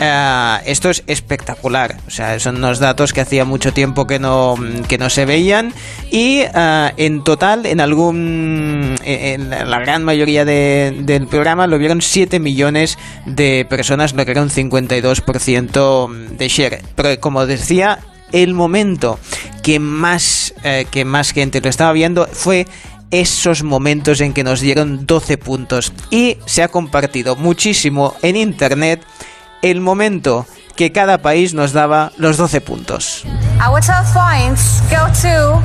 Eh, 0.00 0.58
esto 0.66 0.90
es 0.90 1.02
espectacular, 1.08 1.96
o 2.06 2.10
sea, 2.10 2.38
son 2.38 2.56
unos 2.56 2.78
datos 2.78 3.12
que 3.12 3.20
hacía 3.20 3.44
mucho 3.44 3.72
tiempo 3.72 4.06
que 4.06 4.20
no, 4.20 4.54
que 4.86 4.96
no 4.96 5.10
se 5.10 5.24
veían 5.24 5.72
y 6.10 6.42
eh, 6.54 6.92
en 6.96 7.24
total, 7.24 7.66
en 7.66 7.80
algún, 7.80 8.94
en 9.04 9.50
la 9.50 9.78
gran 9.80 10.04
mayoría 10.04 10.44
de- 10.44 10.94
del 11.00 11.26
programa 11.26 11.66
lo 11.66 11.78
vieron 11.78 12.00
7 12.00 12.38
millones 12.38 12.96
de 13.26 13.66
personas, 13.68 14.12
lo 14.14 14.24
que 14.24 14.30
era 14.30 14.42
un 14.42 14.50
52% 14.50 16.08
de 16.36 16.48
share. 16.48 16.82
Pero 16.94 17.20
como 17.20 17.44
decía, 17.46 17.98
el 18.32 18.54
momento 18.54 19.18
que 19.62 19.80
más, 19.80 20.54
eh, 20.62 20.86
que 20.90 21.04
más 21.04 21.32
gente 21.32 21.60
lo 21.60 21.68
estaba 21.68 21.92
viendo 21.92 22.28
fue 22.32 22.66
esos 23.10 23.62
momentos 23.62 24.20
en 24.20 24.32
que 24.34 24.44
nos 24.44 24.60
dieron 24.60 25.06
12 25.06 25.38
puntos 25.38 25.92
y 26.10 26.36
se 26.44 26.62
ha 26.62 26.68
compartido 26.68 27.36
muchísimo 27.36 28.14
en 28.22 28.36
internet 28.36 29.02
el 29.62 29.80
momento 29.80 30.46
que 30.76 30.92
cada 30.92 31.18
país 31.18 31.54
nos 31.54 31.72
daba 31.72 32.12
los 32.16 32.36
12 32.36 32.60
puntos. 32.60 33.24
Our 33.60 33.80
12 33.80 34.12
points 34.14 34.80
go 34.90 35.06
to 35.22 35.60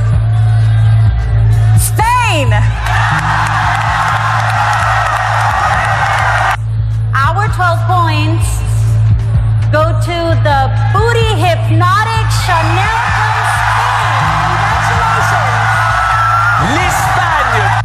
Spain. 1.79 2.53
Our 7.13 7.47
12 7.53 7.87
points 7.87 8.47
go 9.71 9.83
to 10.01 10.17
the 10.41 10.69
booty 10.93 11.35
hypnotic 11.37 12.25
Chanel 12.45 12.97
from 13.13 13.37
Spain. 13.53 14.23
L'Espagne. 16.73 17.83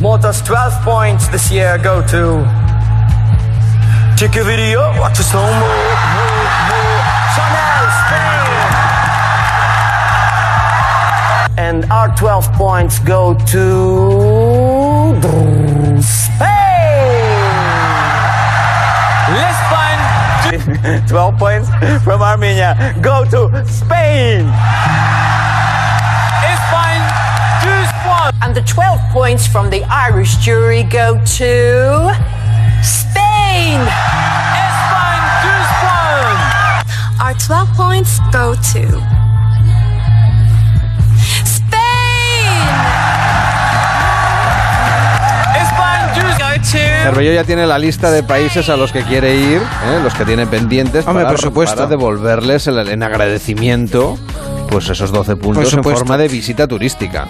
Malta's 0.00 0.42
12 0.42 0.84
points 0.84 1.28
this 1.28 1.50
year 1.50 1.78
go 1.78 2.02
to. 2.02 2.65
Check 4.16 4.34
a 4.36 4.44
video, 4.44 4.80
watch 4.98 5.18
a 5.18 5.22
slow 5.22 5.44
mo. 5.44 5.68
Chanel, 7.36 7.84
Spain. 8.00 8.48
And 11.58 11.84
our 11.92 12.08
12 12.16 12.50
points 12.54 12.98
go 13.00 13.34
to. 13.34 15.20
Spain. 16.00 16.56
L'Espagne. 19.36 21.06
12 21.08 21.36
points 21.36 21.68
from 22.02 22.22
Armenia 22.22 22.96
go 23.02 23.26
to 23.26 23.50
Spain. 23.66 24.46
Espagne, 26.40 27.04
12 27.60 27.92
points. 28.00 28.38
And 28.40 28.54
the 28.54 28.62
12 28.62 28.98
points 29.10 29.46
from 29.46 29.68
the 29.68 29.84
Irish 29.84 30.36
jury 30.36 30.84
go 30.84 31.20
to 31.36 32.14
Spain. 32.82 33.25
Espagne, 33.74 35.26
12 35.42 35.66
points. 35.82 37.18
Our 37.20 37.34
12 37.34 37.76
points 37.76 38.20
go 38.30 38.54
to 38.54 39.02
Spain. 41.44 42.68
Espagne, 45.56 46.14
12 46.14 46.38
go 46.38 46.54
to 46.54 46.78
Cervelló 47.06 47.32
ya 47.32 47.44
tiene 47.44 47.66
la 47.66 47.78
lista 47.78 48.10
de 48.10 48.22
países 48.22 48.68
a 48.68 48.76
los 48.76 48.92
que 48.92 49.02
quiere 49.02 49.34
ir, 49.36 49.56
¿eh? 49.58 50.00
los 50.02 50.14
que 50.14 50.24
tiene 50.24 50.46
pendientes, 50.46 51.06
Hombre, 51.06 51.24
para, 51.24 51.34
por 51.36 51.40
supuesto. 51.44 51.74
para 51.76 51.88
devolverles 51.88 52.66
el- 52.68 52.88
en 52.88 53.02
agradecimiento 53.02 54.16
pues 54.68 54.88
esos 54.88 55.10
12 55.12 55.36
puntos 55.36 55.72
en 55.72 55.82
forma 55.82 56.16
de 56.18 56.28
visita 56.28 56.66
turística. 56.66 57.26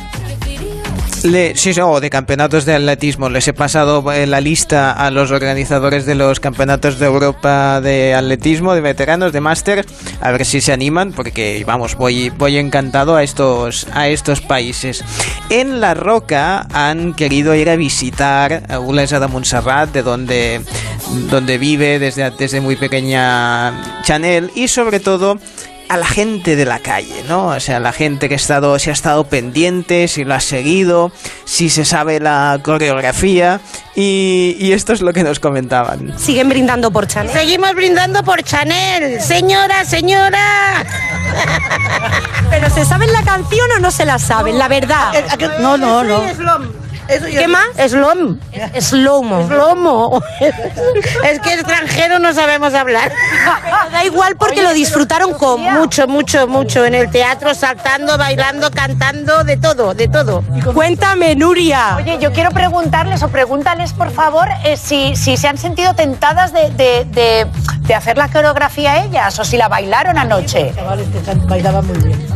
Le, 1.27 1.57
sí, 1.57 1.75
sí, 1.75 1.81
o 1.81 1.99
de 1.99 2.09
campeonatos 2.09 2.65
de 2.67 2.75
atletismo. 2.75 3.29
Les 3.29 3.49
he 3.49 3.53
pasado 3.53 4.13
eh, 4.13 4.29
la 4.29 4.41
lista 4.41 4.93
a 4.93 5.11
los 5.11 5.33
organizadores 5.33 6.07
de 6.07 6.15
los 6.15 6.39
campeonatos 6.39 7.01
de 7.01 7.07
Europa 7.07 7.81
de 7.81 8.15
atletismo, 8.15 8.75
de 8.75 8.81
veteranos, 8.81 9.33
de 9.33 9.41
máster, 9.41 9.85
a 10.21 10.31
ver 10.31 10.45
si 10.45 10.61
se 10.61 10.73
animan, 10.73 11.13
porque 11.13 11.65
vamos, 11.67 11.97
voy, 11.97 12.31
voy 12.31 12.59
encantado 12.59 13.17
a 13.17 13.25
estos, 13.25 13.89
a 13.93 14.07
estos 14.07 14.41
países. 14.41 15.05
En 15.51 15.81
La 15.81 15.95
Roca 15.95 16.69
han 16.73 17.13
querido 17.15 17.57
ir 17.57 17.71
a 17.71 17.77
visitar 17.77 18.63
a 18.69 18.79
Olesa 18.79 19.19
de 19.19 19.27
Montserrat, 19.27 19.91
de 19.93 20.03
donde, 20.05 20.61
donde 21.29 21.59
vive 21.59 21.99
desde, 21.99 22.31
desde 22.31 22.61
muy 22.61 22.77
pequeña 22.77 24.03
Chanel, 24.05 24.53
y 24.55 24.69
sobre 24.69 25.01
todo 25.01 25.39
a 25.89 25.97
la 25.97 26.07
gente 26.07 26.57
de 26.57 26.65
la 26.65 26.81
calle, 26.81 27.25
¿no? 27.29 27.47
O 27.49 27.61
sea, 27.61 27.81
la 27.81 27.93
gente 27.93 28.29
que 28.29 28.35
ha 28.35 28.37
estado, 28.37 28.79
si 28.79 28.91
ha 28.91 28.93
estado 28.93 29.25
pendiente, 29.25 30.09
si 30.09 30.25
lo 30.25 30.35
ha 30.35 30.41
seguido, 30.41 31.13
si 31.45 31.71
se 31.71 31.85
sabe 31.85 32.21
la 32.21 32.59
coreografía 32.63 33.61
y, 33.95 34.57
y 34.59 34.73
esto 34.73 34.93
es 34.93 35.01
lo 35.01 35.13
que 35.13 35.23
nos 35.23 35.41
comentaban. 35.41 36.19
Siguen 36.19 36.49
brindando 36.49 36.91
por 36.91 37.07
Chanel. 37.07 37.33
Seguimos 37.33 37.75
brindando 37.75 38.23
por 38.25 38.43
Chanel. 38.43 39.21
Señora, 39.21 39.85
señora. 39.85 40.85
¿Pero 42.51 42.71
se 42.71 42.85
saben 42.85 43.13
la 43.13 43.23
canción 43.23 43.69
o 43.77 43.81
no 43.81 43.91
se 43.91 44.05
la 44.05 44.19
saben? 44.19 44.59
La 44.59 44.69
verdad. 44.69 45.13
No, 45.61 45.77
no, 45.77 46.03
no. 46.03 46.86
¿Qué 47.09 47.49
más? 47.49 47.67
Slom. 47.91 48.39
Slomo. 48.81 49.47
Slomo. 49.47 50.23
es 50.41 51.41
que 51.41 51.55
extranjero 51.55 52.19
no 52.19 52.33
sabemos 52.33 52.75
hablar. 52.75 53.13
Da 53.93 54.05
igual 54.05 54.37
porque 54.37 54.63
lo 54.63 54.73
disfrutaron 54.73 55.35
como. 55.35 55.71
Mucho, 55.71 56.07
mucho, 56.09 56.47
mucho. 56.47 56.85
En 56.85 56.95
el 56.95 57.11
teatro, 57.11 57.55
saltando, 57.55 58.19
bailando, 58.19 58.71
cantando, 58.71 59.45
de 59.45 59.57
todo, 59.57 59.95
de 59.95 60.09
todo. 60.09 60.43
Cuéntame, 60.75 61.35
Nuria. 61.37 61.97
Oye, 61.97 62.19
yo 62.21 62.33
quiero 62.33 62.51
preguntarles 62.51 63.23
o 63.23 63.29
pregúntales, 63.29 63.93
por 63.93 64.11
favor, 64.11 64.49
eh, 64.65 64.77
si, 64.77 65.15
si 65.17 65.37
se 65.37 65.49
han 65.49 65.59
sentido 65.59 65.95
tentadas 65.95 66.53
de, 66.53 66.71
de- 66.71 67.05
de- 67.05 67.47
de 67.87 67.95
hacer 67.95 68.17
la 68.19 68.29
coreografía 68.29 69.05
ellas 69.05 69.39
o 69.39 69.45
si 69.45 69.57
la 69.57 69.69
bailaron 69.69 70.19
anoche. 70.19 70.73
Bailaban 71.47 71.87
muy 71.87 71.99
bien. 71.99 72.27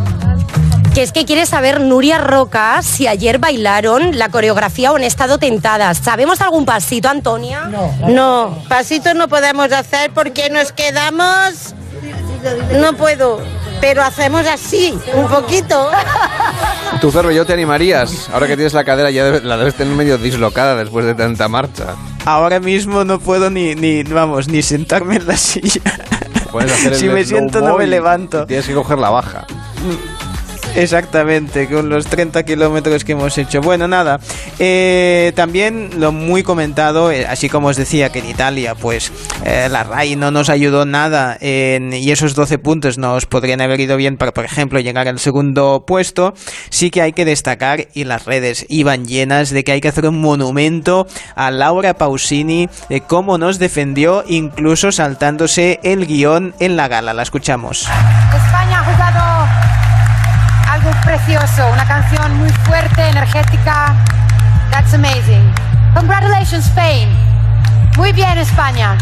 Que 0.95 1.03
es 1.05 1.13
que 1.13 1.25
quiere 1.25 1.47
saber 1.47 1.81
Nuria 1.81 2.19
Roca 2.19 2.83
si 2.83 3.07
ayer 3.07 3.39
bailaron 3.39 4.19
la 4.19 4.29
coreografía 4.29 4.91
o 4.91 4.97
han 4.97 5.05
estado 5.05 5.39
tentadas. 5.39 5.99
¿Sabemos 5.99 6.41
algún 6.41 6.65
pasito, 6.65 7.09
Antonia? 7.09 7.67
No. 7.67 8.09
No, 8.09 8.59
pasitos 8.69 9.15
no 9.15 9.29
podemos 9.29 9.71
hacer 9.71 10.11
porque 10.13 10.51
nos 10.51 10.73
quedamos. 10.73 11.75
No 12.81 12.95
puedo, 12.95 13.41
pero 13.81 14.03
hacemos 14.03 14.47
así, 14.47 14.99
un 15.15 15.29
poquito. 15.29 15.91
Tú, 17.01 17.13
Cervelló, 17.13 17.47
te 17.47 17.53
animarías. 17.53 18.29
Ahora 18.33 18.47
que 18.49 18.57
tienes 18.57 18.73
la 18.75 18.85
cadera 18.85 19.11
ya 19.11 19.25
la 19.43 19.57
debes 19.59 19.75
tener 19.75 19.95
medio 19.95 20.19
dislocada 20.19 20.75
después 20.75 21.05
de 21.05 21.15
tanta 21.15 21.49
marcha. 21.49 21.95
Ahora 22.25 22.59
mismo 22.59 23.05
no 23.05 23.21
puedo 23.21 23.49
ni, 23.49 23.75
ni 23.75 24.03
vamos, 24.03 24.49
ni 24.49 24.63
sentarme 24.63 25.17
en 25.17 25.29
la 25.29 25.37
silla. 25.37 25.83
Puedes 26.51 26.73
hacer 26.73 26.95
el 26.95 26.99
si 26.99 27.09
me 27.09 27.25
siento 27.25 27.61
no 27.61 27.77
me 27.77 27.87
levanto. 27.87 28.45
Tienes 28.47 28.67
que 28.67 28.75
coger 28.75 28.99
la 28.99 29.11
baja. 29.11 29.47
Exactamente, 30.77 31.69
con 31.69 31.89
los 31.89 32.07
30 32.07 32.45
kilómetros 32.45 33.05
que 33.05 33.13
hemos 33.13 33.37
hecho. 33.39 33.61
Bueno, 33.61 33.89
nada. 33.89 34.21
eh, 34.59 35.33
también 35.35 35.91
lo 35.99 36.13
muy 36.13 36.43
comentado, 36.43 37.11
eh, 37.11 37.27
así 37.27 37.49
como 37.49 37.69
os 37.69 37.77
decía 37.77 38.11
que 38.11 38.21
en 38.21 38.27
Italia, 38.29 38.75
pues 38.75 39.11
eh, 39.45 39.69
la 39.71 39.83
RAI 39.85 40.17
no 40.17 40.31
nos 40.31 40.49
ayudó 40.49 40.85
nada 40.87 41.37
en- 41.41 41.93
y 41.93 42.11
esos 42.13 42.35
12 42.35 42.59
puntos 42.59 42.99
nos 42.99 43.27
podrían 43.27 43.61
haber 43.61 43.81
ido 43.81 43.97
bien 43.97 44.17
para, 44.17 44.33
por 44.33 44.45
ejemplo, 44.45 44.79
llegar 44.81 45.09
al 45.09 45.19
segundo 45.19 45.85
puesto. 45.87 46.35
Sí 46.71 46.91
que 46.91 47.03
hay 47.03 47.13
que 47.13 47.25
destacar, 47.25 47.89
y 47.93 48.05
las 48.05 48.25
redes 48.25 48.65
iban 48.69 49.07
llenas, 49.07 49.51
de 49.51 49.65
que 49.65 49.73
hay 49.73 49.81
que 49.81 49.89
hacer 49.89 50.07
un 50.07 50.21
monumento 50.21 51.07
a 51.35 51.51
Laura 51.51 51.95
Pausini, 51.95 52.69
de 52.89 53.01
cómo 53.01 53.39
nos 53.39 53.59
defendió, 53.59 54.25
incluso 54.29 54.93
saltándose 54.93 55.81
el 55.83 56.07
guion 56.07 56.55
en 56.61 56.77
la 56.77 56.89
gala. 56.89 57.13
La 57.13 57.23
escuchamos. 57.23 57.87
Algo 60.81 60.99
precioso, 61.03 61.69
una 61.73 61.85
canción 61.85 62.39
muy 62.39 62.49
fuerte, 62.65 63.09
energética. 63.09 63.95
That's 64.71 64.95
amazing. 64.95 65.53
Congratulations, 65.95 66.67
Spain. 66.67 67.09
Muy 67.97 68.13
bien, 68.13 68.39
España. 68.39 68.97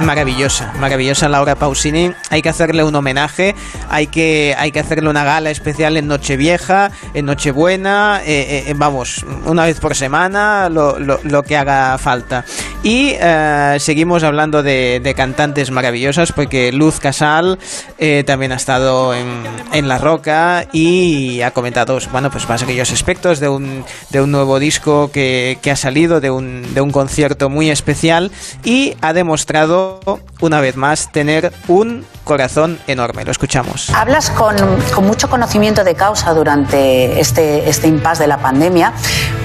Maravillosa, 0.00 0.72
maravillosa 0.78 1.28
Laura 1.28 1.54
Pausini. 1.54 2.12
Hay 2.30 2.42
que 2.42 2.48
hacerle 2.48 2.84
un 2.84 2.94
homenaje, 2.94 3.54
hay 3.88 4.06
que, 4.06 4.54
hay 4.58 4.72
que 4.72 4.80
hacerle 4.80 5.08
una 5.08 5.24
gala 5.24 5.50
especial 5.50 5.96
en 5.96 6.08
Nochevieja, 6.08 6.90
en 7.14 7.26
Nochebuena, 7.26 8.20
eh, 8.24 8.64
eh, 8.66 8.74
vamos, 8.76 9.24
una 9.44 9.64
vez 9.64 9.80
por 9.80 9.94
semana, 9.94 10.68
lo, 10.68 10.98
lo, 10.98 11.42
que 11.42 11.56
haga 11.56 11.96
falta. 11.98 12.44
Y 12.82 13.14
eh, 13.18 13.76
seguimos 13.78 14.22
hablando 14.24 14.62
de, 14.62 15.00
de, 15.02 15.14
cantantes 15.14 15.70
maravillosas, 15.70 16.32
porque 16.32 16.72
Luz 16.72 17.00
Casal 17.00 17.58
eh, 17.98 18.24
también 18.26 18.52
ha 18.52 18.56
estado 18.56 19.14
en, 19.14 19.42
en, 19.72 19.88
La 19.88 19.98
Roca 19.98 20.66
y 20.72 21.40
ha 21.42 21.52
comentado, 21.52 21.98
bueno, 22.12 22.30
pues 22.30 22.48
más 22.48 22.62
aquellos 22.62 22.92
aspectos 22.92 23.40
de 23.40 23.48
un, 23.48 23.84
de 24.10 24.20
un 24.20 24.30
nuevo 24.30 24.58
disco 24.58 25.10
que, 25.12 25.58
que 25.62 25.70
ha 25.70 25.76
salido, 25.76 26.20
de 26.20 26.30
un, 26.30 26.74
de 26.74 26.80
un 26.80 26.90
concierto 26.90 27.48
muy 27.48 27.70
especial 27.70 28.30
y 28.64 28.94
ha 29.00 29.12
demostrado 29.12 29.83
una 30.40 30.60
vez 30.60 30.76
más 30.76 31.10
tener 31.12 31.52
un 31.68 32.04
corazón 32.24 32.78
enorme. 32.86 33.24
Lo 33.24 33.30
escuchamos. 33.30 33.90
Hablas 33.90 34.30
con, 34.30 34.56
con 34.94 35.06
mucho 35.06 35.28
conocimiento 35.28 35.84
de 35.84 35.94
causa 35.94 36.32
durante 36.32 37.20
este, 37.20 37.68
este 37.68 37.88
impasse 37.88 38.22
de 38.22 38.28
la 38.28 38.38
pandemia. 38.38 38.92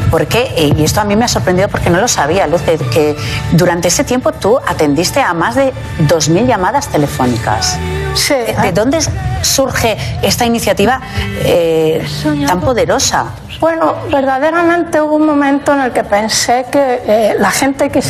Porque, 0.09 0.73
y 0.75 0.83
esto 0.83 1.01
a 1.01 1.03
mí 1.03 1.15
me 1.15 1.25
ha 1.25 1.27
sorprendido 1.27 1.67
porque 1.69 1.89
no 1.91 2.01
lo 2.01 2.07
sabía, 2.07 2.47
Luz, 2.47 2.61
que, 2.61 2.77
que 2.77 3.15
durante 3.51 3.89
ese 3.89 4.03
tiempo 4.03 4.31
tú 4.31 4.59
atendiste 4.65 5.21
a 5.21 5.33
más 5.33 5.55
de 5.55 5.71
2.000 6.07 6.47
llamadas 6.47 6.87
telefónicas. 6.87 7.77
Sí. 8.13 8.35
¿De 8.61 8.71
dónde 8.71 8.99
surge 9.41 9.97
esta 10.21 10.45
iniciativa 10.45 10.99
eh, 11.43 12.05
tan 12.47 12.59
poderosa? 12.61 13.25
Bueno, 13.59 13.95
verdaderamente 14.11 15.01
hubo 15.01 15.15
un 15.15 15.25
momento 15.25 15.73
en 15.73 15.81
el 15.81 15.91
que 15.91 16.03
pensé 16.03 16.65
que 16.71 17.01
eh, 17.05 17.35
la 17.39 17.51
gente 17.51 17.89
que, 17.89 18.01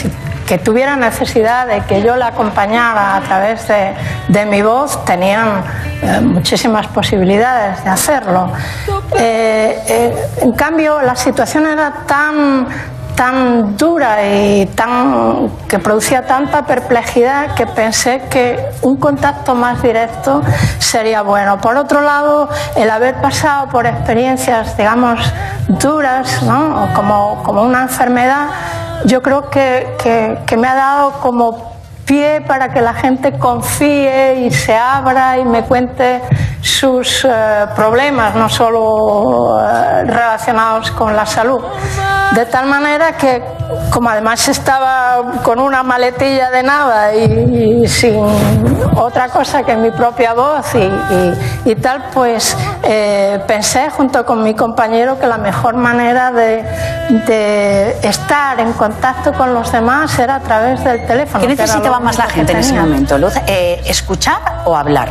que 0.47 0.57
tuviera 0.59 0.95
necesidad 0.95 1.67
de 1.67 1.81
que 1.81 2.01
yo 2.01 2.15
la 2.15 2.27
acompañara 2.27 3.15
a 3.15 3.21
través 3.21 3.67
de, 3.67 3.93
de 4.27 4.45
mi 4.45 4.61
voz 4.61 5.03
tenían 5.05 5.63
eh, 6.01 6.19
muchísimas 6.21 6.87
posibilidades 6.87 7.83
de 7.83 7.89
hacerlo. 7.89 8.51
En 9.11 10.51
cambio, 10.53 11.01
la 11.01 11.15
situación 11.15 11.65
era 11.67 11.91
tan 12.05 12.67
tan 13.19 13.75
dura 13.75 14.25
y 14.25 14.65
tan 14.67 15.49
que 15.67 15.77
producía 15.77 16.25
tanta 16.25 16.65
perplejidad 16.65 17.53
que 17.53 17.67
pensé 17.67 18.21
que 18.29 18.57
un 18.81 18.95
contacto 18.95 19.55
más 19.55 19.81
directo 19.81 20.41
sería 20.77 21.21
bueno. 21.21 21.59
Por 21.59 21.75
otro 21.75 21.99
lado, 21.99 22.47
el 22.77 22.89
haber 22.89 23.15
pasado 23.15 23.67
por 23.67 23.85
experiencias, 23.85 24.77
digamos, 24.77 25.19
duras, 25.67 26.39
como, 26.95 27.43
como 27.43 27.63
una 27.63 27.81
enfermedad, 27.81 28.47
yo 29.03 29.21
creo 29.21 29.49
que, 29.49 29.97
que, 30.45 30.55
me 30.55 30.69
ha 30.69 30.75
dado 30.75 31.11
como 31.19 31.73
pie 32.05 32.39
para 32.47 32.69
que 32.69 32.79
la 32.79 32.93
gente 32.93 33.37
confíe 33.37 34.45
y 34.45 34.51
se 34.51 34.77
abra 34.77 35.37
y 35.37 35.43
me 35.43 35.63
cuente 35.63 36.21
sus 36.61 37.25
uh, 37.25 37.29
problemas, 37.75 38.33
no 38.35 38.47
solo 38.47 39.55
uh, 39.55 40.05
relacionados 40.05 40.89
con 40.91 41.13
la 41.17 41.25
salud. 41.25 41.61
De 42.33 42.45
tal 42.45 42.67
manera 42.67 43.13
que, 43.13 43.43
como 43.91 44.09
además 44.09 44.47
estaba 44.47 45.41
con 45.43 45.59
una 45.59 45.81
maletilla 45.81 46.51
de 46.51 46.61
nada 46.61 47.13
y, 47.15 47.81
y 47.83 47.87
sin 47.87 48.15
otra 48.95 49.29
cosa 49.29 49.63
que 49.63 49.75
mi 49.75 49.89
propia 49.91 50.33
voz 50.33 50.75
y, 50.75 50.77
y, 50.77 51.71
y 51.71 51.75
tal, 51.75 52.05
pues 52.13 52.55
eh, 52.83 53.41
pensé 53.47 53.89
junto 53.89 54.25
con 54.25 54.43
mi 54.43 54.53
compañero 54.53 55.17
que 55.19 55.25
la 55.25 55.37
mejor 55.37 55.75
manera 55.75 56.31
de, 56.31 56.63
de, 57.25 57.97
estar 58.03 58.59
en 58.59 58.73
contacto 58.73 59.33
con 59.33 59.53
los 59.53 59.71
demás 59.71 60.17
era 60.19 60.35
a 60.35 60.39
través 60.39 60.83
del 60.83 61.05
teléfono. 61.07 61.41
¿Qué 61.41 61.47
necesitaba 61.47 61.99
más 61.99 62.17
la 62.17 62.25
gente 62.25 62.51
en 62.51 62.59
ese 62.59 62.73
momento, 62.73 63.17
Luz? 63.17 63.33
Eh, 63.47 63.81
¿Escuchar 63.85 64.39
o 64.65 64.77
hablar? 64.77 65.09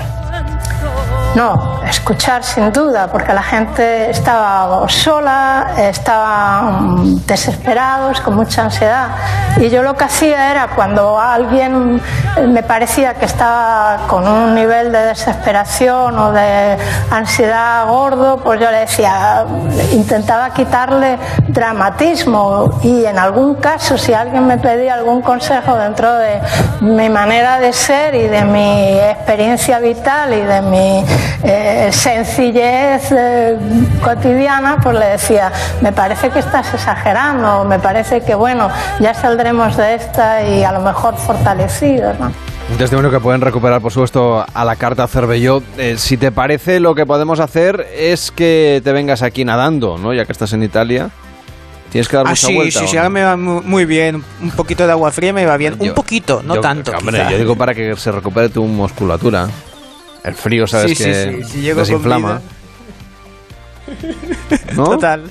No, 1.35 1.78
escuchar 1.89 2.45
sin 2.45 2.72
duda, 2.72 3.09
porque 3.11 3.32
la 3.32 3.43
gente 3.43 4.11
estaba 4.11 4.89
sola, 4.89 5.72
estaban 5.78 7.24
desesperados, 7.26 8.20
con 8.20 8.34
mucha 8.34 8.64
ansiedad. 8.64 9.09
Y 9.57 9.70
yo 9.70 9.82
lo 9.82 9.97
que 9.97 10.05
hacía 10.05 10.51
era 10.51 10.68
cuando 10.68 11.18
alguien 11.18 12.01
me 12.47 12.62
parecía 12.62 13.14
que 13.14 13.24
estaba 13.24 14.07
con 14.07 14.26
un 14.26 14.55
nivel 14.55 14.93
de 14.93 14.99
desesperación 15.07 16.18
o 16.18 16.32
de 16.32 16.76
ansiedad 17.11 17.86
gordo, 17.89 18.39
pues 18.39 18.61
yo 18.61 18.70
le 18.70 18.80
decía, 18.80 19.45
intentaba 19.93 20.51
quitarle 20.51 21.18
dramatismo 21.49 22.78
y 22.82 23.05
en 23.05 23.18
algún 23.18 23.55
caso 23.57 23.97
si 23.97 24.12
alguien 24.12 24.47
me 24.47 24.59
pedía 24.59 24.95
algún 24.95 25.22
consejo 25.22 25.74
dentro 25.76 26.12
de 26.14 26.41
mi 26.80 27.09
manera 27.09 27.59
de 27.59 27.72
ser 27.72 28.14
y 28.14 28.28
de 28.28 28.45
mi 28.45 28.99
experiencia 28.99 29.78
vital 29.78 30.34
y 30.34 30.41
de 30.41 30.61
mi 30.62 31.05
eh, 31.43 31.78
sencillez 31.93 33.12
eh, 33.12 33.57
cotidiana, 34.03 34.79
pues 34.83 34.99
le 34.99 35.07
decía, 35.07 35.53
me 35.81 35.93
parece 35.93 36.31
que 36.31 36.39
estás 36.41 36.72
exagerando, 36.74 37.64
me 37.64 37.79
parece 37.79 38.20
que 38.22 38.35
bueno, 38.35 38.68
ya 39.01 39.14
saldremos 39.14 39.76
de 39.76 39.95
esta 39.95 40.43
y 40.49 40.64
a 40.64 40.72
lo 40.72 40.81
mejor 40.81 41.16
fortalecidos. 41.16 42.18
¿no? 42.18 42.33
Un 42.70 42.76
testimonio 42.76 43.11
que 43.11 43.20
pueden 43.20 43.41
recuperar, 43.41 43.81
por 43.81 43.93
supuesto, 43.93 44.45
a 44.53 44.64
la 44.64 44.76
carta 44.76 45.07
Cervelló. 45.07 45.62
Eh, 45.79 45.95
si 45.97 46.16
te 46.18 46.31
parece, 46.33 46.81
lo 46.81 46.95
que 46.95 47.07
podemos 47.07 47.41
hacer 47.41 47.87
es 47.97 48.31
que 48.31 48.83
te 48.85 48.93
vengas 48.93 49.22
aquí 49.22 49.45
nadando, 49.45 49.97
¿no? 49.97 50.12
Ya 50.12 50.26
que 50.26 50.33
estás 50.33 50.53
en 50.53 50.62
Italia. 50.62 51.09
Tienes 51.91 52.07
que 52.09 52.16
dar 52.18 52.26
ah, 52.26 52.31
mucha 52.31 52.47
sí, 52.47 52.55
vuelta. 52.55 52.79
Sí, 52.81 52.85
¿o 52.85 52.89
sí, 52.89 52.97
ahora 52.99 53.09
me 53.09 53.22
va 53.22 53.37
mu- 53.39 53.62
muy 53.62 53.87
bien. 53.87 54.22
Un 54.43 54.51
poquito 54.51 54.85
de 54.85 54.93
agua 54.93 55.11
fría 55.11 55.33
me 55.33 55.47
va 55.47 55.57
bien. 55.57 55.79
Yo- 55.79 55.87
un 55.87 55.95
poquito, 55.95 56.43
no 56.45 56.57
yo- 56.57 56.61
tanto. 56.61 56.93
Hombre, 56.93 57.16
quizá. 57.20 57.31
yo 57.31 57.39
digo 57.39 57.57
para 57.57 57.74
que 57.74 57.97
se 57.97 58.12
recupere 58.12 58.51
tu 58.51 58.62
musculatura. 58.64 59.49
El 60.25 60.35
frío, 60.35 60.66
sabes 60.66 60.97
Sí, 60.97 61.05
que 61.05 61.43
sí, 61.43 61.45
si 61.61 61.61
desinflama. 61.73 62.41
¿No? 64.75 64.85
Total. 64.85 65.25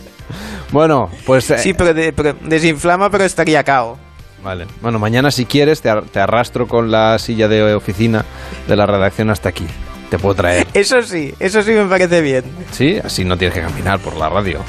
Bueno, 0.72 1.10
pues... 1.26 1.50
eh, 1.52 1.58
Sí, 1.60 1.74
pero, 1.74 1.94
de- 1.94 2.12
pero 2.14 2.34
desinflama, 2.42 3.10
pero 3.10 3.24
estaría 3.24 3.64
cao. 3.64 3.98
Vale. 4.44 4.66
Bueno, 4.82 5.00
mañana 5.00 5.32
si 5.32 5.46
quieres 5.46 5.82
te, 5.82 5.90
ar- 5.90 6.04
te 6.06 6.20
arrastro 6.20 6.68
con 6.68 6.92
la 6.92 7.18
silla 7.20 7.48
de 7.48 7.74
oficina 7.74 8.24
de 8.68 8.76
la 8.76 8.86
redacción 8.86 9.30
hasta 9.30 9.50
aquí. 9.50 9.66
Te 10.10 10.18
puedo 10.20 10.36
traer. 10.36 10.68
Eso 10.74 11.02
sí, 11.04 11.34
eso 11.40 11.62
sí 11.64 11.72
me 11.72 11.86
parece 11.86 12.22
bien. 12.22 12.46
Sí, 12.72 12.98
así 13.04 13.26
no 13.26 13.38
tienes 13.38 13.54
que 13.56 13.62
caminar 13.62 14.00
por 14.00 14.16
la 14.16 14.30
radio. 14.30 14.60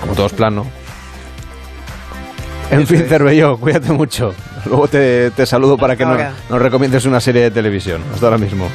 Como 0.00 0.14
todo 0.14 0.26
es 0.26 0.32
plano. 0.32 0.66
En 2.70 2.84
fin, 2.86 3.04
Cervelló, 3.08 3.56
cuídate 3.58 3.92
mucho. 3.92 4.34
Luego 4.64 4.88
te, 4.88 5.30
te 5.30 5.46
saludo 5.46 5.76
para 5.78 5.94
que 5.96 6.04
no- 6.04 6.10
ahora. 6.12 6.32
nos 6.50 6.60
recomiendes 6.60 7.04
una 7.04 7.20
serie 7.20 7.42
de 7.42 7.50
televisión. 7.52 8.02
Hasta 8.12 8.26
ahora 8.26 8.38
mismo. 8.38 8.68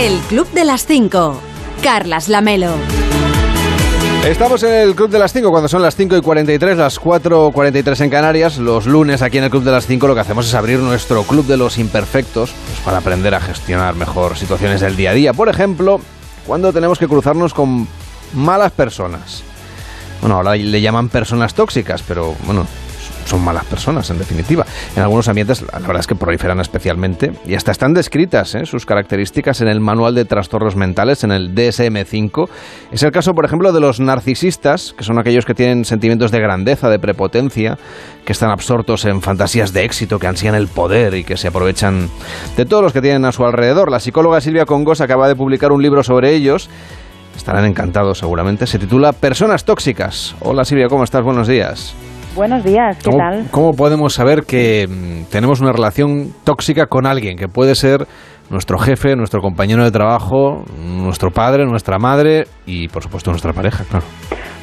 El 0.00 0.18
Club 0.20 0.50
de 0.52 0.64
las 0.64 0.86
5. 0.86 1.38
Carlas 1.82 2.30
Lamelo. 2.30 2.72
Estamos 4.26 4.62
en 4.62 4.72
el 4.72 4.94
Club 4.94 5.10
de 5.10 5.18
las 5.18 5.34
5 5.34 5.50
cuando 5.50 5.68
son 5.68 5.82
las 5.82 5.94
5 5.94 6.16
y 6.16 6.22
43, 6.22 6.78
las 6.78 6.98
4 6.98 7.48
y 7.48 7.52
43 7.52 8.00
en 8.00 8.08
Canarias. 8.08 8.56
Los 8.56 8.86
lunes 8.86 9.20
aquí 9.20 9.36
en 9.36 9.44
el 9.44 9.50
Club 9.50 9.62
de 9.62 9.72
las 9.72 9.86
5 9.86 10.08
lo 10.08 10.14
que 10.14 10.20
hacemos 10.20 10.46
es 10.46 10.54
abrir 10.54 10.78
nuestro 10.78 11.22
Club 11.24 11.44
de 11.44 11.58
los 11.58 11.76
Imperfectos 11.76 12.50
pues, 12.50 12.78
para 12.80 12.96
aprender 12.96 13.34
a 13.34 13.40
gestionar 13.40 13.94
mejor 13.94 14.38
situaciones 14.38 14.80
del 14.80 14.96
día 14.96 15.10
a 15.10 15.12
día. 15.12 15.34
Por 15.34 15.50
ejemplo, 15.50 16.00
cuando 16.46 16.72
tenemos 16.72 16.98
que 16.98 17.06
cruzarnos 17.06 17.52
con 17.52 17.86
malas 18.32 18.72
personas. 18.72 19.42
Bueno, 20.22 20.36
ahora 20.36 20.56
le 20.56 20.80
llaman 20.80 21.10
personas 21.10 21.52
tóxicas, 21.52 22.02
pero 22.08 22.34
bueno, 22.46 22.66
son 23.30 23.44
malas 23.44 23.64
personas 23.64 24.10
en 24.10 24.18
definitiva. 24.18 24.66
En 24.96 25.02
algunos 25.02 25.28
ambientes 25.28 25.62
la 25.62 25.78
verdad 25.78 26.00
es 26.00 26.06
que 26.08 26.16
proliferan 26.16 26.58
especialmente 26.58 27.32
y 27.46 27.54
hasta 27.54 27.70
están 27.70 27.94
descritas 27.94 28.56
¿eh? 28.56 28.66
sus 28.66 28.86
características 28.86 29.60
en 29.60 29.68
el 29.68 29.78
Manual 29.78 30.16
de 30.16 30.24
Trastornos 30.24 30.74
Mentales, 30.74 31.22
en 31.22 31.30
el 31.30 31.54
DSM-5. 31.54 32.48
Es 32.90 33.04
el 33.04 33.12
caso, 33.12 33.32
por 33.34 33.44
ejemplo, 33.44 33.72
de 33.72 33.78
los 33.78 34.00
narcisistas, 34.00 34.94
que 34.98 35.04
son 35.04 35.18
aquellos 35.18 35.46
que 35.46 35.54
tienen 35.54 35.84
sentimientos 35.84 36.32
de 36.32 36.40
grandeza, 36.40 36.90
de 36.90 36.98
prepotencia, 36.98 37.78
que 38.24 38.32
están 38.32 38.50
absortos 38.50 39.04
en 39.04 39.22
fantasías 39.22 39.72
de 39.72 39.84
éxito, 39.84 40.18
que 40.18 40.26
ansían 40.26 40.56
el 40.56 40.66
poder 40.66 41.14
y 41.14 41.22
que 41.22 41.36
se 41.36 41.48
aprovechan 41.48 42.08
de 42.56 42.64
todos 42.64 42.82
los 42.82 42.92
que 42.92 43.00
tienen 43.00 43.24
a 43.26 43.32
su 43.32 43.44
alrededor. 43.44 43.92
La 43.92 44.00
psicóloga 44.00 44.40
Silvia 44.40 44.66
Congos 44.66 45.00
acaba 45.00 45.28
de 45.28 45.36
publicar 45.36 45.70
un 45.70 45.82
libro 45.82 46.02
sobre 46.02 46.34
ellos. 46.34 46.68
Estarán 47.36 47.64
encantados 47.64 48.18
seguramente. 48.18 48.66
Se 48.66 48.80
titula 48.80 49.12
Personas 49.12 49.64
tóxicas. 49.64 50.34
Hola 50.40 50.64
Silvia, 50.64 50.88
¿cómo 50.88 51.04
estás? 51.04 51.22
Buenos 51.22 51.46
días. 51.46 51.94
Buenos 52.34 52.64
días, 52.64 52.96
¿qué 52.98 53.10
¿Cómo, 53.10 53.18
tal? 53.18 53.46
cómo 53.50 53.72
podemos 53.72 54.14
saber 54.14 54.44
que 54.44 54.86
mm, 54.88 55.30
tenemos 55.30 55.60
una 55.60 55.72
relación 55.72 56.32
tóxica 56.44 56.86
con 56.86 57.06
alguien 57.06 57.36
que 57.36 57.48
puede 57.48 57.74
ser 57.74 58.06
nuestro 58.50 58.78
jefe, 58.78 59.14
nuestro 59.16 59.40
compañero 59.40 59.84
de 59.84 59.90
trabajo, 59.90 60.64
nuestro 60.78 61.30
padre, 61.30 61.66
nuestra 61.66 61.98
madre 61.98 62.44
y 62.66 62.88
por 62.88 63.02
supuesto 63.02 63.30
nuestra 63.30 63.52
pareja, 63.52 63.84
claro? 63.84 64.04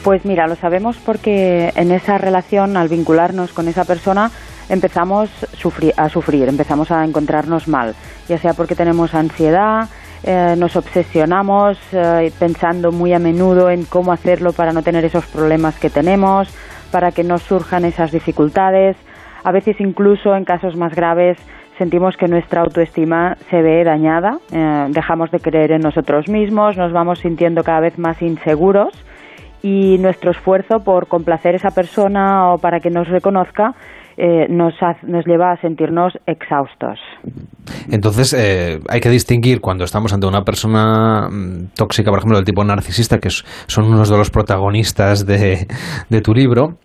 Pues 0.03 0.25
mira, 0.25 0.47
lo 0.47 0.55
sabemos 0.55 0.97
porque 1.05 1.71
en 1.75 1.91
esa 1.91 2.17
relación, 2.17 2.77
al 2.77 2.87
vincularnos 2.87 3.51
con 3.51 3.67
esa 3.67 3.83
persona, 3.83 4.31
empezamos 4.69 5.29
sufri- 5.61 5.93
a 5.97 6.07
sufrir, 6.09 6.47
empezamos 6.47 6.91
a 6.91 7.03
encontrarnos 7.03 7.67
mal, 7.67 7.95
ya 8.29 8.37
sea 8.37 8.53
porque 8.53 8.75
tenemos 8.75 9.13
ansiedad, 9.13 9.89
eh, 10.23 10.55
nos 10.57 10.75
obsesionamos 10.75 11.77
eh, 11.91 12.31
pensando 12.39 12.91
muy 12.91 13.13
a 13.13 13.19
menudo 13.19 13.69
en 13.69 13.83
cómo 13.85 14.11
hacerlo 14.13 14.51
para 14.53 14.71
no 14.71 14.81
tener 14.81 15.03
esos 15.05 15.25
problemas 15.27 15.77
que 15.77 15.89
tenemos, 15.89 16.49
para 16.91 17.11
que 17.11 17.23
no 17.23 17.37
surjan 17.37 17.85
esas 17.85 18.11
dificultades. 18.11 18.97
A 19.43 19.51
veces 19.51 19.79
incluso 19.79 20.35
en 20.35 20.45
casos 20.45 20.75
más 20.75 20.93
graves 20.95 21.37
sentimos 21.77 22.17
que 22.17 22.27
nuestra 22.27 22.61
autoestima 22.61 23.37
se 23.49 23.61
ve 23.61 23.83
dañada, 23.83 24.39
eh, 24.51 24.87
dejamos 24.89 25.31
de 25.31 25.39
creer 25.39 25.71
en 25.71 25.81
nosotros 25.81 26.27
mismos, 26.27 26.75
nos 26.75 26.91
vamos 26.91 27.19
sintiendo 27.19 27.63
cada 27.63 27.81
vez 27.81 27.99
más 27.99 28.21
inseguros 28.21 28.93
y 29.61 29.97
nuestro 29.99 30.31
esfuerzo 30.31 30.83
por 30.83 31.07
complacer 31.07 31.53
a 31.53 31.57
esa 31.57 31.71
persona 31.71 32.51
o 32.51 32.57
para 32.57 32.79
que 32.79 32.89
nos 32.89 33.07
reconozca 33.07 33.73
eh, 34.17 34.47
nos, 34.49 34.73
nos 35.03 35.25
lleva 35.25 35.51
a 35.51 35.61
sentirnos 35.61 36.13
exhaustos. 36.25 36.99
Entonces, 37.91 38.33
eh, 38.33 38.79
hay 38.89 38.99
que 38.99 39.09
distinguir 39.09 39.61
cuando 39.61 39.83
estamos 39.83 40.13
ante 40.13 40.27
una 40.27 40.41
persona 40.41 41.29
mm, 41.29 41.73
tóxica, 41.75 42.09
por 42.09 42.19
ejemplo, 42.19 42.37
del 42.37 42.45
tipo 42.45 42.63
narcisista, 42.63 43.19
que 43.19 43.29
son 43.29 43.85
unos 43.85 44.09
de 44.09 44.17
los 44.17 44.31
protagonistas 44.31 45.25
de, 45.25 45.67
de 46.09 46.21
tu 46.21 46.33
libro, 46.33 46.77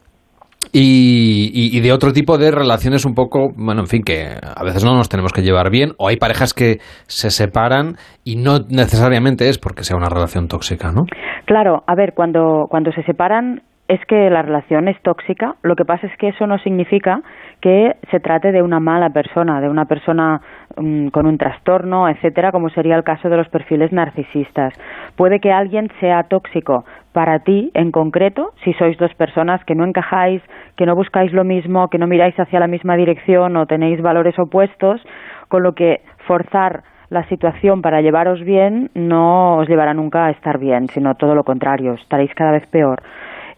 y, 0.70 1.80
de 1.80 1.92
otro 1.92 2.12
tipo 2.12 2.38
de 2.38 2.50
relaciones 2.50 3.04
un 3.04 3.14
poco, 3.14 3.50
bueno, 3.56 3.82
en 3.82 3.86
fin, 3.88 4.02
que 4.02 4.28
a 4.42 4.64
veces 4.64 4.84
no 4.84 4.94
nos 4.94 5.08
tenemos 5.08 5.32
que 5.32 5.42
llevar 5.42 5.70
bien, 5.70 5.92
o 5.98 6.08
hay 6.08 6.16
parejas 6.16 6.54
que 6.54 6.78
se 7.06 7.30
separan 7.30 7.96
y 8.24 8.36
no 8.36 8.58
necesariamente 8.70 9.48
es 9.48 9.58
porque 9.58 9.84
sea 9.84 9.96
una 9.96 10.08
relación 10.08 10.48
tóxica, 10.48 10.92
¿no? 10.92 11.02
Claro, 11.44 11.82
a 11.86 11.94
ver, 11.94 12.14
cuando, 12.14 12.66
cuando 12.70 12.92
se 12.92 13.02
separan 13.02 13.62
es 13.88 14.04
que 14.06 14.30
la 14.30 14.42
relación 14.42 14.88
es 14.88 15.00
tóxica, 15.02 15.56
lo 15.62 15.76
que 15.76 15.84
pasa 15.84 16.06
es 16.06 16.16
que 16.16 16.28
eso 16.28 16.46
no 16.46 16.58
significa 16.58 17.20
que 17.60 17.96
se 18.10 18.20
trate 18.20 18.52
de 18.52 18.62
una 18.62 18.80
mala 18.80 19.10
persona, 19.10 19.60
de 19.60 19.68
una 19.68 19.84
persona 19.84 20.40
mm, 20.76 21.08
con 21.08 21.26
un 21.26 21.36
trastorno, 21.36 22.08
etcétera, 22.08 22.52
como 22.52 22.70
sería 22.70 22.96
el 22.96 23.04
caso 23.04 23.28
de 23.28 23.36
los 23.36 23.48
perfiles 23.48 23.92
narcisistas. 23.92 24.74
Puede 25.16 25.40
que 25.40 25.52
alguien 25.52 25.90
sea 26.00 26.22
tóxico 26.24 26.84
para 27.12 27.40
ti 27.40 27.70
en 27.74 27.90
concreto, 27.90 28.52
si 28.64 28.72
sois 28.74 28.96
dos 28.96 29.12
personas 29.14 29.62
que 29.64 29.74
no 29.74 29.84
encajáis, 29.84 30.42
que 30.76 30.86
no 30.86 30.94
buscáis 30.94 31.32
lo 31.32 31.44
mismo, 31.44 31.88
que 31.88 31.98
no 31.98 32.06
miráis 32.06 32.38
hacia 32.38 32.60
la 32.60 32.68
misma 32.68 32.96
dirección 32.96 33.56
o 33.56 33.66
tenéis 33.66 34.00
valores 34.00 34.38
opuestos, 34.38 35.02
con 35.48 35.62
lo 35.62 35.74
que 35.74 36.00
forzar 36.26 36.84
la 37.10 37.28
situación 37.28 37.82
para 37.82 38.00
llevaros 38.00 38.40
bien 38.42 38.90
no 38.94 39.58
os 39.58 39.68
llevará 39.68 39.92
nunca 39.92 40.26
a 40.26 40.30
estar 40.30 40.58
bien, 40.58 40.88
sino 40.88 41.14
todo 41.14 41.34
lo 41.34 41.44
contrario, 41.44 41.92
estaréis 41.92 42.34
cada 42.34 42.52
vez 42.52 42.66
peor 42.68 43.02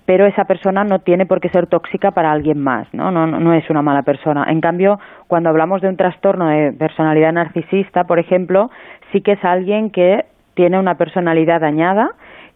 pero 0.06 0.26
esa 0.26 0.44
persona 0.44 0.84
no 0.84 0.98
tiene 0.98 1.26
por 1.26 1.40
qué 1.40 1.48
ser 1.48 1.66
tóxica 1.66 2.10
para 2.10 2.30
alguien 2.30 2.60
más, 2.60 2.86
¿no? 2.92 3.10
No, 3.10 3.26
no 3.26 3.54
es 3.54 3.68
una 3.70 3.82
mala 3.82 4.02
persona. 4.02 4.44
En 4.48 4.60
cambio, 4.60 4.98
cuando 5.28 5.48
hablamos 5.48 5.80
de 5.80 5.88
un 5.88 5.96
trastorno 5.96 6.48
de 6.48 6.72
personalidad 6.72 7.32
narcisista, 7.32 8.04
por 8.04 8.18
ejemplo, 8.18 8.70
sí 9.12 9.22
que 9.22 9.32
es 9.32 9.44
alguien 9.44 9.90
que 9.90 10.26
tiene 10.54 10.78
una 10.78 10.96
personalidad 10.96 11.60
dañada, 11.60 12.10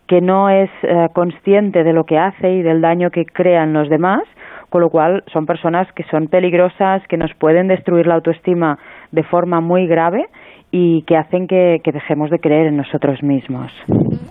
que 0.07 0.21
no 0.21 0.49
es 0.49 0.71
eh, 0.83 1.09
consciente 1.13 1.85
de 1.85 1.93
lo 1.93 2.05
que 2.05 2.19
hace 2.19 2.51
y 2.53 2.63
del 2.63 2.81
daño 2.81 3.11
que 3.11 3.27
crean 3.27 3.73
los 3.73 3.89
demás, 3.89 4.23
con 4.71 4.81
lo 4.81 4.91
cual 4.91 5.23
son 5.33 5.47
personas 5.47 5.91
que 5.93 6.03
son 6.05 6.29
peligrosas, 6.29 7.07
que 7.09 7.17
nos 7.17 7.33
pueden 7.35 7.69
destruir 7.69 8.07
la 8.07 8.15
autoestima 8.15 8.79
de 9.13 9.23
forma 9.23 9.61
muy 9.61 9.87
grave 9.87 10.27
y 10.71 11.03
que 11.03 11.17
hacen 11.17 11.47
que, 11.47 11.81
dejemos 11.85 12.31
de 12.31 12.39
creer 12.39 12.67
en 12.67 12.77
nosotros 12.77 13.23
mismos. 13.23 13.73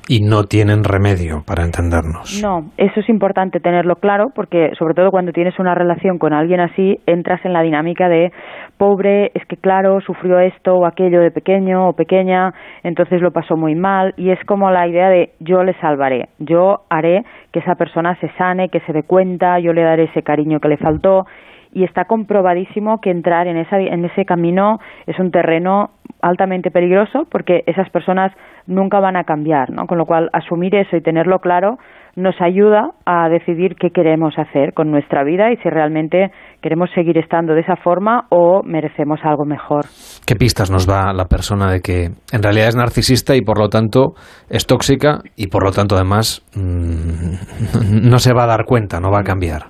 Y 0.08 0.22
no 0.22 0.44
tienen 0.44 0.84
remedio 0.84 1.44
para 1.46 1.64
entendernos. 1.64 2.42
No, 2.44 2.70
eso 2.78 3.00
es 3.00 3.10
importante 3.10 3.60
tenerlo 3.60 3.96
claro 3.96 4.28
porque 4.36 4.72
sobre 4.78 4.94
todo 4.94 5.10
cuando 5.10 5.32
tienes 5.32 5.58
una 5.60 5.74
relación 5.74 6.20
con 6.20 6.34
alguien 6.34 6.60
así 6.60 7.00
entras 7.08 7.44
en 7.44 7.54
la 7.54 7.64
dinámica 7.64 8.08
de 8.08 8.32
pobre, 8.78 9.32
es 9.34 9.46
que 9.48 9.58
claro, 9.58 10.00
sufrió 10.02 10.40
esto 10.40 10.76
o 10.76 10.86
aquello 10.86 11.20
de 11.20 11.32
pequeño 11.32 11.90
o 11.90 11.94
pequeña, 11.94 12.54
entonces 12.84 13.22
lo 13.22 13.32
pasó 13.32 13.58
muy 13.58 13.74
mal 13.74 14.14
y 14.18 14.30
es 14.30 14.40
como 14.46 14.70
la 14.70 14.88
idea 14.88 15.10
de 15.10 15.32
yo 15.40 15.64
le 15.64 15.74
salvaré, 15.82 16.30
yo 16.38 16.82
haré 16.90 17.24
que 17.52 17.60
esa 17.60 17.76
persona 17.76 18.16
se 18.20 18.30
sane, 18.38 18.70
que 18.70 18.82
se 18.82 18.94
dé 18.94 19.04
cuenta, 19.04 19.60
yo 19.60 19.74
le 19.74 19.82
daré 19.82 20.04
ese 20.04 20.22
cariño 20.22 20.60
que 20.60 20.70
le 20.70 20.78
faltó 20.78 21.26
y 21.74 21.84
está 21.84 22.06
comprobadísimo 22.06 23.00
que 23.02 23.12
entrar 23.12 23.48
en, 23.48 23.58
esa, 23.58 23.80
en 23.80 24.06
ese 24.06 24.26
camino 24.26 24.80
es 25.06 25.20
un 25.20 25.32
terreno 25.32 25.92
altamente 26.22 26.72
peligroso 26.72 27.26
porque 27.30 27.64
esas 27.66 27.90
personas 27.90 28.32
nunca 28.66 29.00
van 29.00 29.16
a 29.16 29.24
cambiar, 29.24 29.72
¿no? 29.72 29.86
Con 29.88 29.98
lo 29.98 30.06
cual, 30.06 30.30
asumir 30.34 30.76
eso 30.76 30.98
y 30.98 31.02
tenerlo 31.02 31.40
claro 31.40 31.78
nos 32.16 32.36
ayuda 32.42 32.92
a 33.06 33.30
decidir 33.30 33.76
qué 33.76 33.92
queremos 33.92 34.34
hacer 34.40 34.74
con 34.74 34.90
nuestra 34.90 35.24
vida 35.24 35.52
y 35.52 35.58
si 35.58 35.70
realmente 35.70 36.32
queremos 36.62 36.90
seguir 36.96 37.16
estando 37.20 37.54
de 37.54 37.62
esa 37.62 37.76
forma 37.76 38.26
o 38.30 38.64
merecemos 38.64 39.20
algo 39.24 39.46
mejor. 39.46 39.86
¿Qué 40.26 40.36
pistas 40.36 40.72
nos 40.72 40.88
da 40.88 41.14
la 41.14 41.26
persona 41.26 41.72
de 41.72 41.80
que 41.80 42.06
en 42.34 42.44
realidad 42.44 42.70
es 42.70 42.76
narcisista 42.76 43.36
y 43.36 43.42
por 43.42 43.60
lo 43.60 43.70
tanto 43.70 44.16
es 44.50 44.66
tóxica 44.66 45.20
y 45.36 45.48
por 45.48 45.64
lo 45.64 45.72
tanto 45.72 45.94
además 45.96 46.44
mm, 46.56 48.10
no 48.10 48.18
se 48.18 48.34
va 48.34 48.46
a 48.46 48.48
dar 48.48 48.66
cuenta, 48.66 49.00
no 49.00 49.12
va 49.12 49.20
a 49.20 49.24
cambiar? 49.24 49.68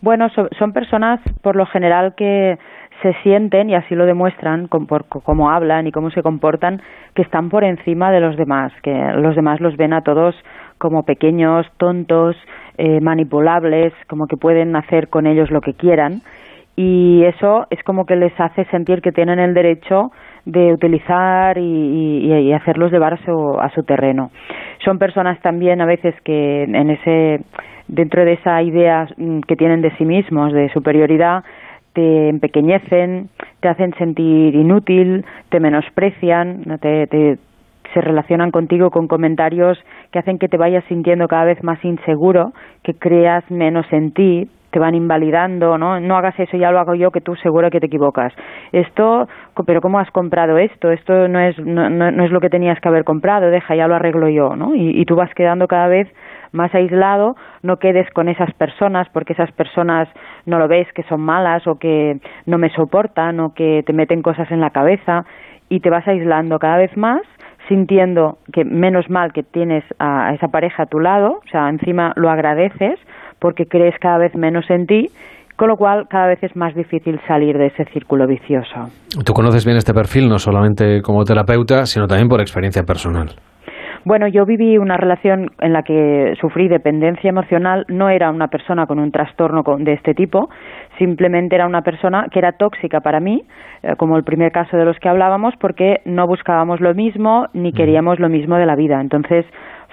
Bueno, 0.00 0.28
son 0.30 0.72
personas 0.72 1.18
por 1.42 1.56
lo 1.56 1.66
general 1.66 2.14
que 2.16 2.54
se 3.02 3.12
sienten, 3.22 3.70
y 3.70 3.74
así 3.74 3.94
lo 3.94 4.06
demuestran 4.06 4.68
por 4.68 5.06
cómo 5.08 5.50
hablan 5.50 5.86
y 5.86 5.92
cómo 5.92 6.10
se 6.10 6.22
comportan, 6.22 6.80
que 7.14 7.22
están 7.22 7.48
por 7.48 7.64
encima 7.64 8.10
de 8.10 8.20
los 8.20 8.36
demás, 8.36 8.72
que 8.82 8.92
los 9.16 9.36
demás 9.36 9.60
los 9.60 9.76
ven 9.76 9.92
a 9.92 10.02
todos 10.02 10.34
como 10.78 11.04
pequeños, 11.04 11.66
tontos, 11.76 12.36
eh, 12.76 13.00
manipulables, 13.00 13.92
como 14.08 14.26
que 14.26 14.36
pueden 14.36 14.74
hacer 14.76 15.08
con 15.08 15.26
ellos 15.26 15.50
lo 15.50 15.60
que 15.60 15.74
quieran. 15.74 16.22
Y 16.76 17.24
eso 17.24 17.66
es 17.70 17.82
como 17.82 18.06
que 18.06 18.14
les 18.14 18.32
hace 18.38 18.64
sentir 18.66 19.02
que 19.02 19.10
tienen 19.10 19.40
el 19.40 19.52
derecho 19.52 20.12
de 20.44 20.72
utilizar 20.72 21.58
y, 21.58 22.52
hacerlos 22.52 22.92
llevar 22.92 23.14
a 23.14 23.24
su, 23.24 23.58
a 23.60 23.68
su 23.70 23.82
terreno. 23.82 24.30
Son 24.84 24.98
personas 24.98 25.40
también 25.40 25.80
a 25.80 25.86
veces 25.86 26.14
que 26.22 26.62
en 26.62 26.90
ese 26.90 27.40
dentro 27.88 28.24
de 28.24 28.34
esa 28.34 28.62
idea 28.62 29.08
mm, 29.16 29.40
que 29.40 29.56
tienen 29.56 29.80
de 29.80 29.90
sí 29.96 30.04
mismos, 30.04 30.52
de 30.52 30.68
superioridad, 30.70 31.42
te 31.98 32.28
empequeñecen, 32.28 33.28
te 33.58 33.68
hacen 33.68 33.92
sentir 33.94 34.54
inútil, 34.54 35.24
te 35.48 35.58
menosprecian, 35.58 36.62
te, 36.80 37.38
se 37.92 38.00
relacionan 38.00 38.52
contigo 38.52 38.90
con 38.90 39.08
comentarios 39.08 39.76
que 40.12 40.20
hacen 40.20 40.38
que 40.38 40.46
te 40.46 40.56
vayas 40.56 40.84
sintiendo 40.84 41.26
cada 41.26 41.42
vez 41.42 41.60
más 41.64 41.84
inseguro, 41.84 42.52
que 42.84 42.94
creas 42.94 43.50
menos 43.50 43.84
en 43.90 44.12
ti, 44.12 44.48
te 44.70 44.78
van 44.78 44.94
invalidando, 44.94 45.76
¿no? 45.76 45.98
No 45.98 46.16
hagas 46.16 46.38
eso, 46.38 46.56
ya 46.56 46.70
lo 46.70 46.78
hago 46.78 46.94
yo, 46.94 47.10
que 47.10 47.20
tú 47.20 47.34
seguro 47.34 47.68
que 47.68 47.80
te 47.80 47.86
equivocas. 47.86 48.32
Esto, 48.70 49.26
pero 49.66 49.80
¿cómo 49.80 49.98
has 49.98 50.10
comprado 50.12 50.56
esto? 50.56 50.92
Esto 50.92 51.26
no 51.26 51.40
es, 51.40 51.58
no, 51.58 51.90
no, 51.90 52.24
es 52.24 52.30
lo 52.30 52.38
que 52.38 52.50
tenías 52.50 52.78
que 52.78 52.88
haber 52.88 53.02
comprado, 53.02 53.50
deja, 53.50 53.74
ya 53.74 53.88
lo 53.88 53.96
arreglo 53.96 54.28
yo, 54.28 54.54
¿no? 54.54 54.76
Y, 54.76 55.00
y 55.00 55.04
tú 55.04 55.16
vas 55.16 55.34
quedando 55.34 55.66
cada 55.66 55.88
vez 55.88 56.06
más 56.52 56.72
aislado, 56.74 57.36
no 57.62 57.78
quedes 57.78 58.08
con 58.12 58.28
esas 58.28 58.52
personas 58.54 59.08
porque 59.12 59.32
esas 59.32 59.50
personas 59.52 60.08
no 60.48 60.58
lo 60.58 60.68
ves 60.68 60.88
que 60.94 61.02
son 61.04 61.20
malas 61.20 61.66
o 61.66 61.78
que 61.78 62.18
no 62.46 62.58
me 62.58 62.70
soportan 62.70 63.40
o 63.40 63.54
que 63.54 63.82
te 63.86 63.92
meten 63.92 64.22
cosas 64.22 64.50
en 64.50 64.60
la 64.60 64.70
cabeza 64.70 65.24
y 65.68 65.80
te 65.80 65.90
vas 65.90 66.06
aislando 66.08 66.58
cada 66.58 66.78
vez 66.78 66.96
más 66.96 67.22
sintiendo 67.68 68.38
que 68.52 68.64
menos 68.64 69.10
mal 69.10 69.32
que 69.32 69.42
tienes 69.42 69.84
a 69.98 70.32
esa 70.34 70.48
pareja 70.48 70.84
a 70.84 70.86
tu 70.86 71.00
lado, 71.00 71.42
o 71.44 71.48
sea, 71.50 71.68
encima 71.68 72.14
lo 72.16 72.30
agradeces 72.30 72.98
porque 73.38 73.66
crees 73.66 73.94
cada 74.00 74.16
vez 74.16 74.34
menos 74.34 74.68
en 74.70 74.86
ti 74.86 75.10
con 75.58 75.66
lo 75.68 75.76
cual 75.76 76.06
cada 76.08 76.28
vez 76.28 76.38
es 76.42 76.54
más 76.54 76.72
difícil 76.76 77.20
salir 77.26 77.58
de 77.58 77.66
ese 77.66 77.84
círculo 77.86 78.28
vicioso. 78.28 78.90
Tú 79.24 79.32
conoces 79.32 79.64
bien 79.64 79.76
este 79.76 79.92
perfil 79.92 80.28
no 80.28 80.38
solamente 80.38 81.02
como 81.02 81.24
terapeuta, 81.24 81.84
sino 81.84 82.06
también 82.06 82.28
por 82.28 82.40
experiencia 82.40 82.84
personal. 82.84 83.34
Bueno, 84.08 84.26
yo 84.26 84.46
viví 84.46 84.78
una 84.78 84.96
relación 84.96 85.50
en 85.60 85.74
la 85.74 85.82
que 85.82 86.32
sufrí 86.40 86.66
dependencia 86.66 87.28
emocional. 87.28 87.84
No 87.88 88.08
era 88.08 88.30
una 88.30 88.48
persona 88.48 88.86
con 88.86 88.98
un 88.98 89.12
trastorno 89.12 89.62
de 89.80 89.92
este 89.92 90.14
tipo, 90.14 90.48
simplemente 90.96 91.56
era 91.56 91.66
una 91.66 91.82
persona 91.82 92.26
que 92.30 92.38
era 92.38 92.52
tóxica 92.52 93.02
para 93.02 93.20
mí, 93.20 93.44
eh, 93.82 93.96
como 93.98 94.16
el 94.16 94.24
primer 94.24 94.50
caso 94.50 94.78
de 94.78 94.86
los 94.86 94.98
que 94.98 95.10
hablábamos, 95.10 95.52
porque 95.60 96.00
no 96.06 96.26
buscábamos 96.26 96.80
lo 96.80 96.94
mismo 96.94 97.48
ni 97.52 97.74
queríamos 97.74 98.18
lo 98.18 98.30
mismo 98.30 98.56
de 98.56 98.64
la 98.64 98.76
vida. 98.76 98.98
Entonces, 98.98 99.44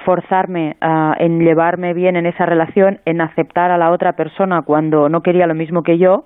forzarme 0.06 0.78
en 1.20 1.40
llevarme 1.40 1.94
bien 1.94 2.16
en 2.16 2.26
esa 2.26 2.46
relación, 2.46 3.00
en 3.04 3.20
aceptar 3.20 3.70
a 3.72 3.78
la 3.78 3.92
otra 3.92 4.14
persona 4.14 4.62
cuando 4.62 5.10
no 5.10 5.24
quería 5.24 5.46
lo 5.46 5.56
mismo 5.56 5.84
que 5.84 5.98
yo, 5.98 6.24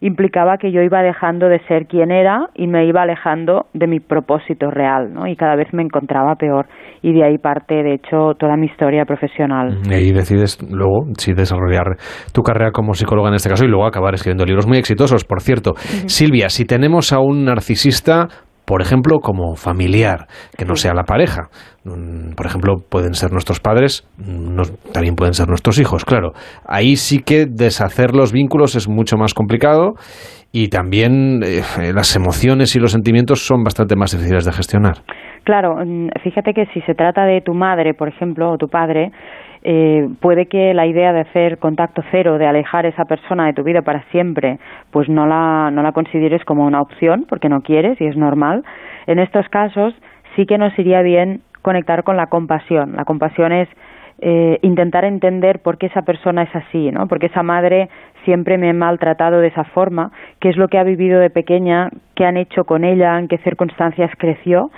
implicaba 0.00 0.56
que 0.56 0.72
yo 0.72 0.82
iba 0.82 1.02
dejando 1.02 1.48
de 1.48 1.60
ser 1.66 1.86
quien 1.86 2.10
era 2.10 2.48
y 2.54 2.66
me 2.66 2.86
iba 2.86 3.02
alejando 3.02 3.66
de 3.74 3.86
mi 3.86 4.00
propósito 4.00 4.70
real, 4.70 5.12
¿no? 5.12 5.26
Y 5.26 5.36
cada 5.36 5.56
vez 5.56 5.68
me 5.72 5.82
encontraba 5.82 6.34
peor. 6.36 6.66
Y 7.02 7.12
de 7.12 7.24
ahí 7.24 7.38
parte, 7.38 7.82
de 7.82 7.94
hecho, 7.94 8.34
toda 8.38 8.56
mi 8.56 8.66
historia 8.66 9.04
profesional. 9.04 9.78
Y 9.88 9.94
ahí 9.94 10.12
decides 10.12 10.58
luego, 10.70 11.06
si 11.18 11.32
desarrollar 11.32 11.96
tu 12.32 12.42
carrera 12.42 12.72
como 12.72 12.94
psicóloga 12.94 13.28
en 13.28 13.34
este 13.34 13.48
caso 13.48 13.64
y 13.64 13.68
luego 13.68 13.86
acabar 13.86 14.14
escribiendo 14.14 14.44
libros 14.44 14.66
muy 14.66 14.78
exitosos, 14.78 15.24
por 15.24 15.40
cierto. 15.40 15.72
Silvia, 15.76 16.48
si 16.48 16.64
tenemos 16.64 17.12
a 17.12 17.20
un 17.20 17.44
narcisista, 17.44 18.28
por 18.70 18.82
ejemplo, 18.82 19.18
como 19.18 19.56
familiar, 19.56 20.28
que 20.56 20.64
no 20.64 20.76
sea 20.76 20.94
la 20.94 21.02
pareja. 21.02 21.48
Mm, 21.84 22.36
por 22.36 22.46
ejemplo, 22.46 22.76
pueden 22.88 23.14
ser 23.14 23.32
nuestros 23.32 23.58
padres, 23.58 24.08
mm, 24.16 24.92
también 24.92 25.16
pueden 25.16 25.34
ser 25.34 25.48
nuestros 25.48 25.80
hijos, 25.80 26.04
claro. 26.04 26.34
Ahí 26.68 26.94
sí 26.94 27.18
que 27.18 27.46
deshacer 27.46 28.14
los 28.14 28.30
vínculos 28.30 28.76
es 28.76 28.88
mucho 28.88 29.16
más 29.16 29.34
complicado 29.34 29.94
y 30.52 30.68
también 30.68 31.40
eh, 31.42 31.62
las 31.92 32.14
emociones 32.14 32.76
y 32.76 32.78
los 32.78 32.92
sentimientos 32.92 33.44
son 33.44 33.64
bastante 33.64 33.96
más 33.96 34.12
difíciles 34.12 34.44
de 34.44 34.52
gestionar. 34.52 34.98
Claro, 35.42 35.74
mm, 35.84 36.10
fíjate 36.22 36.54
que 36.54 36.66
si 36.66 36.80
se 36.82 36.94
trata 36.94 37.24
de 37.24 37.40
tu 37.40 37.54
madre, 37.54 37.92
por 37.92 38.06
ejemplo, 38.06 38.52
o 38.52 38.56
tu 38.56 38.68
padre, 38.68 39.10
eh, 39.62 40.08
puede 40.20 40.46
que 40.46 40.72
la 40.72 40.86
idea 40.86 41.12
de 41.12 41.20
hacer 41.20 41.58
contacto 41.58 42.02
cero, 42.10 42.38
de 42.38 42.46
alejar 42.46 42.86
a 42.86 42.88
esa 42.88 43.04
persona 43.04 43.46
de 43.46 43.52
tu 43.52 43.62
vida 43.62 43.82
para 43.82 44.02
siempre, 44.10 44.58
pues 44.90 45.08
no 45.08 45.26
la, 45.26 45.70
no 45.70 45.82
la 45.82 45.92
consideres 45.92 46.44
como 46.44 46.64
una 46.64 46.80
opción 46.80 47.26
porque 47.28 47.48
no 47.48 47.60
quieres 47.62 48.00
y 48.00 48.06
es 48.06 48.16
normal. 48.16 48.64
En 49.06 49.18
estos 49.18 49.48
casos 49.48 49.94
sí 50.36 50.46
que 50.46 50.58
nos 50.58 50.78
iría 50.78 51.02
bien 51.02 51.42
conectar 51.62 52.04
con 52.04 52.16
la 52.16 52.28
compasión. 52.28 52.96
La 52.96 53.04
compasión 53.04 53.52
es 53.52 53.68
eh, 54.22 54.58
intentar 54.62 55.04
entender 55.04 55.60
por 55.60 55.78
qué 55.78 55.86
esa 55.86 56.02
persona 56.02 56.42
es 56.42 56.54
así, 56.54 56.90
¿no? 56.90 57.06
Porque 57.06 57.26
esa 57.26 57.42
madre 57.42 57.88
siempre 58.24 58.58
me 58.58 58.70
ha 58.70 58.74
maltratado 58.74 59.40
de 59.40 59.48
esa 59.48 59.64
forma, 59.64 60.12
qué 60.40 60.50
es 60.50 60.56
lo 60.56 60.68
que 60.68 60.78
ha 60.78 60.84
vivido 60.84 61.20
de 61.20 61.30
pequeña, 61.30 61.88
qué 62.14 62.26
han 62.26 62.36
hecho 62.36 62.64
con 62.64 62.84
ella, 62.84 63.18
en 63.18 63.28
qué 63.28 63.38
circunstancias 63.38 64.10
creció 64.18 64.70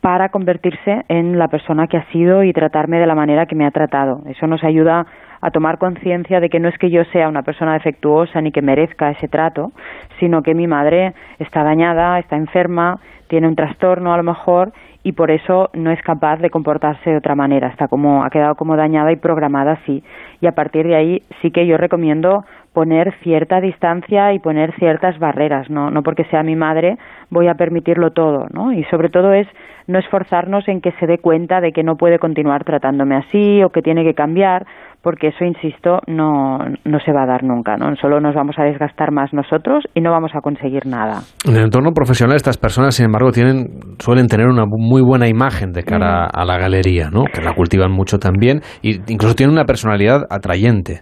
para 0.00 0.30
convertirse 0.30 1.04
en 1.08 1.38
la 1.38 1.48
persona 1.48 1.86
que 1.86 1.98
ha 1.98 2.04
sido 2.10 2.42
y 2.42 2.52
tratarme 2.52 2.98
de 2.98 3.06
la 3.06 3.14
manera 3.14 3.46
que 3.46 3.54
me 3.54 3.66
ha 3.66 3.70
tratado. 3.70 4.22
Eso 4.26 4.46
nos 4.46 4.64
ayuda 4.64 5.06
a 5.40 5.50
tomar 5.50 5.78
conciencia 5.78 6.40
de 6.40 6.48
que 6.48 6.60
no 6.60 6.68
es 6.68 6.78
que 6.78 6.90
yo 6.90 7.04
sea 7.06 7.28
una 7.28 7.42
persona 7.42 7.74
defectuosa 7.74 8.40
ni 8.40 8.52
que 8.52 8.62
merezca 8.62 9.10
ese 9.10 9.28
trato, 9.28 9.72
sino 10.18 10.42
que 10.42 10.54
mi 10.54 10.66
madre 10.66 11.14
está 11.38 11.62
dañada, 11.62 12.18
está 12.18 12.36
enferma, 12.36 12.98
tiene 13.28 13.48
un 13.48 13.56
trastorno 13.56 14.12
a 14.12 14.16
lo 14.16 14.22
mejor 14.22 14.72
y 15.02 15.12
por 15.12 15.30
eso 15.30 15.70
no 15.72 15.90
es 15.90 16.02
capaz 16.02 16.38
de 16.38 16.50
comportarse 16.50 17.10
de 17.10 17.16
otra 17.16 17.34
manera, 17.34 17.68
está 17.68 17.88
como 17.88 18.22
ha 18.24 18.30
quedado 18.30 18.54
como 18.54 18.76
dañada 18.76 19.12
y 19.12 19.16
programada 19.16 19.72
así. 19.72 20.02
Y 20.40 20.46
a 20.46 20.52
partir 20.52 20.86
de 20.86 20.96
ahí 20.96 21.22
sí 21.40 21.50
que 21.50 21.66
yo 21.66 21.76
recomiendo 21.76 22.44
poner 22.72 23.14
cierta 23.22 23.60
distancia 23.60 24.32
y 24.32 24.38
poner 24.38 24.72
ciertas 24.78 25.18
barreras, 25.18 25.68
no, 25.70 25.90
no 25.90 26.02
porque 26.02 26.24
sea 26.24 26.42
mi 26.42 26.56
madre 26.56 26.96
voy 27.30 27.48
a 27.48 27.54
permitirlo 27.54 28.10
todo, 28.10 28.46
¿no? 28.52 28.72
Y 28.72 28.84
sobre 28.84 29.08
todo 29.08 29.32
es 29.32 29.46
no 29.86 29.98
esforzarnos 29.98 30.68
en 30.68 30.80
que 30.80 30.92
se 30.92 31.06
dé 31.06 31.18
cuenta 31.18 31.60
de 31.60 31.72
que 31.72 31.82
no 31.82 31.96
puede 31.96 32.18
continuar 32.18 32.64
tratándome 32.64 33.16
así 33.16 33.62
o 33.64 33.70
que 33.70 33.82
tiene 33.82 34.04
que 34.04 34.14
cambiar, 34.14 34.66
porque 35.02 35.28
eso, 35.28 35.44
insisto, 35.44 36.00
no, 36.06 36.58
no 36.84 37.00
se 37.00 37.12
va 37.12 37.22
a 37.22 37.26
dar 37.26 37.42
nunca, 37.42 37.76
¿no? 37.76 37.96
Solo 37.96 38.20
nos 38.20 38.34
vamos 38.34 38.56
a 38.58 38.64
desgastar 38.64 39.12
más 39.12 39.32
nosotros 39.32 39.84
y 39.94 40.00
no 40.00 40.10
vamos 40.10 40.30
a 40.34 40.40
conseguir 40.40 40.86
nada. 40.86 41.22
En 41.46 41.56
el 41.56 41.64
entorno 41.64 41.92
profesional 41.92 42.36
estas 42.36 42.58
personas, 42.58 42.94
sin 42.94 43.06
embargo, 43.06 43.32
tienen, 43.32 43.96
suelen 43.98 44.26
tener 44.26 44.46
una 44.46 44.64
muy 44.66 45.02
buena 45.02 45.26
imagen 45.26 45.72
de 45.72 45.82
cara 45.82 46.26
a 46.26 46.44
la 46.44 46.58
galería, 46.58 47.08
¿no? 47.10 47.24
Que 47.24 47.40
la 47.40 47.54
cultivan 47.54 47.90
mucho 47.90 48.18
también 48.18 48.60
y 48.82 48.96
incluso 49.12 49.34
tienen 49.34 49.54
una 49.54 49.64
personalidad 49.64 50.26
atrayente. 50.28 51.00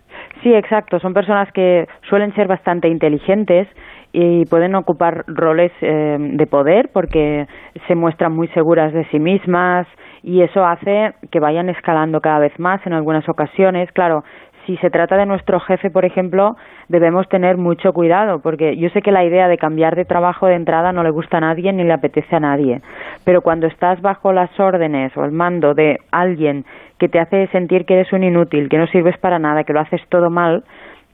Sí, 0.48 0.54
exacto. 0.54 0.98
Son 1.00 1.12
personas 1.12 1.52
que 1.52 1.86
suelen 2.08 2.34
ser 2.34 2.48
bastante 2.48 2.88
inteligentes 2.88 3.68
y 4.14 4.46
pueden 4.46 4.74
ocupar 4.76 5.24
roles 5.26 5.70
eh, 5.82 6.16
de 6.18 6.46
poder 6.46 6.88
porque 6.94 7.46
se 7.86 7.94
muestran 7.94 8.34
muy 8.34 8.48
seguras 8.48 8.94
de 8.94 9.04
sí 9.10 9.18
mismas 9.18 9.86
y 10.22 10.40
eso 10.40 10.64
hace 10.64 11.12
que 11.30 11.38
vayan 11.38 11.68
escalando 11.68 12.22
cada 12.22 12.38
vez 12.38 12.58
más 12.58 12.80
en 12.86 12.94
algunas 12.94 13.28
ocasiones. 13.28 13.92
Claro, 13.92 14.24
si 14.64 14.78
se 14.78 14.88
trata 14.88 15.18
de 15.18 15.26
nuestro 15.26 15.60
jefe, 15.60 15.90
por 15.90 16.06
ejemplo, 16.06 16.56
debemos 16.88 17.28
tener 17.28 17.58
mucho 17.58 17.92
cuidado, 17.92 18.40
porque 18.40 18.76
yo 18.78 18.88
sé 18.90 19.02
que 19.02 19.12
la 19.12 19.24
idea 19.24 19.48
de 19.48 19.58
cambiar 19.58 19.96
de 19.96 20.06
trabajo 20.06 20.46
de 20.46 20.54
entrada 20.54 20.92
no 20.92 21.02
le 21.02 21.10
gusta 21.10 21.36
a 21.36 21.40
nadie 21.40 21.72
ni 21.74 21.84
le 21.84 21.92
apetece 21.92 22.36
a 22.36 22.40
nadie, 22.40 22.80
pero 23.24 23.42
cuando 23.42 23.66
estás 23.66 24.00
bajo 24.00 24.32
las 24.32 24.50
órdenes 24.58 25.14
o 25.16 25.24
el 25.24 25.32
mando 25.32 25.74
de 25.74 25.98
alguien 26.10 26.64
que 26.98 27.08
te 27.08 27.20
hace 27.20 27.46
sentir 27.48 27.84
que 27.84 27.94
eres 27.94 28.12
un 28.12 28.24
inútil, 28.24 28.68
que 28.68 28.78
no 28.78 28.86
sirves 28.88 29.16
para 29.18 29.38
nada, 29.38 29.64
que 29.64 29.72
lo 29.72 29.80
haces 29.80 30.00
todo 30.08 30.30
mal, 30.30 30.64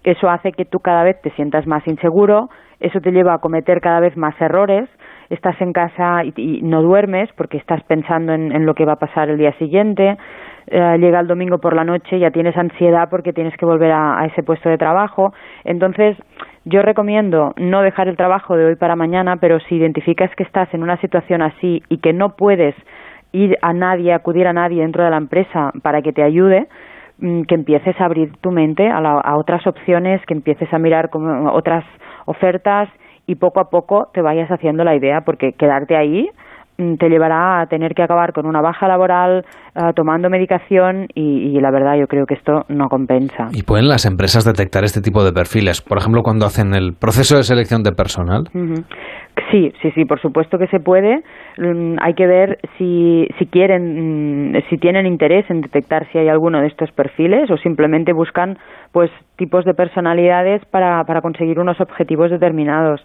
eso 0.03 0.28
hace 0.28 0.53
que 0.53 0.64
tú 0.64 0.80
cada 0.80 1.03
vez 1.03 1.20
te 1.22 1.30
sientas 1.30 1.66
más 1.66 1.87
inseguro, 1.87 2.49
eso 2.80 3.01
te 3.01 3.11
lleva 3.11 3.35
a 3.35 3.39
cometer 3.39 3.80
cada 3.80 4.01
vez 4.01 4.16
más 4.16 4.39
errores, 4.41 4.89
estás 5.30 5.59
en 5.61 5.72
casa 5.72 6.22
y, 6.24 6.61
no 6.62 6.82
duermes 6.82 7.30
porque 7.37 7.57
estás 7.57 7.82
pensando 7.85 8.32
en, 8.35 8.66
lo 8.66 8.74
que 8.74 8.85
va 8.85 8.95
a 8.95 8.99
pasar 8.99 9.30
el 9.30 9.39
día 9.39 9.53
siguiente, 9.55 10.16
eh, 10.66 10.97
llega 10.99 11.20
el 11.20 11.26
domingo 11.26 11.59
por 11.59 11.74
la 11.74 11.85
noche, 11.85 12.18
ya 12.18 12.30
tienes 12.30 12.57
ansiedad 12.57 13.09
porque 13.11 13.32
tienes 13.32 13.57
que 13.57 13.64
volver 13.64 13.93
a, 13.93 14.20
a 14.20 14.26
ese 14.26 14.43
puesto 14.43 14.68
de 14.68 14.78
trabajo. 14.78 15.32
Entonces, 15.64 16.16
yo 16.64 16.82
recomiendo 16.82 17.53
no 17.57 17.82
dejar 17.82 18.09
el 18.09 18.16
trabajo 18.16 18.57
de 18.57 18.66
hoy 18.66 18.76
para 18.76 18.97
mañana, 18.97 19.37
pero 19.37 19.61
si 19.61 19.76
identificas 19.76 20.35
que 20.35 20.43
estás 20.43 20.72
en 20.72 20.82
una 20.82 20.99
situación 20.99 21.43
así 21.43 21.82
y 21.89 21.99
que 21.99 22.12
no 22.12 22.37
puedes 22.37 22.74
ir 23.35 23.59
a 23.61 23.72
nadie, 23.72 24.12
acudir 24.12 24.47
a 24.47 24.53
nadie 24.53 24.82
dentro 24.82 25.05
de 25.05 25.11
la 25.11 25.16
empresa 25.16 25.72
para 25.82 26.01
que 26.01 26.12
te 26.12 26.22
ayude, 26.22 26.68
mm, 27.18 27.43
que 27.43 27.55
empieces 27.55 28.01
a 28.01 28.05
abrir 28.07 28.32
tu 28.41 28.53
mente 28.53 28.89
a, 28.89 28.99
a 28.99 29.37
otras 29.37 29.66
opciones, 29.66 30.24
que 30.26 30.35
empieces 30.35 30.72
a 30.72 30.78
mirar 30.78 31.11
como 31.11 31.53
otras 31.53 31.85
ofertas 32.24 32.89
y 33.26 33.35
poco 33.35 33.61
a 33.61 33.70
poco 33.70 34.09
te 34.14 34.22
vayas 34.22 34.51
haciendo 34.51 34.85
la 34.85 34.95
idea, 34.95 35.22
porque 35.22 35.53
quedarte 35.53 35.97
ahí 35.97 36.30
te 36.77 37.09
llevará 37.09 37.61
a 37.61 37.66
tener 37.66 37.95
que 37.95 38.03
acabar 38.03 38.33
con 38.33 38.47
una 38.47 38.61
baja 38.61 38.89
laboral, 38.89 39.45
eh, 39.75 39.93
tomando 39.95 40.29
medicación 40.29 41.07
y, 41.14 41.59
la 41.61 41.70
verdad 41.70 41.97
yo 41.99 42.07
creo 42.07 42.27
que 42.27 42.35
esto 42.35 42.64
no 42.68 42.89
compensa. 42.89 43.49
¿Y 43.53 43.62
pueden 43.62 43.89
las 43.89 44.07
empresas 44.07 44.45
detectar 44.45 44.85
este 44.85 45.01
tipo 45.01 45.25
de 45.25 45.33
perfiles? 45.33 45.81
Por 45.81 45.99
ejemplo, 45.99 46.22
cuando 46.22 46.47
hacen 46.47 46.75
el 46.75 46.95
proceso 46.95 47.37
de 47.37 47.45
selección 47.45 47.83
de 47.83 47.93
personal. 47.93 48.45
Sí, 49.51 49.72
sí, 49.83 49.91
sí, 49.93 50.05
por 50.05 50.20
supuesto 50.20 50.59
que 50.59 50.68
se 50.68 50.79
puede. 50.81 51.22
Mm, 51.59 51.97
hay 52.01 52.14
que 52.14 52.27
ver 52.27 52.59
si, 52.79 53.27
si 53.39 53.47
quieren, 53.47 54.53
mm, 54.53 54.62
si 54.68 54.79
tienen 54.79 55.07
interés 55.07 55.49
en 55.51 55.61
detectar 55.61 56.07
si 56.12 56.18
hay 56.18 56.29
alguno 56.29 56.61
de 56.61 56.68
estos 56.68 56.91
perfiles 56.93 57.51
o 57.51 57.57
simplemente 57.57 58.12
buscan 58.12 58.59
pues 58.93 59.11
tipos 59.37 59.64
de 59.64 59.75
personalidades 59.75 60.64
para, 60.66 61.03
para 61.05 61.20
conseguir 61.20 61.59
unos 61.59 61.81
objetivos 61.81 62.31
determinados. 62.31 63.05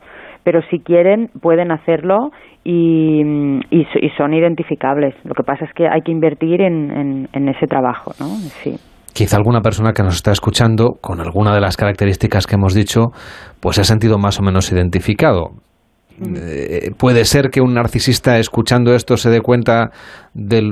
Pero 0.50 0.64
si 0.72 0.80
quieren, 0.80 1.30
pueden 1.44 1.72
hacerlo 1.72 2.32
y, 2.64 3.24
mm, 3.24 3.60
y, 3.70 3.86
son 4.18 4.34
identificables. 4.34 5.14
Lo 5.24 5.36
que 5.36 5.44
pasa 5.44 5.66
es 5.66 5.72
que 5.76 5.88
hay 5.88 6.02
que 6.02 6.12
invertir 6.12 6.62
en, 6.62 7.30
en, 7.32 7.50
ese 7.50 7.68
trabajo, 7.68 8.14
¿no? 8.20 8.26
Sí 8.64 8.76
quizá 9.14 9.38
alguna 9.38 9.62
persona 9.62 9.92
que 9.92 10.02
nos 10.02 10.16
está 10.16 10.32
escuchando, 10.32 10.98
con 11.02 11.20
alguna 11.20 11.54
de 11.54 11.60
las 11.60 11.78
características 11.78 12.48
que 12.48 12.56
hemos 12.56 12.74
dicho, 12.74 13.08
pues 13.60 13.76
se 13.76 13.82
ha 13.82 13.84
sentido 13.84 14.18
más 14.18 14.40
o 14.40 14.44
menos 14.44 14.72
identificado. 14.72 15.50
Eh, 16.36 16.92
puede 16.98 17.26
ser 17.26 17.50
que 17.50 17.62
un 17.62 17.76
narcisista 17.76 18.40
escuchando 18.40 18.96
esto 18.96 19.18
se 19.18 19.30
dé 19.30 19.42
cuenta 19.42 19.92
del, 20.34 20.72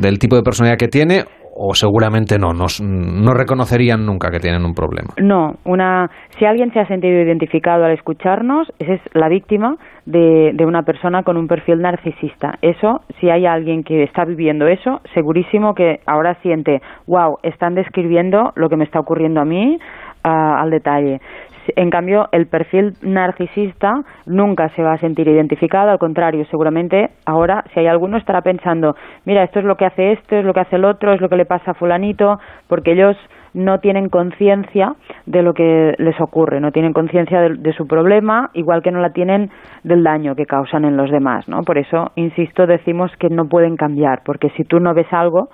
del 0.00 0.18
tipo 0.18 0.36
de 0.36 0.42
personalidad 0.42 0.78
que 0.78 0.88
tiene 0.88 1.24
o 1.60 1.74
seguramente 1.74 2.38
no, 2.38 2.52
no 2.52 3.34
reconocerían 3.34 4.06
nunca 4.06 4.30
que 4.30 4.38
tienen 4.38 4.64
un 4.64 4.74
problema. 4.74 5.08
No, 5.20 5.54
una, 5.64 6.08
si 6.38 6.44
alguien 6.44 6.72
se 6.72 6.78
ha 6.78 6.86
sentido 6.86 7.20
identificado 7.20 7.84
al 7.84 7.92
escucharnos, 7.92 8.72
esa 8.78 8.94
es 8.94 9.00
la 9.12 9.28
víctima 9.28 9.76
de, 10.06 10.52
de, 10.54 10.64
una 10.64 10.82
persona 10.82 11.24
con 11.24 11.36
un 11.36 11.48
perfil 11.48 11.80
narcisista. 11.80 12.54
Eso, 12.62 13.00
si 13.18 13.28
hay 13.28 13.44
alguien 13.44 13.82
que 13.82 14.04
está 14.04 14.24
viviendo 14.24 14.68
eso, 14.68 15.00
segurísimo 15.14 15.74
que 15.74 15.98
ahora 16.06 16.36
siente, 16.42 16.80
wow, 17.06 17.38
están 17.42 17.74
describiendo 17.74 18.52
lo 18.54 18.68
que 18.68 18.76
me 18.76 18.84
está 18.84 19.00
ocurriendo 19.00 19.40
a 19.40 19.44
mí 19.44 19.78
ah, 20.22 20.60
al 20.60 20.70
detalle. 20.70 21.20
En 21.76 21.90
cambio, 21.90 22.28
el 22.32 22.46
perfil 22.46 22.94
narcisista 23.02 24.02
nunca 24.26 24.68
se 24.70 24.82
va 24.82 24.92
a 24.92 24.98
sentir 24.98 25.28
identificado, 25.28 25.90
al 25.90 25.98
contrario, 25.98 26.44
seguramente 26.46 27.10
ahora, 27.26 27.64
si 27.72 27.80
hay 27.80 27.86
alguno, 27.86 28.16
estará 28.16 28.42
pensando, 28.42 28.94
mira, 29.24 29.42
esto 29.42 29.58
es 29.58 29.64
lo 29.64 29.76
que 29.76 29.86
hace 29.86 30.12
esto, 30.12 30.36
es 30.36 30.44
lo 30.44 30.54
que 30.54 30.60
hace 30.60 30.76
el 30.76 30.84
otro, 30.84 31.12
es 31.12 31.20
lo 31.20 31.28
que 31.28 31.36
le 31.36 31.44
pasa 31.44 31.72
a 31.72 31.74
fulanito, 31.74 32.38
porque 32.68 32.92
ellos 32.92 33.16
no 33.54 33.80
tienen 33.80 34.08
conciencia 34.08 34.94
de 35.26 35.42
lo 35.42 35.54
que 35.54 35.94
les 35.98 36.20
ocurre, 36.20 36.60
no 36.60 36.70
tienen 36.70 36.92
conciencia 36.92 37.40
de, 37.40 37.72
su 37.72 37.86
problema, 37.86 38.50
igual 38.54 38.82
que 38.82 38.90
no 38.90 39.00
la 39.00 39.10
tienen 39.10 39.50
del 39.84 40.02
daño 40.02 40.34
que 40.34 40.46
causan 40.46 40.84
en 40.84 40.96
los 40.96 41.10
demás, 41.10 41.48
¿no? 41.48 41.62
Por 41.62 41.78
eso, 41.78 42.12
insisto, 42.14 42.66
decimos 42.66 43.10
que 43.18 43.28
no 43.28 43.48
pueden 43.48 43.76
cambiar, 43.76 44.22
porque 44.24 44.50
si 44.50 44.64
tú 44.64 44.80
no 44.80 44.94
ves 44.94 45.12
algo 45.12 45.48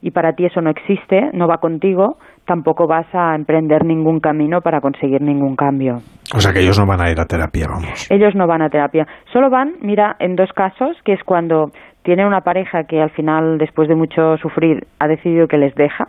y 0.00 0.10
para 0.10 0.34
ti 0.34 0.44
eso 0.44 0.60
no 0.60 0.70
existe, 0.70 1.30
no 1.32 1.48
va 1.48 1.58
contigo, 1.58 2.18
tampoco 2.46 2.86
vas 2.86 3.06
a 3.14 3.34
emprender 3.34 3.84
ningún 3.84 4.20
camino 4.20 4.60
para 4.60 4.80
conseguir 4.80 5.20
ningún 5.22 5.56
cambio. 5.56 5.96
O 6.34 6.40
sea 6.40 6.52
que 6.52 6.60
ellos 6.60 6.78
no 6.78 6.86
van 6.86 7.00
a 7.00 7.10
ir 7.10 7.20
a 7.20 7.26
terapia, 7.26 7.66
vamos. 7.68 8.10
Ellos 8.10 8.34
no 8.34 8.46
van 8.46 8.62
a 8.62 8.68
terapia. 8.68 9.06
Solo 9.32 9.50
van, 9.50 9.74
mira, 9.80 10.16
en 10.18 10.36
dos 10.36 10.52
casos, 10.52 10.96
que 11.04 11.12
es 11.12 11.22
cuando 11.24 11.70
tiene 12.02 12.26
una 12.26 12.42
pareja 12.42 12.84
que 12.84 13.00
al 13.00 13.10
final, 13.10 13.58
después 13.58 13.88
de 13.88 13.94
mucho 13.94 14.36
sufrir, 14.36 14.86
ha 14.98 15.08
decidido 15.08 15.48
que 15.48 15.56
les 15.56 15.74
deja. 15.74 16.08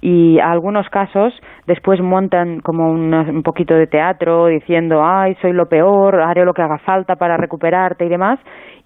Y 0.00 0.38
a 0.38 0.50
algunos 0.50 0.88
casos 0.90 1.32
después 1.66 2.00
montan 2.00 2.60
como 2.60 2.90
un 2.90 3.42
poquito 3.42 3.74
de 3.74 3.86
teatro 3.86 4.46
diciendo, 4.46 5.02
ay, 5.02 5.34
soy 5.40 5.52
lo 5.52 5.66
peor, 5.66 6.20
haré 6.20 6.44
lo 6.44 6.52
que 6.52 6.62
haga 6.62 6.78
falta 6.78 7.16
para 7.16 7.38
recuperarte 7.38 8.04
y 8.04 8.08
demás 8.08 8.38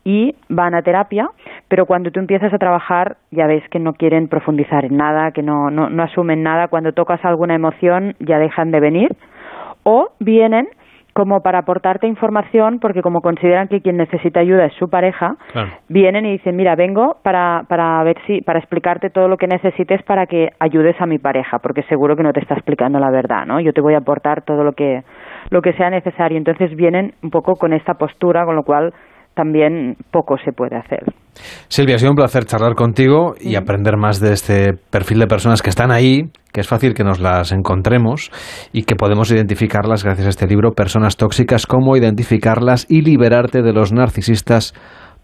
y 0.05 0.35
van 0.49 0.75
a 0.75 0.83
terapia, 0.83 1.29
pero 1.69 1.87
cuando 1.87 2.11
tú 2.11 2.21
empiezas 2.21 2.53
a 2.53 2.59
trabajar 2.59 3.17
ya 3.31 3.47
ves 3.47 3.63
que 3.71 3.79
no 3.79 3.93
quieren 3.93 4.29
profundizar 4.29 4.85
en 4.85 4.97
nada, 4.97 5.33
que 5.33 5.43
no, 5.43 5.71
no, 5.71 5.91
no 5.91 6.03
asumen 6.03 6.43
nada, 6.43 6.69
cuando 6.69 6.93
tocas 6.93 7.25
alguna 7.25 7.55
emoción 7.55 8.15
ya 8.21 8.39
dejan 8.39 8.71
de 8.71 8.81
venir, 8.81 9.17
o 9.83 10.09
vienen 10.21 10.69
como 11.19 11.41
para 11.41 11.59
aportarte 11.59 12.07
información, 12.07 12.79
porque 12.79 13.03
como 13.03 13.23
consideran 13.23 13.67
que 13.67 13.81
quien 13.81 13.97
necesita 13.97 14.39
ayuda 14.39 14.67
es 14.67 14.73
su 14.75 14.89
pareja, 14.89 15.35
vienen 15.89 16.25
y 16.27 16.31
dicen, 16.31 16.55
mira, 16.55 16.77
vengo 16.77 17.17
para, 17.25 17.65
para 17.69 18.01
ver 18.05 18.17
si, 18.25 18.41
para 18.41 18.61
explicarte 18.61 19.11
todo 19.11 19.27
lo 19.27 19.37
que 19.37 19.49
necesites 19.49 20.01
para 20.05 20.27
que 20.27 20.51
ayudes 20.61 20.95
a 21.01 21.07
mi 21.07 21.19
pareja, 21.19 21.59
porque 21.59 21.83
seguro 21.89 22.15
que 22.15 22.23
no 22.23 22.33
te 22.33 22.39
está 22.39 22.55
explicando 22.55 23.01
la 23.01 23.11
verdad, 23.11 23.47
¿no? 23.47 23.59
Yo 23.59 23.73
te 23.73 23.81
voy 23.81 23.95
a 23.95 23.99
aportar 23.99 24.43
todo 24.43 24.63
lo 24.63 24.75
que, 24.75 25.03
lo 25.51 25.61
que 25.61 25.73
sea 25.73 25.91
necesario. 25.91 26.39
Entonces 26.39 26.77
vienen 26.77 27.15
un 27.21 27.31
poco 27.31 27.57
con 27.57 27.73
esta 27.73 27.95
postura, 27.95 28.45
con 28.45 28.55
lo 28.55 28.63
cual 28.63 28.95
también 29.39 29.95
poco 30.11 30.37
se 30.45 30.51
puede 30.51 30.77
hacer. 30.77 31.05
Silvia, 31.69 31.95
ha 31.95 31.99
sido 32.01 32.11
un 32.11 32.17
placer 32.17 32.45
charlar 32.45 32.75
contigo 32.75 33.35
y 33.41 33.55
aprender 33.55 33.97
más 33.97 34.19
de 34.19 34.33
este 34.33 34.73
perfil 34.91 35.21
de 35.21 35.29
personas 35.29 35.63
que 35.63 35.71
están 35.71 35.93
ahí, 35.93 36.25
que 36.53 36.61
es 36.61 36.67
fácil 36.67 36.93
que 36.93 37.05
nos 37.05 37.21
las 37.21 37.53
encontremos 37.53 38.33
y 38.73 38.83
que 38.83 38.97
podemos 38.97 39.31
identificarlas 39.31 40.03
gracias 40.03 40.27
a 40.27 40.31
este 40.31 40.49
libro, 40.49 40.73
Personas 40.73 41.17
Tóxicas, 41.17 41.67
cómo 41.67 41.97
identificarlas 41.97 42.91
y 42.91 43.03
liberarte 43.03 43.63
de 43.63 43.73
los 43.73 43.93
narcisistas 43.93 44.75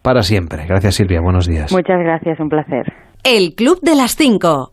para 0.02 0.22
siempre. 0.22 0.64
Gracias 0.68 0.94
Silvia, 0.94 1.20
buenos 1.20 1.48
días. 1.48 1.72
Muchas 1.72 1.98
gracias, 1.98 2.38
un 2.38 2.48
placer. 2.48 2.92
El 3.24 3.56
Club 3.56 3.80
de 3.82 3.96
las 3.96 4.14
Cinco. 4.14 4.70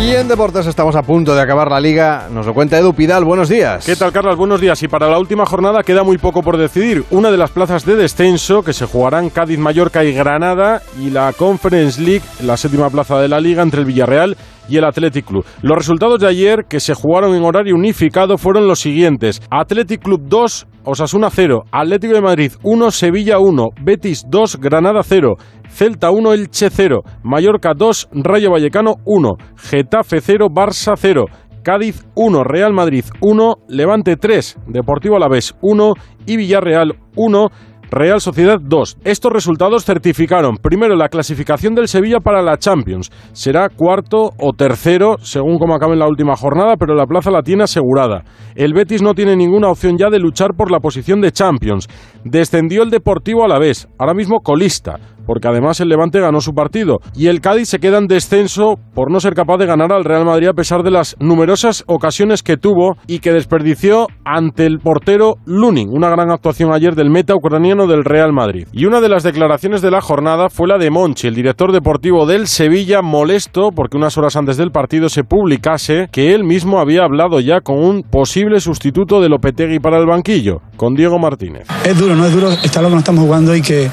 Y 0.00 0.14
en 0.14 0.26
deportes 0.26 0.66
estamos 0.66 0.96
a 0.96 1.02
punto 1.02 1.34
de 1.34 1.42
acabar 1.42 1.70
la 1.70 1.78
liga. 1.78 2.28
Nos 2.32 2.46
lo 2.46 2.54
cuenta 2.54 2.78
Edu 2.78 2.94
Pidal. 2.94 3.24
Buenos 3.24 3.48
días. 3.48 3.84
¿Qué 3.84 3.94
tal, 3.94 4.10
Carlos? 4.10 4.36
Buenos 4.36 4.60
días. 4.60 4.82
Y 4.82 4.88
para 4.88 5.08
la 5.08 5.18
última 5.18 5.44
jornada 5.44 5.82
queda 5.82 6.02
muy 6.02 6.18
poco 6.18 6.42
por 6.42 6.56
decidir. 6.56 7.04
Una 7.10 7.30
de 7.30 7.36
las 7.36 7.50
plazas 7.50 7.84
de 7.84 7.94
descenso 7.94 8.62
que 8.62 8.72
se 8.72 8.86
jugarán 8.86 9.28
Cádiz, 9.28 9.58
Mallorca 9.58 10.02
y 10.02 10.12
Granada 10.12 10.82
y 10.98 11.10
la 11.10 11.32
Conference 11.32 12.00
League, 12.00 12.24
la 12.42 12.56
séptima 12.56 12.90
plaza 12.90 13.20
de 13.20 13.28
la 13.28 13.38
liga 13.38 13.62
entre 13.62 13.80
el 13.80 13.86
Villarreal 13.86 14.36
y 14.68 14.76
el 14.76 14.84
Athletic 14.84 15.26
Club. 15.26 15.44
Los 15.60 15.78
resultados 15.78 16.20
de 16.20 16.28
ayer, 16.28 16.64
que 16.68 16.80
se 16.80 16.94
jugaron 16.94 17.34
en 17.34 17.44
horario 17.44 17.74
unificado, 17.74 18.38
fueron 18.38 18.66
los 18.66 18.80
siguientes. 18.80 19.42
Athletic 19.50 20.02
Club 20.02 20.22
2, 20.24 20.66
Osasuna 20.84 21.30
0, 21.30 21.64
Atlético 21.70 22.14
de 22.14 22.22
Madrid 22.22 22.52
1, 22.62 22.90
Sevilla 22.90 23.38
1, 23.38 23.68
Betis 23.82 24.24
2, 24.28 24.58
Granada 24.60 25.02
0, 25.04 25.36
Celta 25.72 26.10
1, 26.10 26.32
Elche 26.34 26.68
0, 26.70 27.02
Mallorca 27.22 27.72
2, 27.74 28.10
Rayo 28.12 28.50
Vallecano 28.50 28.96
1, 29.06 29.30
Getafe 29.56 30.20
0, 30.20 30.48
Barça 30.50 30.94
0, 30.96 31.24
Cádiz 31.62 32.04
1, 32.14 32.44
Real 32.44 32.72
Madrid 32.72 33.04
1, 33.20 33.54
Levante 33.68 34.16
3, 34.16 34.58
Deportivo 34.66 35.16
Alavés 35.16 35.54
1 35.62 35.94
y 36.26 36.36
Villarreal 36.36 36.96
1. 37.16 37.48
Real 37.92 38.22
Sociedad 38.22 38.56
2. 38.58 39.00
Estos 39.04 39.30
resultados 39.30 39.84
certificaron 39.84 40.56
primero 40.56 40.96
la 40.96 41.10
clasificación 41.10 41.74
del 41.74 41.88
Sevilla 41.88 42.20
para 42.20 42.40
la 42.40 42.56
Champions. 42.56 43.10
Será 43.32 43.68
cuarto 43.68 44.30
o 44.38 44.54
tercero 44.54 45.16
según 45.20 45.58
como 45.58 45.74
acabe 45.74 45.92
en 45.92 45.98
la 45.98 46.08
última 46.08 46.34
jornada, 46.34 46.76
pero 46.78 46.94
la 46.94 47.04
plaza 47.04 47.30
la 47.30 47.42
tiene 47.42 47.64
asegurada. 47.64 48.24
El 48.54 48.72
Betis 48.72 49.02
no 49.02 49.12
tiene 49.12 49.36
ninguna 49.36 49.68
opción 49.68 49.98
ya 49.98 50.08
de 50.08 50.18
luchar 50.18 50.54
por 50.56 50.70
la 50.70 50.80
posición 50.80 51.20
de 51.20 51.32
Champions. 51.32 51.86
Descendió 52.24 52.82
el 52.82 52.88
Deportivo 52.88 53.44
a 53.44 53.48
la 53.48 53.58
vez, 53.58 53.86
ahora 53.98 54.14
mismo 54.14 54.40
colista, 54.40 54.98
porque 55.26 55.48
además 55.48 55.80
el 55.80 55.88
Levante 55.88 56.20
ganó 56.20 56.40
su 56.40 56.54
partido. 56.54 57.00
Y 57.14 57.26
el 57.26 57.40
Cádiz 57.40 57.68
se 57.68 57.78
queda 57.78 57.98
en 57.98 58.06
descenso 58.06 58.78
por 58.94 59.10
no 59.10 59.20
ser 59.20 59.34
capaz 59.34 59.58
de 59.58 59.66
ganar 59.66 59.92
al 59.92 60.04
Real 60.04 60.24
Madrid 60.24 60.48
a 60.48 60.54
pesar 60.54 60.82
de 60.82 60.90
las 60.90 61.16
numerosas 61.20 61.84
ocasiones 61.86 62.42
que 62.42 62.56
tuvo 62.56 62.96
y 63.06 63.18
que 63.20 63.32
desperdició 63.32 64.06
ante 64.24 64.66
el 64.66 64.78
portero 64.78 65.36
Lunin. 65.46 65.88
Una 65.90 66.10
gran 66.10 66.30
actuación 66.30 66.72
ayer 66.72 66.94
del 66.94 67.10
meta 67.10 67.34
ucraniano 67.34 67.86
del 67.86 68.04
Real 68.04 68.32
Madrid. 68.32 68.66
Y 68.72 68.86
una 68.86 69.00
de 69.00 69.08
las 69.08 69.22
declaraciones 69.22 69.82
de 69.82 69.90
la 69.90 70.00
jornada 70.00 70.50
fue 70.50 70.68
la 70.68 70.78
de 70.78 70.90
Monchi, 70.90 71.28
el 71.28 71.34
director 71.34 71.72
deportivo 71.72 72.26
del 72.26 72.46
Sevilla, 72.46 73.02
molesto 73.02 73.70
porque 73.74 73.96
unas 73.96 74.16
horas 74.18 74.36
antes 74.36 74.56
del 74.56 74.70
partido 74.70 75.08
se 75.08 75.24
publicase 75.24 76.08
que 76.10 76.34
él 76.34 76.44
mismo 76.44 76.78
había 76.78 77.04
hablado 77.04 77.40
ya 77.40 77.60
con 77.60 77.78
un 77.78 78.02
posible 78.02 78.60
sustituto 78.60 79.20
de 79.20 79.28
Lopetegui 79.28 79.78
para 79.78 79.98
el 79.98 80.06
banquillo, 80.06 80.60
con 80.76 80.94
Diego 80.94 81.18
Martínez. 81.18 81.66
Es 81.84 81.98
duro, 81.98 82.14
no 82.16 82.26
es 82.26 82.34
duro 82.34 82.50
estar 82.50 82.82
lo 82.82 82.88
que 82.88 82.94
nos 82.94 83.02
estamos 83.02 83.24
jugando 83.24 83.54
y 83.54 83.62
que 83.62 83.90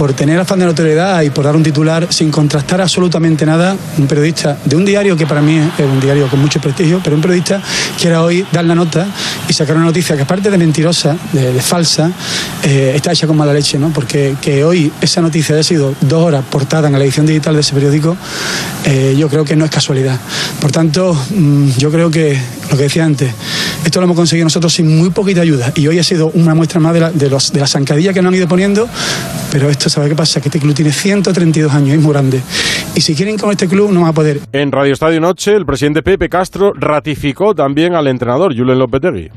por 0.00 0.14
tener 0.14 0.40
afán 0.40 0.58
de 0.58 0.64
notoriedad 0.64 1.20
y 1.20 1.28
por 1.28 1.44
dar 1.44 1.54
un 1.54 1.62
titular 1.62 2.10
sin 2.10 2.30
contrastar 2.30 2.80
absolutamente 2.80 3.44
nada, 3.44 3.76
un 3.98 4.06
periodista 4.06 4.56
de 4.64 4.74
un 4.74 4.86
diario 4.86 5.14
que 5.14 5.26
para 5.26 5.42
mí 5.42 5.58
es 5.58 5.84
un 5.84 6.00
diario 6.00 6.26
con 6.28 6.40
mucho 6.40 6.58
prestigio, 6.58 7.02
pero 7.04 7.16
un 7.16 7.20
periodista 7.20 7.60
quiera 8.00 8.22
hoy 8.22 8.46
dar 8.50 8.64
la 8.64 8.74
nota 8.74 9.06
y 9.46 9.52
sacar 9.52 9.76
una 9.76 9.84
noticia 9.84 10.16
que 10.16 10.22
aparte 10.22 10.50
de 10.50 10.56
mentirosa, 10.56 11.18
de, 11.34 11.52
de 11.52 11.60
falsa, 11.60 12.10
eh, 12.62 12.92
está 12.94 13.12
hecha 13.12 13.26
con 13.26 13.36
mala 13.36 13.52
leche, 13.52 13.78
¿no? 13.78 13.90
Porque 13.90 14.36
que 14.40 14.64
hoy 14.64 14.90
esa 15.02 15.20
noticia 15.20 15.54
haya 15.54 15.64
sido 15.64 15.94
dos 16.00 16.24
horas 16.24 16.46
portada 16.48 16.86
en 16.88 16.94
la 16.94 17.04
edición 17.04 17.26
digital 17.26 17.52
de 17.52 17.60
ese 17.60 17.74
periódico, 17.74 18.16
eh, 18.86 19.14
yo 19.18 19.28
creo 19.28 19.44
que 19.44 19.54
no 19.54 19.66
es 19.66 19.70
casualidad. 19.70 20.18
Por 20.62 20.72
tanto, 20.72 21.12
mm, 21.12 21.72
yo 21.76 21.90
creo 21.90 22.10
que 22.10 22.40
lo 22.70 22.76
que 22.78 22.84
decía 22.84 23.04
antes, 23.04 23.34
esto 23.84 24.00
lo 24.00 24.04
hemos 24.04 24.16
conseguido 24.16 24.44
nosotros 24.44 24.72
sin 24.72 24.96
muy 24.96 25.10
poquita 25.10 25.42
ayuda 25.42 25.72
y 25.74 25.86
hoy 25.88 25.98
ha 25.98 26.04
sido 26.04 26.30
una 26.32 26.54
muestra 26.54 26.80
más 26.80 26.94
de 26.94 27.00
la, 27.00 27.10
de 27.10 27.28
los, 27.28 27.52
de 27.52 27.60
la 27.60 27.66
zancadilla 27.66 28.14
que 28.14 28.22
nos 28.22 28.30
han 28.30 28.36
ido 28.36 28.48
poniendo, 28.48 28.88
pero 29.50 29.68
esto, 29.68 29.88
¿sabe 29.88 30.08
qué 30.08 30.14
pasa? 30.14 30.40
Que 30.40 30.48
este 30.48 30.60
club 30.60 30.74
tiene 30.74 30.92
132 30.92 31.72
años, 31.72 31.96
es 31.96 32.00
muy 32.00 32.12
grande. 32.12 32.40
Y 32.94 33.00
si 33.00 33.14
quieren 33.14 33.38
con 33.38 33.50
este 33.50 33.68
club 33.68 33.90
no 33.90 34.02
va 34.02 34.08
a 34.08 34.12
poder. 34.12 34.40
En 34.52 34.72
Radio 34.72 34.92
Estadio 34.92 35.20
Noche, 35.20 35.54
el 35.54 35.66
presidente 35.66 36.02
Pepe 36.02 36.28
Castro 36.28 36.72
ratificó 36.74 37.54
también 37.54 37.94
al 37.94 38.06
entrenador 38.06 38.56
Julen 38.56 38.78
Lopetegui. 38.78 39.30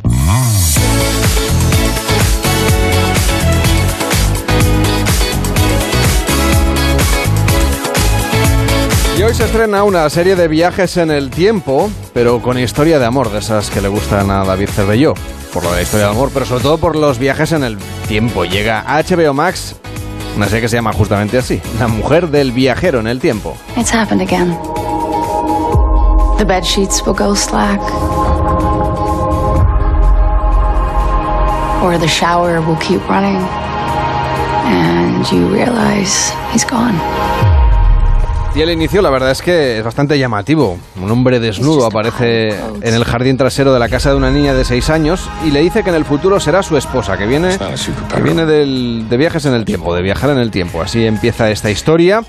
Y 9.18 9.22
hoy 9.22 9.34
se 9.36 9.46
estrena 9.46 9.84
una 9.84 10.10
serie 10.10 10.36
de 10.36 10.48
viajes 10.48 10.98
en 10.98 11.12
el 11.12 11.30
tiempo, 11.30 11.90
pero 12.14 12.42
con 12.42 12.58
historia 12.58 12.98
de 12.98 13.06
amor, 13.06 13.32
de 13.32 13.40
esas 13.40 13.70
que 13.70 13.80
le 13.80 13.88
gustan 13.88 14.32
a 14.32 14.44
David 14.44 14.70
Cervelló. 14.70 15.14
Por 15.54 15.64
la 15.66 15.80
historia 15.80 16.08
de 16.08 16.12
amor, 16.12 16.32
pero 16.34 16.48
sobre 16.48 16.64
todo 16.64 16.78
por 16.80 16.96
los 16.96 17.20
viajes 17.20 17.52
en 17.52 17.64
el 17.64 17.78
tiempo. 18.08 18.44
Llega 18.44 18.80
a 18.80 19.04
HBO 19.04 19.36
Max 19.36 19.76
una 20.36 20.46
serie 20.46 20.62
que 20.62 20.70
se 20.70 20.76
llama 20.78 20.94
justamente 20.94 21.38
así, 21.38 21.62
La 21.80 21.88
mujer 21.88 22.30
del 22.30 22.52
viajero 22.52 23.00
en 23.00 23.08
el 23.08 23.20
tiempo. 23.20 23.56
It's 23.78 23.94
happened 23.94 24.22
again. 24.22 24.58
The 26.38 26.46
bed 26.46 26.64
sheets 26.64 27.06
will 27.06 27.14
go 27.16 27.36
slack. 27.36 27.80
Or 31.84 31.98
the 31.98 32.08
shower 32.08 32.62
will 32.62 32.78
keep 32.78 33.02
running. 33.10 33.42
And 34.66 35.30
you 35.32 35.48
realize 35.48 36.34
he's 36.52 36.66
gone. 36.66 36.98
Y 38.56 38.62
el 38.62 38.70
inicio, 38.70 39.02
la 39.02 39.10
verdad 39.10 39.32
es 39.32 39.42
que 39.42 39.80
es 39.80 39.84
bastante 39.84 40.18
llamativo. 40.20 40.78
Un 41.02 41.10
hombre 41.10 41.40
desnudo 41.40 41.88
aparece 41.88 42.50
en 42.82 42.94
el 42.94 43.04
jardín 43.04 43.36
trasero 43.36 43.74
de 43.74 43.80
la 43.80 43.90
casa 43.90 44.12
de 44.12 44.16
una 44.16 44.30
niña 44.30 44.54
de 44.54 44.64
6 44.64 44.92
años 44.92 45.28
y 45.44 45.50
le 45.50 45.60
dice 45.62 45.84
que 45.84 45.90
en 45.90 45.96
el 45.96 46.06
futuro 46.06 46.40
será 46.40 46.62
su 46.62 46.78
esposa, 46.78 47.18
que 47.18 47.26
viene, 47.26 47.58
que 48.16 48.22
viene 48.22 48.46
del- 48.46 49.08
de 49.10 49.18
viajes 49.18 49.46
en 49.46 49.56
el 49.56 49.66
tiempo, 49.66 49.96
de 49.96 50.04
viajar 50.04 50.30
en 50.30 50.38
el 50.38 50.52
tiempo. 50.52 50.84
Así 50.84 51.04
empieza 51.04 51.50
esta 51.50 51.72
historia 51.72 52.22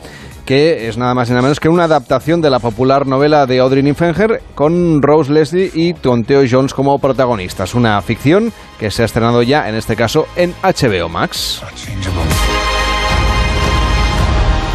que 0.46 0.88
es 0.88 0.96
nada 0.96 1.14
más 1.14 1.28
y 1.28 1.32
nada 1.32 1.42
menos 1.42 1.60
que 1.60 1.68
una 1.68 1.84
adaptación 1.84 2.40
de 2.40 2.48
la 2.50 2.58
popular 2.58 3.06
novela 3.06 3.44
de 3.46 3.58
Audrey 3.60 3.82
Niffenegger 3.82 4.42
con 4.54 5.02
Rose 5.02 5.30
Leslie 5.30 5.70
y 5.74 5.92
Tonteo 5.92 6.42
Jones 6.50 6.72
como 6.72 6.98
protagonistas. 6.98 7.74
Una 7.74 8.00
ficción 8.00 8.50
que 8.78 8.90
se 8.90 9.02
ha 9.02 9.04
estrenado 9.04 9.42
ya, 9.42 9.68
en 9.68 9.74
este 9.74 9.94
caso, 9.94 10.26
en 10.36 10.54
HBO 10.62 11.08
Max. 11.10 11.62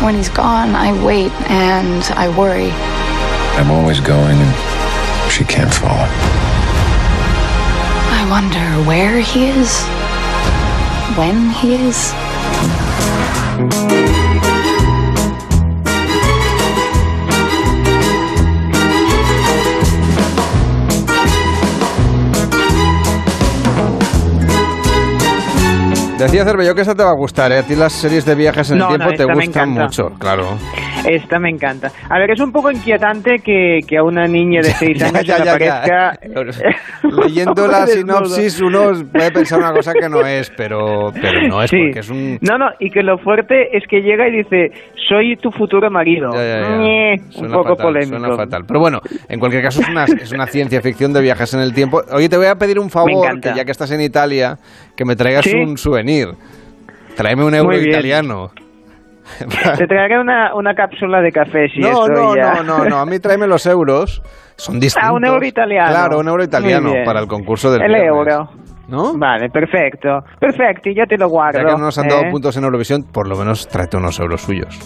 When 0.04 0.16
he's 0.16 0.30
gone, 0.30 0.76
I 0.76 0.94
wait 1.04 1.32
and 1.50 2.04
I 2.16 2.30
worry. 2.30 2.72
I'm 3.60 3.70
always 3.70 4.00
going 4.00 4.38
and 4.40 5.32
she 5.32 5.44
can't 5.44 5.74
follow. 5.74 6.08
I 8.12 8.26
wonder 8.30 8.88
where 8.88 9.20
he 9.20 9.48
is, 9.48 9.82
when 11.18 11.50
he 11.50 11.76
is. 11.76 12.14
Decía 26.20 26.44
Cervelló 26.44 26.76
que 26.76 26.82
esta 26.82 26.94
te 26.94 27.02
va 27.02 27.12
a 27.12 27.16
gustar, 27.16 27.50
¿eh? 27.54 27.60
A 27.60 27.64
ti 27.64 27.76
las 27.76 27.94
series 27.94 28.26
de 28.26 28.36
viajes 28.36 28.70
en 28.72 28.78
No, 28.78 28.90
el 28.90 28.98
tiempo 28.98 29.12
no, 29.12 29.18
te 29.18 29.24
gustan 29.24 29.70
mucho, 29.70 30.10
claro. 30.20 30.58
Esta 31.10 31.40
me 31.40 31.50
encanta. 31.50 31.92
A 32.10 32.20
ver, 32.20 32.32
es 32.32 32.40
un 32.40 32.52
poco 32.52 32.70
inquietante 32.72 33.40
que, 33.40 33.80
que 33.88 33.98
a 33.98 34.04
una 34.04 34.28
niña 34.28 34.62
de 34.62 34.70
6 34.72 34.98
Ya, 35.00 35.08
años 35.08 35.26
ya, 35.26 35.40
le 35.40 35.46
ya, 35.46 35.56
ya. 35.86 36.10
aparezca... 36.10 36.20
Leyendo 37.26 37.68
la 37.68 37.88
sinopsis 37.88 38.62
uno 38.62 38.92
puede 39.12 39.32
pensar 39.32 39.60
una 39.60 39.72
cosa 39.74 39.94
que 39.94 40.08
no 40.08 40.22
es, 40.26 40.52
pero, 40.56 41.12
pero 41.20 41.48
no 41.48 41.64
es 41.64 41.70
Sí. 41.72 41.78
porque 41.78 42.00
es 42.00 42.10
un... 42.10 42.38
No, 42.42 42.58
no, 42.58 42.68
y 42.80 42.90
que 42.92 43.02
lo 43.02 43.18
fuerte 43.18 43.76
es 43.76 43.84
que 43.90 44.02
llega 44.02 44.28
y 44.28 44.38
dice, 44.38 44.72
soy 45.08 45.36
tu 45.38 45.52
futuro 45.52 45.90
marido. 45.90 46.30
Ya, 46.34 46.44
ya, 46.44 46.62
ya. 46.62 46.78
Ñe, 46.78 47.14
un 47.38 47.52
poco 47.52 47.70
fatal, 47.76 47.86
polémico. 47.86 48.20
suena 48.20 48.36
fatal. 48.36 48.64
Pero 48.68 48.80
bueno, 48.80 49.00
en 49.28 49.40
cualquier 49.40 49.64
caso 49.64 49.82
es 49.82 49.90
una, 49.90 50.04
es 50.06 50.32
una 50.32 50.46
ciencia 50.48 50.82
ficción 50.82 51.12
de 51.14 51.22
viajes 51.22 51.54
en 51.54 51.62
el 51.62 51.74
tiempo. 51.74 52.02
Oye, 52.12 52.30
te 52.30 52.38
voy 52.38 52.46
a 52.48 52.56
pedir 52.56 52.78
un 52.80 52.90
favor, 52.90 53.40
que 53.40 53.54
ya 53.56 53.66
que 53.66 53.72
estás 53.72 53.90
en 53.92 54.02
Italia, 54.02 54.58
que 54.96 55.06
me 55.06 55.16
traigas 55.16 55.46
¿Sí? 55.46 55.56
un 55.56 55.78
souvenir. 55.78 56.28
Tráeme 57.16 57.44
un 57.44 57.56
euro 57.56 57.78
italiano. 57.80 58.52
Te 59.78 59.88
traeré 59.88 60.20
una, 60.20 60.54
una 60.56 60.74
cápsula 60.74 61.22
de 61.22 61.32
café 61.32 61.68
si 61.70 61.80
No, 61.80 62.08
no, 62.08 62.36
ya. 62.36 62.56
no, 62.56 62.64
no, 62.64 62.86
no, 62.86 62.98
a 63.00 63.06
mí 63.06 63.20
tráeme 63.20 63.48
los 63.48 63.66
euros. 63.66 64.22
Son 64.56 64.80
distintos. 64.80 65.10
Ah, 65.10 65.14
un 65.14 65.26
euro 65.26 65.46
italiano. 65.46 65.90
Claro, 65.90 66.20
un 66.20 66.28
euro 66.28 66.44
italiano 66.44 66.92
para 67.06 67.20
el 67.22 67.28
concurso 67.28 67.72
del 67.72 67.82
El 67.84 67.88
viernes. 67.90 68.08
euro. 68.10 68.50
¿No? 68.90 69.18
Vale, 69.18 69.50
perfecto. 69.50 70.10
Perfecto, 70.40 70.90
y 70.90 70.96
ya 70.96 71.06
te 71.06 71.16
lo 71.18 71.30
guardo. 71.30 71.60
Ya 71.60 71.66
que 71.66 71.72
no 71.74 71.78
nos 71.78 71.98
han 72.00 72.08
dado 72.08 72.22
¿eh? 72.24 72.32
puntos 72.32 72.58
en 72.58 72.64
Eurovisión, 72.64 73.04
por 73.04 73.28
lo 73.28 73.36
menos 73.38 73.68
tráete 73.68 73.98
unos 73.98 74.20
euros 74.20 74.42
suyos. 74.42 74.78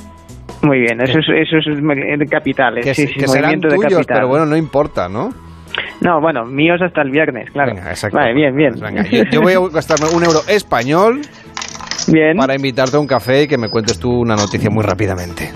Muy 0.62 0.80
bien, 0.80 1.02
eso 1.02 1.20
es, 1.20 1.26
eso 1.30 1.58
es 1.72 2.30
capitales. 2.30 2.86
Que, 2.86 2.94
sí, 2.94 3.08
se- 3.08 3.14
sí, 3.14 3.20
que 3.20 3.28
serán 3.28 3.60
de 3.62 3.70
tuyos, 3.70 3.94
capital. 3.94 4.16
pero 4.18 4.28
bueno, 4.28 4.46
no 4.46 4.58
importa, 4.58 5.08
¿no? 5.08 5.30
No, 6.02 6.20
bueno, 6.22 6.46
míos 6.46 6.82
hasta 6.82 7.02
el 7.02 7.12
viernes, 7.12 7.50
claro. 7.52 7.74
Venga, 7.74 7.90
exacto. 7.90 8.18
Vale, 8.18 8.34
bien, 8.34 8.56
bien. 8.56 8.74
Venga, 8.80 9.04
yo, 9.04 9.24
yo 9.32 9.42
voy 9.42 9.54
a 9.54 9.60
gastarme 9.74 10.08
un 10.16 10.24
euro 10.24 10.40
español 10.50 11.22
bien. 12.12 12.38
para 12.38 12.56
invitarte 12.56 12.98
a 12.98 13.00
un 13.00 13.08
café 13.08 13.44
y 13.44 13.48
que 13.48 13.58
me 13.58 13.70
cuentes 13.70 14.00
tú 14.00 14.10
una 14.10 14.36
noticia 14.36 14.70
muy 14.70 14.84
rápidamente. 14.84 15.52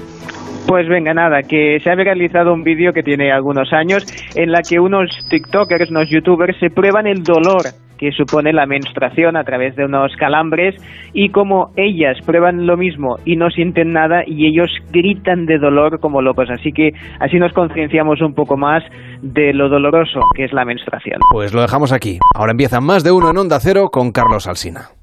Pues 0.68 0.90
venga, 0.90 1.14
nada, 1.14 1.44
que 1.44 1.80
se 1.82 1.90
ha 1.90 1.96
viralizado 1.96 2.54
un 2.54 2.64
vídeo 2.64 2.92
que 2.92 3.02
tiene 3.02 3.32
algunos 3.32 3.72
años 3.72 4.06
en 4.36 4.52
la 4.52 4.62
que 4.62 4.82
unos 4.82 5.10
TikTokers, 5.30 5.90
unos 5.92 6.10
YouTubers, 6.10 6.60
se 6.60 6.70
prueban 6.70 7.08
el 7.08 7.24
dolor 7.24 7.62
que 7.98 8.12
supone 8.12 8.54
la 8.54 8.66
menstruación 8.66 9.38
a 9.38 9.44
través 9.44 9.76
de 9.76 9.86
unos 9.86 10.12
calambres 10.18 10.76
y 11.14 11.30
como 11.30 11.72
ellas 11.78 12.18
prueban 12.26 12.68
lo 12.68 12.78
mismo 12.78 13.16
y 13.26 13.38
no 13.38 13.50
sienten 13.50 13.94
nada 13.94 14.24
y 14.28 14.46
ellos 14.46 14.70
gritan 14.92 15.46
de 15.46 15.58
dolor 15.58 16.00
como 16.00 16.22
locos. 16.22 16.50
Así 16.50 16.72
que 16.72 16.92
así 17.20 17.38
nos 17.38 17.54
concienciamos 17.54 18.22
un 18.22 18.34
poco 18.34 18.58
más 18.58 18.84
de 19.22 19.54
lo 19.54 19.70
doloroso 19.70 20.20
que 20.36 20.44
es 20.44 20.54
la 20.54 20.66
menstruación. 20.66 21.20
Pues 21.32 21.54
lo 21.54 21.62
dejamos 21.62 21.92
aquí. 21.92 22.20
Ahora 22.36 22.52
empieza 22.52 22.80
más 22.80 23.04
de 23.06 23.12
uno 23.12 23.32
en 23.32 23.38
Onda 23.38 23.60
Cero 23.60 23.88
con 23.92 24.12
Carlos 24.12 24.48
Alsina. 24.48 24.97